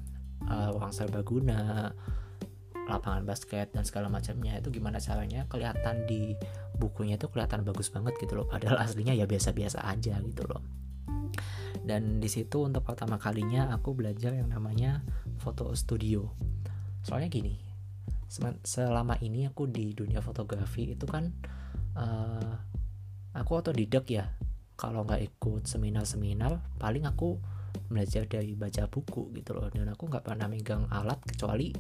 uh, 0.47 0.69
ruang 0.75 0.91
serbaguna 0.91 1.91
lapangan 2.83 3.23
basket 3.23 3.71
dan 3.71 3.87
segala 3.87 4.11
macamnya. 4.11 4.59
Itu 4.59 4.75
gimana 4.75 4.99
caranya? 4.99 5.47
Kelihatan 5.47 6.07
di 6.11 6.35
bukunya 6.75 7.15
itu 7.15 7.31
kelihatan 7.31 7.63
bagus 7.63 7.91
banget 7.95 8.19
gitu 8.19 8.43
loh. 8.43 8.47
Padahal 8.51 8.83
aslinya 8.83 9.15
ya 9.15 9.27
biasa-biasa 9.27 9.87
aja 9.87 10.19
gitu 10.19 10.43
loh 10.51 10.83
dan 11.83 12.23
di 12.23 12.31
situ 12.31 12.63
untuk 12.63 12.87
pertama 12.87 13.19
kalinya 13.19 13.75
aku 13.75 13.95
belajar 13.95 14.35
yang 14.35 14.51
namanya 14.51 15.03
foto 15.43 15.75
studio. 15.75 16.31
Soalnya 17.03 17.29
gini 17.29 17.73
selama 18.65 19.21
ini 19.21 19.45
aku 19.45 19.69
di 19.69 19.93
dunia 19.93 20.25
fotografi 20.25 20.97
itu 20.97 21.05
kan 21.05 21.29
uh, 21.99 22.55
aku 23.37 23.51
otodidak 23.61 24.09
ya. 24.09 24.33
Kalau 24.73 25.05
nggak 25.05 25.21
ikut 25.21 25.69
seminar-seminar 25.69 26.81
paling 26.81 27.05
aku 27.05 27.37
belajar 27.93 28.25
dari 28.25 28.57
baca 28.57 28.89
buku 28.89 29.31
gitu 29.37 29.53
loh. 29.53 29.69
Dan 29.69 29.93
aku 29.93 30.09
nggak 30.09 30.25
pernah 30.25 30.49
megang 30.49 30.89
alat 30.89 31.21
kecuali 31.29 31.77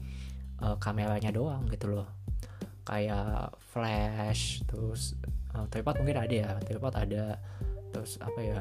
uh, 0.60 0.76
kameranya 0.76 1.32
doang 1.32 1.64
gitu 1.72 1.88
loh. 1.88 2.08
Kayak 2.84 3.56
flash 3.72 4.60
terus 4.68 5.16
uh, 5.56 5.64
tripod 5.72 6.04
mungkin 6.04 6.20
ada 6.20 6.34
ya 6.34 6.50
tripod 6.60 6.92
ada. 6.92 7.40
Terus 7.92 8.20
apa 8.20 8.40
ya 8.44 8.60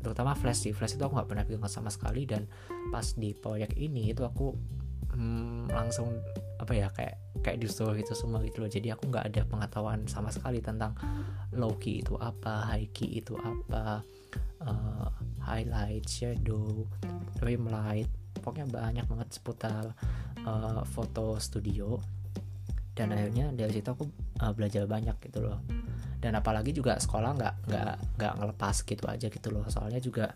terutama 0.00 0.32
flash 0.36 0.68
sih. 0.68 0.72
Flash 0.72 0.96
itu 0.96 1.04
aku 1.04 1.16
nggak 1.16 1.28
pernah 1.28 1.44
pegang 1.44 1.64
sama 1.68 1.92
sekali 1.92 2.24
dan 2.24 2.48
pas 2.90 3.04
di 3.16 3.36
proyek 3.36 3.76
ini 3.76 4.12
itu 4.12 4.24
aku 4.24 4.52
hmm, 5.14 5.70
langsung 5.70 6.10
apa 6.60 6.72
ya 6.76 6.88
kayak 6.92 7.16
kayak 7.40 7.58
disuruh 7.60 7.96
itu 7.96 8.12
semua 8.12 8.44
gitu 8.44 8.64
loh. 8.64 8.70
Jadi 8.70 8.92
aku 8.92 9.08
nggak 9.08 9.32
ada 9.32 9.42
pengetahuan 9.48 10.04
sama 10.08 10.28
sekali 10.32 10.60
tentang 10.60 10.96
low 11.56 11.76
key 11.80 12.04
itu 12.04 12.16
apa 12.20 12.68
high 12.68 12.88
key 12.92 13.20
itu 13.20 13.36
apa 13.40 14.04
uh, 14.64 15.08
highlight 15.40 16.04
shadow 16.08 16.84
rim 17.40 17.64
light 17.68 18.08
pokoknya 18.40 18.68
banyak 18.68 19.04
banget 19.08 19.28
seputar 19.36 19.92
uh, 20.44 20.82
foto 20.84 21.36
studio. 21.40 22.00
Dan 22.90 23.16
akhirnya 23.16 23.48
dari 23.56 23.80
situ 23.80 23.88
aku 23.88 24.04
uh, 24.44 24.52
belajar 24.52 24.84
banyak 24.84 25.16
gitu 25.24 25.40
loh 25.40 25.64
dan 26.20 26.36
apalagi 26.36 26.76
juga 26.76 27.00
sekolah 27.00 27.32
nggak 27.32 27.54
nggak 27.72 27.94
nggak 28.20 28.32
ngelepas 28.36 28.76
gitu 28.84 29.04
aja 29.08 29.26
gitu 29.32 29.48
loh. 29.48 29.64
Soalnya 29.72 29.98
juga 30.04 30.28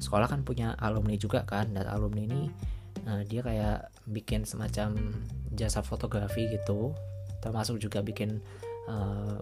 sekolah 0.00 0.26
kan 0.26 0.40
punya 0.40 0.72
alumni 0.80 1.20
juga 1.20 1.44
kan. 1.44 1.68
Dan 1.76 1.84
alumni 1.84 2.24
ini 2.24 2.42
uh, 3.04 3.20
dia 3.28 3.44
kayak 3.44 3.92
bikin 4.08 4.48
semacam 4.48 4.96
jasa 5.52 5.84
fotografi 5.84 6.48
gitu. 6.48 6.96
Termasuk 7.44 7.76
juga 7.76 8.00
bikin 8.00 8.40
uh, 8.88 9.36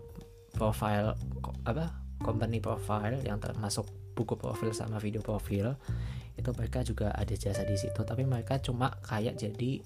profile 0.58 1.14
apa 1.62 1.94
company 2.18 2.58
profile 2.58 3.22
yang 3.22 3.38
termasuk 3.38 3.86
buku 4.18 4.34
profil 4.34 4.74
sama 4.74 4.98
video 4.98 5.22
profil. 5.22 5.78
Itu 6.34 6.50
mereka 6.58 6.82
juga 6.82 7.14
ada 7.14 7.34
jasa 7.38 7.62
di 7.62 7.78
situ. 7.78 8.02
Tapi 8.02 8.26
mereka 8.26 8.58
cuma 8.58 8.90
kayak 9.06 9.38
jadi 9.38 9.78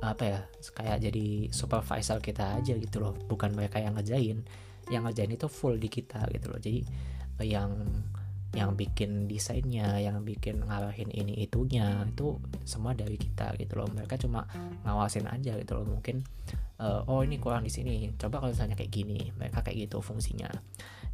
apa 0.00 0.24
ya 0.24 0.40
kayak 0.72 0.96
jadi 1.12 1.52
supervisor 1.52 2.24
kita 2.24 2.56
aja 2.56 2.72
gitu 2.72 3.04
loh. 3.04 3.12
Bukan 3.28 3.52
mereka 3.52 3.84
yang 3.84 4.00
ngejain 4.00 4.40
yang 4.92 5.08
ngerjain 5.08 5.32
itu 5.32 5.46
full 5.48 5.76
di 5.80 5.88
kita 5.88 6.24
gitu 6.32 6.52
loh. 6.52 6.60
Jadi 6.60 6.80
eh, 7.40 7.48
yang 7.48 7.70
yang 8.54 8.78
bikin 8.78 9.26
desainnya 9.26 9.98
yang 9.98 10.22
bikin 10.22 10.62
ngarahin 10.62 11.10
ini 11.10 11.42
itunya 11.42 12.06
itu 12.06 12.38
semua 12.62 12.94
dari 12.94 13.18
kita 13.18 13.58
gitu 13.58 13.74
loh. 13.82 13.90
Mereka 13.90 14.14
cuma 14.20 14.46
ngawasin 14.86 15.26
aja 15.26 15.58
gitu 15.58 15.74
loh. 15.74 15.84
Mungkin 15.90 16.22
uh, 16.78 17.02
oh 17.10 17.26
ini 17.26 17.42
kurang 17.42 17.66
di 17.66 17.72
sini. 17.74 18.14
Coba 18.14 18.38
kalau 18.38 18.54
misalnya 18.54 18.78
kayak 18.78 18.94
gini. 18.94 19.34
Mereka 19.34 19.66
kayak 19.66 19.90
gitu 19.90 19.98
fungsinya. 19.98 20.46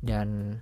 Dan 0.04 0.60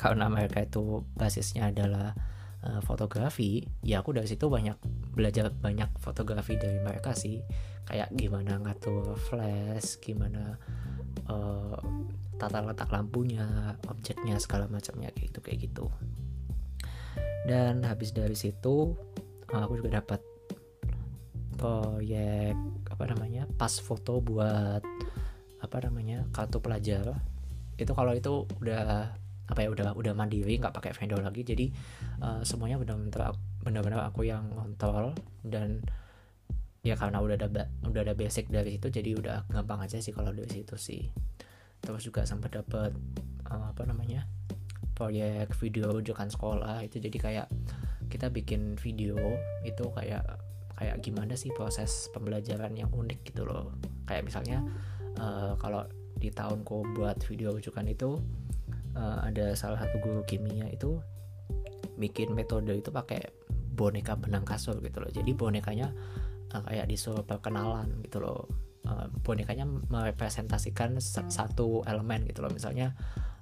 karena 0.00 0.26
mereka 0.32 0.64
itu 0.64 1.04
basisnya 1.14 1.68
adalah 1.68 2.16
uh, 2.64 2.80
fotografi 2.82 3.64
ya 3.84 4.00
aku 4.00 4.16
dari 4.16 4.26
situ 4.26 4.48
banyak 4.48 4.76
belajar 5.14 5.52
banyak 5.52 5.88
fotografi 6.00 6.58
dari 6.58 6.80
mereka 6.82 7.14
sih 7.14 7.44
kayak 7.84 8.08
gimana 8.16 8.56
ngatur 8.60 9.16
flash 9.16 10.00
gimana 10.00 10.56
uh, 11.28 11.76
tata 12.40 12.64
letak 12.64 12.90
lampunya 12.90 13.76
objeknya 13.86 14.36
segala 14.42 14.66
macamnya 14.66 15.12
kayak 15.14 15.30
gitu 15.30 15.40
kayak 15.40 15.58
gitu. 15.70 15.86
Dan 17.44 17.84
habis 17.84 18.10
dari 18.10 18.34
situ 18.34 18.96
uh, 19.52 19.60
aku 19.62 19.78
juga 19.78 20.00
dapat 20.02 20.20
proyek 21.54 22.56
apa 22.90 23.04
namanya 23.08 23.46
pas 23.54 23.72
foto 23.78 24.18
buat 24.18 24.82
apa 25.62 25.76
namanya 25.84 26.26
kartu 26.34 26.58
pelajar. 26.60 27.20
Itu 27.78 27.92
kalau 27.94 28.12
itu 28.14 28.48
udah 28.60 29.14
apa 29.44 29.60
ya 29.60 29.68
udah 29.68 29.92
udah 29.92 30.12
mandiri 30.16 30.56
nggak 30.56 30.74
pakai 30.74 30.96
vendor 30.96 31.20
lagi. 31.20 31.44
Jadi 31.44 31.66
uh, 32.24 32.40
semuanya 32.42 32.80
benar-benar 32.80 33.36
benar-benar 33.64 34.00
aku 34.08 34.26
yang 34.28 34.48
ngontrol 34.52 35.16
dan 35.44 35.80
ya 36.84 37.00
karena 37.00 37.24
udah 37.24 37.40
ada 37.40 37.66
udah 37.88 38.00
ada 38.04 38.12
basic 38.12 38.52
dari 38.52 38.76
situ 38.76 38.92
jadi 38.92 39.16
udah 39.16 39.36
gampang 39.48 39.88
aja 39.88 39.96
sih 39.98 40.12
kalau 40.12 40.36
dari 40.36 40.52
situ 40.52 40.76
sih. 40.76 41.08
Terus 41.80 42.04
juga 42.04 42.28
sempat 42.28 42.52
dapat 42.52 42.92
uh, 43.48 43.72
apa 43.72 43.88
namanya 43.88 44.28
proyek 44.92 45.56
video 45.56 45.96
rujukan 45.96 46.28
sekolah 46.28 46.84
itu. 46.84 47.00
Jadi 47.00 47.16
kayak 47.16 47.48
kita 48.12 48.28
bikin 48.28 48.76
video 48.76 49.16
itu 49.64 49.88
kayak 49.96 50.22
kayak 50.76 51.00
gimana 51.00 51.32
sih 51.34 51.48
proses 51.56 52.12
pembelajaran 52.12 52.76
yang 52.76 52.92
unik 52.92 53.32
gitu 53.32 53.48
loh. 53.48 53.72
Kayak 54.04 54.28
misalnya 54.28 54.60
uh, 55.16 55.56
kalau 55.56 55.88
di 56.20 56.28
tahunku 56.28 56.94
buat 56.94 57.16
video 57.24 57.56
rujukan 57.56 57.88
itu 57.88 58.20
uh, 58.92 59.24
ada 59.24 59.56
salah 59.56 59.80
satu 59.80 60.04
guru 60.04 60.20
kimia 60.28 60.68
itu 60.68 61.00
bikin 61.96 62.36
metode 62.36 62.76
itu 62.76 62.92
pakai 62.92 63.24
boneka 63.74 64.20
benang 64.20 64.44
kasur 64.44 64.78
gitu 64.84 65.00
loh. 65.00 65.10
Jadi 65.10 65.32
bonekanya 65.32 65.90
uh, 66.54 66.62
kayak 66.62 66.86
disuruh 66.86 67.26
perkenalan 67.26 67.90
gitu 68.06 68.22
loh. 68.22 68.46
Uh, 68.84 69.08
bonekanya 69.24 69.64
merepresentasikan 69.66 71.00
satu 71.02 71.82
elemen 71.88 72.22
gitu 72.30 72.44
loh. 72.44 72.52
Misalnya 72.52 72.94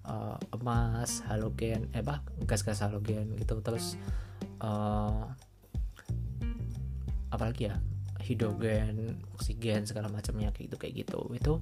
uh, 0.08 0.40
emas 0.56 1.20
halogen 1.28 1.92
eh 1.92 2.00
bah 2.00 2.24
gas-gas 2.48 2.80
halogen 2.80 3.36
gitu. 3.36 3.60
Terus 3.60 4.00
uh, 4.64 5.28
apalagi 7.28 7.68
ya? 7.68 7.76
Hidrogen 8.22 9.18
oksigen 9.34 9.82
segala 9.82 10.06
macamnya 10.06 10.54
kayak 10.54 10.70
gitu 10.70 10.76
kayak 10.78 10.94
gitu. 11.04 11.20
Itu 11.34 11.52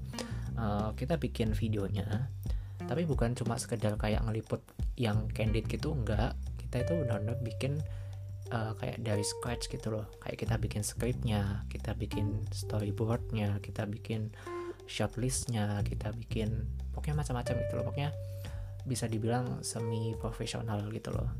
uh, 0.60 0.92
kita 0.92 1.16
bikin 1.16 1.56
videonya 1.56 2.28
tapi 2.90 3.06
bukan 3.06 3.38
cuma 3.38 3.54
sekedar 3.54 3.94
kayak 3.94 4.26
ngeliput 4.26 4.66
yang 4.98 5.30
candid 5.30 5.70
gitu 5.70 5.94
enggak. 5.94 6.34
Kita 6.58 6.82
itu 6.82 6.92
benar-benar 7.06 7.38
bikin 7.38 7.78
uh, 8.50 8.72
kayak 8.76 9.02
dari 9.02 9.24
scratch 9.24 9.70
gitu 9.70 9.94
loh. 9.94 10.06
Kayak 10.22 10.46
kita 10.46 10.54
bikin 10.58 10.82
scriptnya 10.82 11.64
kita 11.70 11.94
bikin 11.96 12.44
storyboardnya 12.50 13.58
kita 13.62 13.86
bikin 13.86 14.30
shortlistnya 14.90 15.80
kita 15.86 16.10
bikin 16.18 16.66
pokoknya 16.94 17.22
macam-macam 17.22 17.54
gitu 17.66 17.72
loh. 17.78 17.84
Pokoknya 17.90 18.12
bisa 18.84 19.06
dibilang 19.06 19.62
semi 19.62 20.14
profesional 20.18 20.84
gitu 20.90 21.10
loh. 21.14 21.30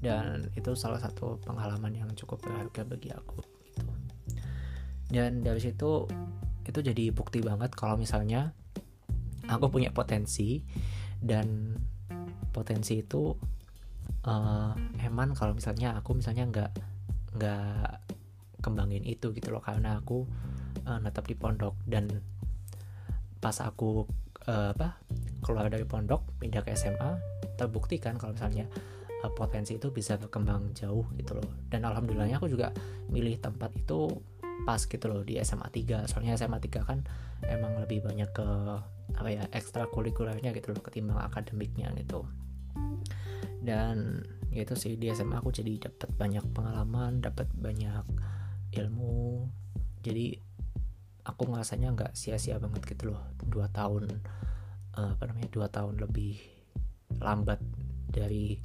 Dan 0.00 0.48
itu 0.56 0.72
salah 0.72 0.96
satu 0.96 1.36
pengalaman 1.44 1.92
yang 1.92 2.10
cukup 2.16 2.40
berharga 2.40 2.88
bagi 2.88 3.12
aku 3.12 3.40
gitu. 3.68 3.84
Dan 5.12 5.44
dari 5.44 5.60
situ 5.60 6.08
itu 6.64 6.78
jadi 6.80 7.10
bukti 7.10 7.42
banget 7.42 7.74
kalau 7.74 7.98
misalnya 7.98 8.54
aku 9.50 9.68
punya 9.68 9.90
potensi 9.90 10.62
dan 11.20 11.76
potensi 12.54 13.02
itu 13.02 13.34
uh, 14.26 14.72
eman 15.00 15.32
kalau 15.32 15.56
misalnya 15.56 15.96
aku 15.96 16.16
misalnya 16.18 16.44
nggak 16.48 16.70
nggak 17.38 17.90
kembangin 18.60 19.04
itu 19.08 19.32
gitu 19.32 19.48
loh 19.54 19.64
karena 19.64 20.00
aku 20.00 20.28
uh, 20.84 20.98
netap 21.00 21.24
di 21.28 21.36
pondok. 21.36 21.76
Dan 21.88 22.10
pas 23.40 23.56
aku 23.64 24.04
uh, 24.48 24.76
apa 24.76 25.00
keluar 25.40 25.72
dari 25.72 25.88
pondok 25.88 26.36
pindah 26.36 26.60
ke 26.60 26.76
SMA 26.76 27.16
terbukti 27.56 27.96
kan 27.96 28.20
kalau 28.20 28.36
misalnya 28.36 28.68
uh, 29.24 29.32
potensi 29.32 29.80
itu 29.80 29.88
bisa 29.88 30.20
berkembang 30.20 30.76
jauh 30.76 31.08
gitu 31.16 31.40
loh. 31.40 31.48
Dan 31.72 31.88
alhamdulillahnya 31.88 32.36
aku 32.36 32.52
juga 32.52 32.72
milih 33.08 33.40
tempat 33.40 33.72
itu 33.76 34.12
pas 34.64 34.80
gitu 34.84 35.08
loh 35.08 35.24
di 35.24 35.40
SMA 35.40 35.72
3 35.72 36.04
soalnya 36.04 36.36
SMA 36.36 36.60
3 36.60 36.84
kan 36.84 37.00
emang 37.48 37.80
lebih 37.80 38.04
banyak 38.04 38.28
ke 38.28 38.48
apa 39.16 39.28
ya 39.32 39.44
ekstrakurikulernya 39.56 40.52
gitu 40.52 40.76
loh 40.76 40.82
ketimbang 40.84 41.16
akademiknya 41.16 41.90
gitu 41.96 42.28
dan 43.60 44.24
itu 44.50 44.74
sih 44.74 44.98
di 44.98 45.06
SMA 45.14 45.38
aku 45.38 45.54
jadi 45.54 45.78
dapat 45.78 46.10
banyak 46.18 46.44
pengalaman 46.50 47.22
dapat 47.22 47.46
banyak 47.54 48.02
ilmu. 48.74 49.46
Jadi 50.02 50.34
aku 51.22 51.42
ngerasanya 51.52 51.94
nggak 51.94 52.12
sia-sia 52.16 52.58
banget 52.58 52.82
gitu 52.88 53.14
loh. 53.14 53.22
Dua 53.46 53.70
tahun 53.70 54.10
uh, 54.98 55.14
apa 55.14 55.24
namanya 55.30 55.50
dua 55.52 55.66
tahun 55.70 56.00
lebih 56.02 56.40
lambat 57.20 57.62
dari 58.10 58.58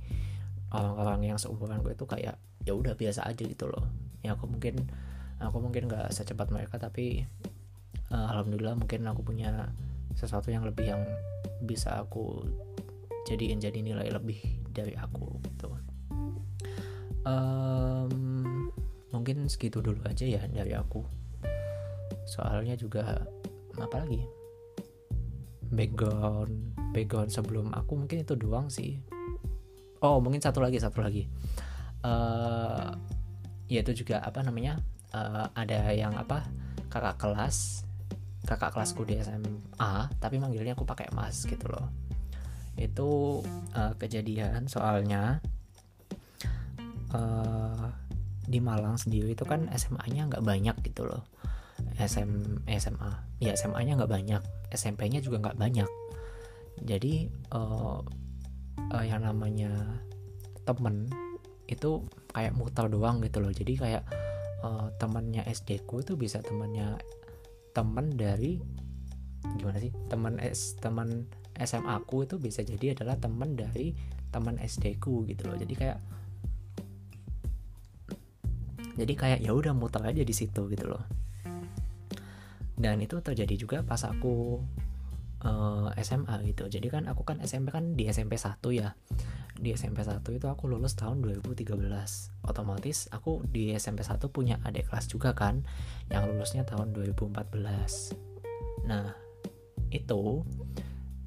orang-orang 0.74 1.36
yang 1.36 1.38
seumuran 1.38 1.86
gue 1.86 1.94
itu 1.94 2.08
kayak 2.10 2.42
ya 2.66 2.74
udah 2.74 2.98
biasa 2.98 3.28
aja 3.30 3.44
gitu 3.46 3.70
loh. 3.70 3.86
Ya 4.26 4.34
aku 4.34 4.50
mungkin 4.50 4.90
aku 5.38 5.62
mungkin 5.62 5.86
nggak 5.92 6.10
secepat 6.16 6.50
mereka 6.50 6.82
tapi 6.82 7.28
uh, 8.10 8.28
alhamdulillah 8.34 8.74
mungkin 8.74 9.06
aku 9.06 9.22
punya 9.22 9.70
sesuatu 10.16 10.50
yang 10.50 10.64
lebih 10.64 10.96
yang 10.96 11.04
bisa 11.62 12.02
aku 12.02 12.48
jadiin 13.28 13.60
jadi 13.60 13.84
nilai 13.84 14.10
lebih 14.10 14.65
dari 14.76 14.92
aku 15.00 15.40
gitu. 15.48 15.72
Um, 17.24 18.12
mungkin 19.16 19.48
segitu 19.48 19.80
dulu 19.80 20.04
aja 20.04 20.28
ya 20.28 20.44
dari 20.52 20.76
aku. 20.76 21.02
Soalnya 22.28 22.76
juga 22.76 23.24
apa 23.80 24.04
lagi? 24.04 24.22
Background 25.72 26.76
background 26.92 27.32
sebelum 27.32 27.72
aku 27.72 27.96
mungkin 27.96 28.28
itu 28.28 28.36
doang 28.36 28.68
sih. 28.68 29.00
Oh 30.04 30.20
mungkin 30.20 30.44
satu 30.44 30.60
lagi 30.60 30.78
satu 30.78 31.00
lagi. 31.00 31.26
Uh, 32.04 32.94
ya 33.72 33.82
itu 33.82 34.06
juga 34.06 34.20
apa 34.22 34.44
namanya? 34.44 34.78
Uh, 35.16 35.48
ada 35.56 35.96
yang 35.96 36.14
apa? 36.20 36.44
Kakak 36.92 37.18
kelas 37.18 37.88
kakak 38.46 38.78
kelasku 38.78 39.02
di 39.04 39.18
SMA 39.20 39.94
tapi 40.22 40.38
manggilnya 40.38 40.78
aku 40.78 40.86
pakai 40.86 41.10
mas 41.18 41.44
gitu 41.50 41.66
loh 41.66 42.05
itu 42.76 43.42
uh, 43.76 43.94
kejadian 43.96 44.68
soalnya 44.68 45.40
uh, 47.16 47.88
di 48.46 48.62
Malang 48.62 49.00
sendiri 49.00 49.34
itu 49.34 49.44
kan 49.48 49.66
SMA-nya 49.74 50.30
nggak 50.30 50.46
banyak 50.46 50.76
gitu 50.86 51.08
loh. 51.08 51.26
SM 51.96 52.64
SMA 52.68 53.12
ya 53.40 53.56
SMA-nya 53.56 53.98
nggak 53.98 54.12
banyak. 54.12 54.44
SMP-nya 54.72 55.24
juga 55.24 55.42
nggak 55.42 55.60
banyak. 55.60 55.90
Jadi 56.84 57.32
uh, 57.56 58.04
uh, 58.92 59.06
yang 59.06 59.24
namanya 59.24 60.04
temen 60.68 61.08
itu 61.66 62.06
kayak 62.36 62.54
muter 62.54 62.92
doang 62.92 63.24
gitu 63.24 63.42
loh. 63.42 63.50
Jadi 63.50 63.74
kayak 63.80 64.04
uh, 64.62 64.92
temannya 65.00 65.42
SD 65.48 65.88
ku 65.88 66.04
itu 66.04 66.20
bisa 66.20 66.44
temannya 66.44 67.00
teman 67.72 68.14
dari 68.14 68.60
gimana 69.58 69.80
sih? 69.80 69.94
Teman 70.12 70.38
S 70.44 70.76
teman 70.78 71.26
SMA 71.60 71.96
ku 72.04 72.28
itu 72.28 72.36
bisa 72.36 72.62
jadi 72.62 72.96
adalah 72.96 73.16
teman 73.16 73.56
dari 73.56 73.96
teman 74.30 74.60
SD 74.60 75.00
ku 75.00 75.24
gitu 75.28 75.48
loh. 75.48 75.56
Jadi 75.56 75.74
kayak 75.76 76.00
jadi 78.96 79.14
kayak 79.16 79.40
ya 79.44 79.52
udah 79.52 79.76
muter 79.76 80.04
aja 80.04 80.24
di 80.24 80.34
situ 80.36 80.68
gitu 80.72 80.86
loh. 80.88 81.04
Dan 82.76 83.00
itu 83.00 83.20
terjadi 83.24 83.56
juga 83.56 83.78
pas 83.88 84.04
aku 84.04 84.60
uh, 85.48 85.92
eh, 85.96 86.04
SMA 86.04 86.44
gitu. 86.52 86.68
Jadi 86.68 86.88
kan 86.92 87.08
aku 87.08 87.24
kan 87.24 87.40
SMP 87.44 87.72
kan 87.72 87.96
di 87.96 88.08
SMP 88.12 88.36
1 88.36 88.60
ya. 88.76 88.96
Di 89.56 89.72
SMP 89.72 90.04
1 90.04 90.20
itu 90.36 90.48
aku 90.52 90.68
lulus 90.68 91.00
tahun 91.00 91.24
2013 91.24 91.72
otomatis 92.46 93.10
aku 93.10 93.42
di 93.50 93.74
SMP 93.74 94.06
1 94.06 94.22
punya 94.30 94.62
adik 94.64 94.88
kelas 94.90 95.10
juga 95.10 95.34
kan 95.34 95.66
yang 96.14 96.30
lulusnya 96.30 96.64
tahun 96.64 96.94
2014 96.94 98.86
nah 98.86 99.18
itu 99.90 100.46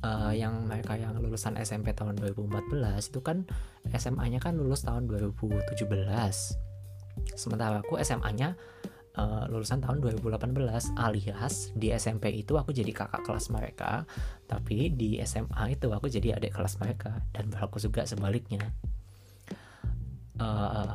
uh, 0.02 0.32
yang 0.34 0.66
mereka 0.66 0.94
yang 0.94 1.16
lulusan 1.18 1.58
SMP 1.58 1.94
tahun 1.94 2.18
2014 2.18 3.10
itu 3.10 3.20
kan 3.22 3.46
SMA-nya 3.92 4.38
kan 4.38 4.54
lulus 4.58 4.86
tahun 4.86 5.06
2017 5.10 5.74
sementara 7.34 7.82
aku 7.82 7.98
SMA-nya 7.98 8.54
uh, 9.18 9.44
eh, 9.44 9.44
lulusan 9.50 9.82
tahun 9.82 9.98
2018 9.98 10.54
alias 10.94 11.74
di 11.74 11.90
SMP 11.90 12.30
itu 12.38 12.54
aku 12.54 12.70
jadi 12.70 12.94
kakak 12.94 13.26
kelas 13.26 13.50
mereka 13.50 14.06
tapi 14.46 14.94
di 14.94 15.18
SMA 15.26 15.74
itu 15.74 15.90
aku 15.90 16.06
jadi 16.06 16.38
adik 16.38 16.54
kelas 16.54 16.78
mereka 16.78 17.18
dan 17.34 17.50
berlaku 17.50 17.82
juga 17.82 18.06
sebaliknya. 18.06 18.62
Uh, 20.38 20.94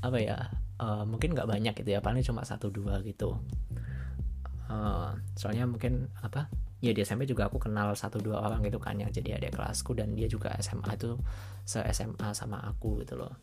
apa 0.00 0.16
ya 0.16 0.48
uh, 0.80 1.04
mungkin 1.04 1.36
nggak 1.36 1.44
banyak 1.44 1.74
gitu 1.76 1.92
ya 1.92 2.00
paling 2.00 2.24
cuma 2.24 2.42
satu 2.42 2.72
dua 2.72 3.04
gitu. 3.04 3.36
Uh, 4.70 5.12
soalnya 5.36 5.68
mungkin 5.68 6.08
apa 6.24 6.48
ya 6.80 6.96
di 6.96 7.04
SMP 7.04 7.28
juga 7.28 7.46
aku 7.52 7.60
kenal 7.60 7.92
satu 7.92 8.20
dua 8.24 8.40
orang 8.40 8.64
gitu 8.64 8.80
kan 8.80 8.96
yang 8.96 9.12
jadi 9.12 9.36
adik 9.36 9.56
kelasku 9.60 9.92
dan 9.92 10.16
dia 10.16 10.26
juga 10.26 10.56
SMA 10.64 10.96
itu 10.96 11.20
se 11.68 11.84
SMA 11.92 12.32
sama 12.32 12.56
aku 12.64 13.04
gitu 13.04 13.20
loh. 13.20 13.36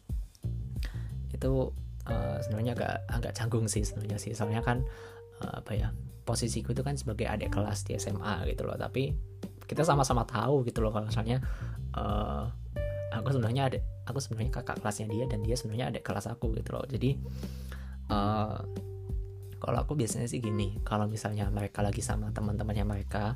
Itu 1.29 1.69
uh, 2.09 2.37
sebenarnya 2.41 2.73
agak 2.73 2.93
agak 3.13 3.33
canggung 3.37 3.69
sih 3.69 3.85
sebenarnya 3.85 4.17
sih. 4.17 4.33
Soalnya 4.33 4.65
kan 4.65 4.81
uh, 5.45 5.61
apa 5.61 5.71
ya 5.77 5.93
posisiku 6.25 6.73
itu 6.73 6.81
kan 6.81 6.97
sebagai 6.97 7.29
adik 7.29 7.53
kelas 7.53 7.85
di 7.85 7.93
SMA 8.01 8.49
gitu 8.49 8.65
loh. 8.65 8.73
Tapi 8.73 9.13
kita 9.69 9.85
sama-sama 9.85 10.25
tahu 10.25 10.65
gitu 10.65 10.81
loh 10.81 10.89
kalau 10.89 11.05
misalnya 11.05 11.37
uh, 11.93 12.49
aku 13.13 13.37
sebenarnya 13.37 13.63
ada 13.69 13.79
aku 14.09 14.17
sebenarnya 14.17 14.49
kakak 14.49 14.81
kelasnya 14.81 15.07
dia 15.13 15.25
dan 15.29 15.45
dia 15.45 15.53
sebenarnya 15.53 15.93
adik 15.93 16.03
kelas 16.03 16.25
aku 16.25 16.57
gitu 16.57 16.73
loh. 16.73 16.89
Jadi 16.89 17.21
uh, 18.09 18.65
kalau 19.57 19.83
aku 19.83 19.97
biasanya 19.97 20.29
sih 20.29 20.37
gini 20.37 20.77
kalau 20.85 21.09
misalnya 21.09 21.49
mereka 21.49 21.81
lagi 21.81 22.01
sama 22.01 22.29
teman-temannya 22.29 22.85
mereka 22.85 23.33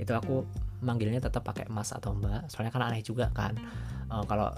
itu 0.00 0.10
aku 0.16 0.48
manggilnya 0.80 1.20
tetap 1.20 1.44
pakai 1.44 1.68
mas 1.68 1.92
atau 1.92 2.16
mbak. 2.16 2.48
Soalnya 2.48 2.72
kan 2.72 2.88
aneh 2.88 3.04
juga 3.04 3.28
kan. 3.36 3.52
Uh, 4.08 4.24
kalau 4.24 4.48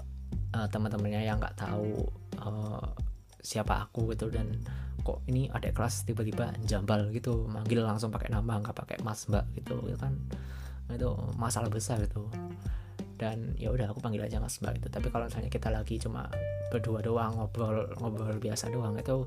uh, 0.55 0.67
teman-temannya 0.71 1.27
yang 1.27 1.37
nggak 1.37 1.59
tahu 1.59 2.07
uh, 2.39 2.87
siapa 3.43 3.83
aku 3.83 4.15
gitu 4.15 4.31
dan 4.31 4.55
kok 5.03 5.19
ini 5.27 5.51
ada 5.51 5.67
kelas 5.75 6.07
tiba-tiba 6.07 6.55
jambal 6.63 7.11
gitu 7.11 7.43
manggil 7.51 7.83
langsung 7.83 8.07
pakai 8.07 8.31
nama 8.31 8.63
nggak 8.63 8.71
pakai 8.71 8.97
mas 9.03 9.27
mbak 9.27 9.43
gitu 9.59 9.83
itu 9.83 9.99
kan. 9.99 10.15
Itu 10.87 11.15
masalah 11.35 11.67
besar 11.67 11.99
gitu 11.99 12.31
dan 13.23 13.55
ya 13.55 13.71
udah 13.71 13.87
aku 13.93 14.03
panggil 14.03 14.25
aja 14.25 14.41
mas 14.41 14.59
mbak 14.59 14.83
itu 14.83 14.87
tapi 14.91 15.07
kalau 15.07 15.29
misalnya 15.29 15.47
kita 15.47 15.69
lagi 15.71 15.95
cuma 16.01 16.27
berdua 16.73 16.99
doang 16.99 17.37
ngobrol 17.39 17.87
ngobrol 18.01 18.35
biasa 18.41 18.67
doang 18.73 18.99
itu 18.99 19.23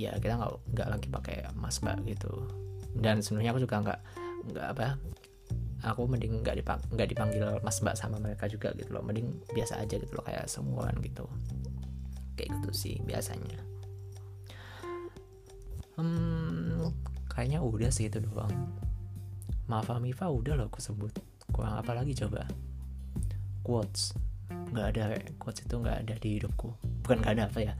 ya 0.00 0.16
kita 0.16 0.40
nggak 0.40 0.52
nggak 0.72 0.88
lagi 0.88 1.08
pakai 1.12 1.36
mas 1.52 1.76
mbak 1.84 2.00
gitu. 2.08 2.32
Dan 2.96 3.20
sebenarnya 3.20 3.52
aku 3.52 3.60
juga 3.60 3.76
nggak 3.84 4.00
nggak 4.50 4.66
apa 4.72 4.96
aku 5.80 6.04
mending 6.08 6.40
nggak 6.44 6.60
dipang 6.60 6.80
nggak 6.92 7.08
dipanggil 7.12 7.44
mas 7.60 7.80
mbak 7.84 7.96
sama 7.96 8.16
mereka 8.16 8.48
juga 8.48 8.72
gitu 8.80 8.96
loh. 8.96 9.04
Mending 9.04 9.44
biasa 9.52 9.84
aja 9.84 10.00
gitu 10.00 10.12
loh 10.16 10.24
kayak 10.24 10.48
semuaan 10.48 10.96
gitu. 11.04 11.28
Kayak 12.40 12.56
gitu 12.60 12.70
sih 12.72 12.96
biasanya. 13.04 13.60
Hmm 16.00 16.88
kayaknya 17.28 17.60
udah 17.60 17.92
sih 17.92 18.08
itu 18.08 18.24
doang. 18.24 18.52
Mafa 19.68 20.00
Mifa 20.02 20.26
udah 20.26 20.56
loh 20.56 20.66
aku 20.72 20.82
sebut. 20.82 21.12
Kurang 21.52 21.78
apa 21.78 21.92
lagi 21.94 22.16
coba? 22.16 22.48
Quotes. 23.62 24.16
Nggak 24.50 24.86
ada 24.96 25.04
quotes 25.38 25.62
itu 25.62 25.74
nggak 25.78 26.08
ada 26.08 26.14
di 26.18 26.28
hidupku. 26.40 26.74
Bukan 27.04 27.22
nggak 27.22 27.34
ada 27.38 27.44
apa 27.46 27.60
ya 27.62 27.74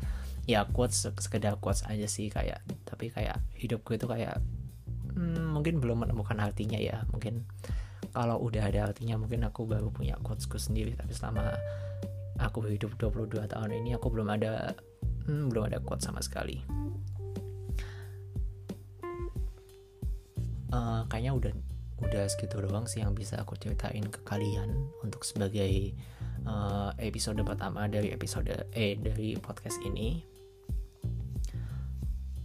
ya 0.49 0.67
quotes 0.69 1.09
sekedar 1.21 1.61
quotes 1.61 1.85
aja 1.87 2.09
sih 2.09 2.33
kayak 2.33 2.65
tapi 2.89 3.13
kayak 3.13 3.39
hidupku 3.55 3.95
itu 3.95 4.09
kayak 4.09 4.41
hmm, 5.15 5.53
mungkin 5.53 5.83
belum 5.83 6.07
menemukan 6.07 6.39
artinya 6.41 6.79
ya. 6.79 7.05
Mungkin 7.11 7.45
kalau 8.11 8.43
udah 8.43 8.67
ada 8.73 8.91
artinya 8.91 9.21
mungkin 9.21 9.47
aku 9.47 9.69
baru 9.69 9.93
punya 9.93 10.17
quotesku 10.23 10.57
sendiri. 10.57 10.97
Tapi 10.97 11.13
selama 11.13 11.53
aku 12.41 12.65
hidup 12.71 12.97
22 12.97 13.51
tahun 13.51 13.71
ini 13.85 13.95
aku 13.99 14.09
belum 14.09 14.29
ada 14.33 14.73
hmm, 15.29 15.53
belum 15.53 15.71
ada 15.71 15.79
quote 15.83 16.03
sama 16.03 16.25
sekali. 16.25 16.63
Uh, 20.71 21.03
kayaknya 21.11 21.35
udah 21.35 21.53
udah 22.01 22.25
segitu 22.31 22.63
doang 22.63 22.89
sih 22.89 23.03
yang 23.05 23.13
bisa 23.13 23.37
aku 23.43 23.59
ceritain 23.59 24.07
ke 24.07 24.23
kalian 24.25 24.89
untuk 25.05 25.27
sebagai 25.27 25.93
uh, 26.47 26.95
episode 26.97 27.43
pertama 27.43 27.91
dari 27.91 28.15
episode 28.15 28.49
eh 28.73 28.97
dari 28.97 29.37
podcast 29.37 29.83
ini 29.85 30.30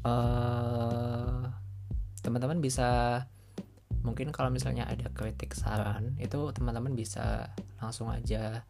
uh, 0.05 1.49
teman-teman 2.21 2.61
bisa 2.61 3.21
mungkin 4.05 4.29
kalau 4.29 4.53
misalnya 4.53 4.85
ada 4.85 5.09
kritik 5.09 5.57
saran 5.57 6.13
itu 6.21 6.53
teman-teman 6.53 6.93
bisa 6.93 7.49
langsung 7.81 8.13
aja 8.13 8.61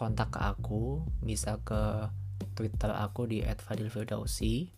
kontak 0.00 0.32
ke 0.32 0.40
aku 0.40 1.04
bisa 1.20 1.60
ke 1.60 2.08
twitter 2.56 2.90
aku 2.90 3.28
di 3.28 3.44
@fadilfirdausi 3.44 4.72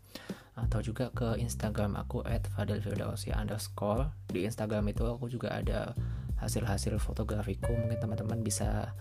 atau 0.59 0.83
juga 0.83 1.15
ke 1.15 1.39
instagram 1.41 1.97
aku 1.97 2.27
@fadilfirdausi 2.27 3.33
underscore. 3.33 4.13
Di 4.29 4.45
instagram 4.45 4.93
itu 4.93 5.07
aku 5.09 5.31
juga 5.31 5.57
ada 5.57 5.97
hasil-hasil 6.41 7.01
fotografiku 7.01 7.73
mungkin 7.77 8.01
teman-teman 8.01 8.41
bisa 8.41 8.93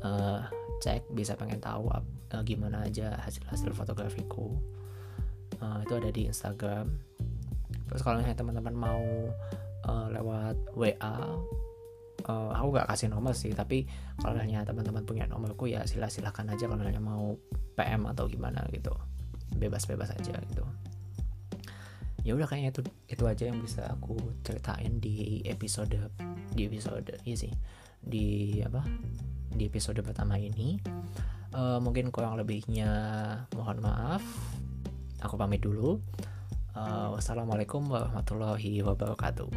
uh, 0.00 0.40
cek 0.80 1.12
bisa 1.12 1.36
pengen 1.36 1.60
tahu 1.60 1.92
uh, 1.92 2.42
gimana 2.44 2.88
aja 2.88 3.16
hasil-hasil 3.20 3.72
fotografiku 3.76 4.56
uh, 5.60 5.80
itu 5.84 5.94
ada 5.96 6.10
di 6.12 6.22
Instagram. 6.28 6.86
Terus 7.86 8.00
kalau 8.02 8.18
misalnya 8.20 8.38
teman-teman 8.38 8.74
mau 8.74 9.04
uh, 9.86 10.06
lewat 10.10 10.56
WA 10.74 11.16
uh, 12.26 12.50
aku 12.54 12.68
gak 12.74 12.88
kasih 12.90 13.08
nomor 13.10 13.32
sih 13.32 13.54
tapi 13.54 13.86
kalau 14.18 14.34
misalnya 14.34 14.66
teman-teman 14.66 15.02
punya 15.06 15.24
nomorku 15.30 15.70
ya 15.70 15.86
silah 15.86 16.10
silahkan 16.10 16.46
aja 16.50 16.66
kalau 16.66 16.78
misalnya 16.78 17.02
mau 17.02 17.38
PM 17.78 18.08
atau 18.10 18.26
gimana 18.26 18.66
gitu. 18.74 18.92
Bebas-bebas 19.56 20.12
aja 20.12 20.34
gitu. 20.50 20.64
Ya 22.26 22.34
udah 22.34 22.50
kayaknya 22.50 22.74
itu 22.74 22.82
itu 23.06 23.24
aja 23.24 23.44
yang 23.46 23.62
bisa 23.62 23.86
aku 23.86 24.18
ceritain 24.42 24.98
di 24.98 25.46
episode 25.46 25.94
di 26.50 26.66
episode 26.66 27.14
iya 27.22 27.36
sih 27.38 27.52
di 28.02 28.58
apa 28.66 28.82
di 29.54 29.70
episode 29.70 30.02
pertama 30.02 30.34
ini. 30.34 30.82
Uh, 31.56 31.78
mungkin 31.78 32.10
kurang 32.10 32.36
lebihnya 32.36 32.90
mohon 33.54 33.78
maaf 33.80 34.20
aku 35.20 35.34
pamit 35.40 35.62
dulu. 35.64 36.00
Uh, 36.76 37.16
wassalamualaikum 37.16 37.88
warahmatullahi 37.88 38.84
wabarakatuh 38.84 39.48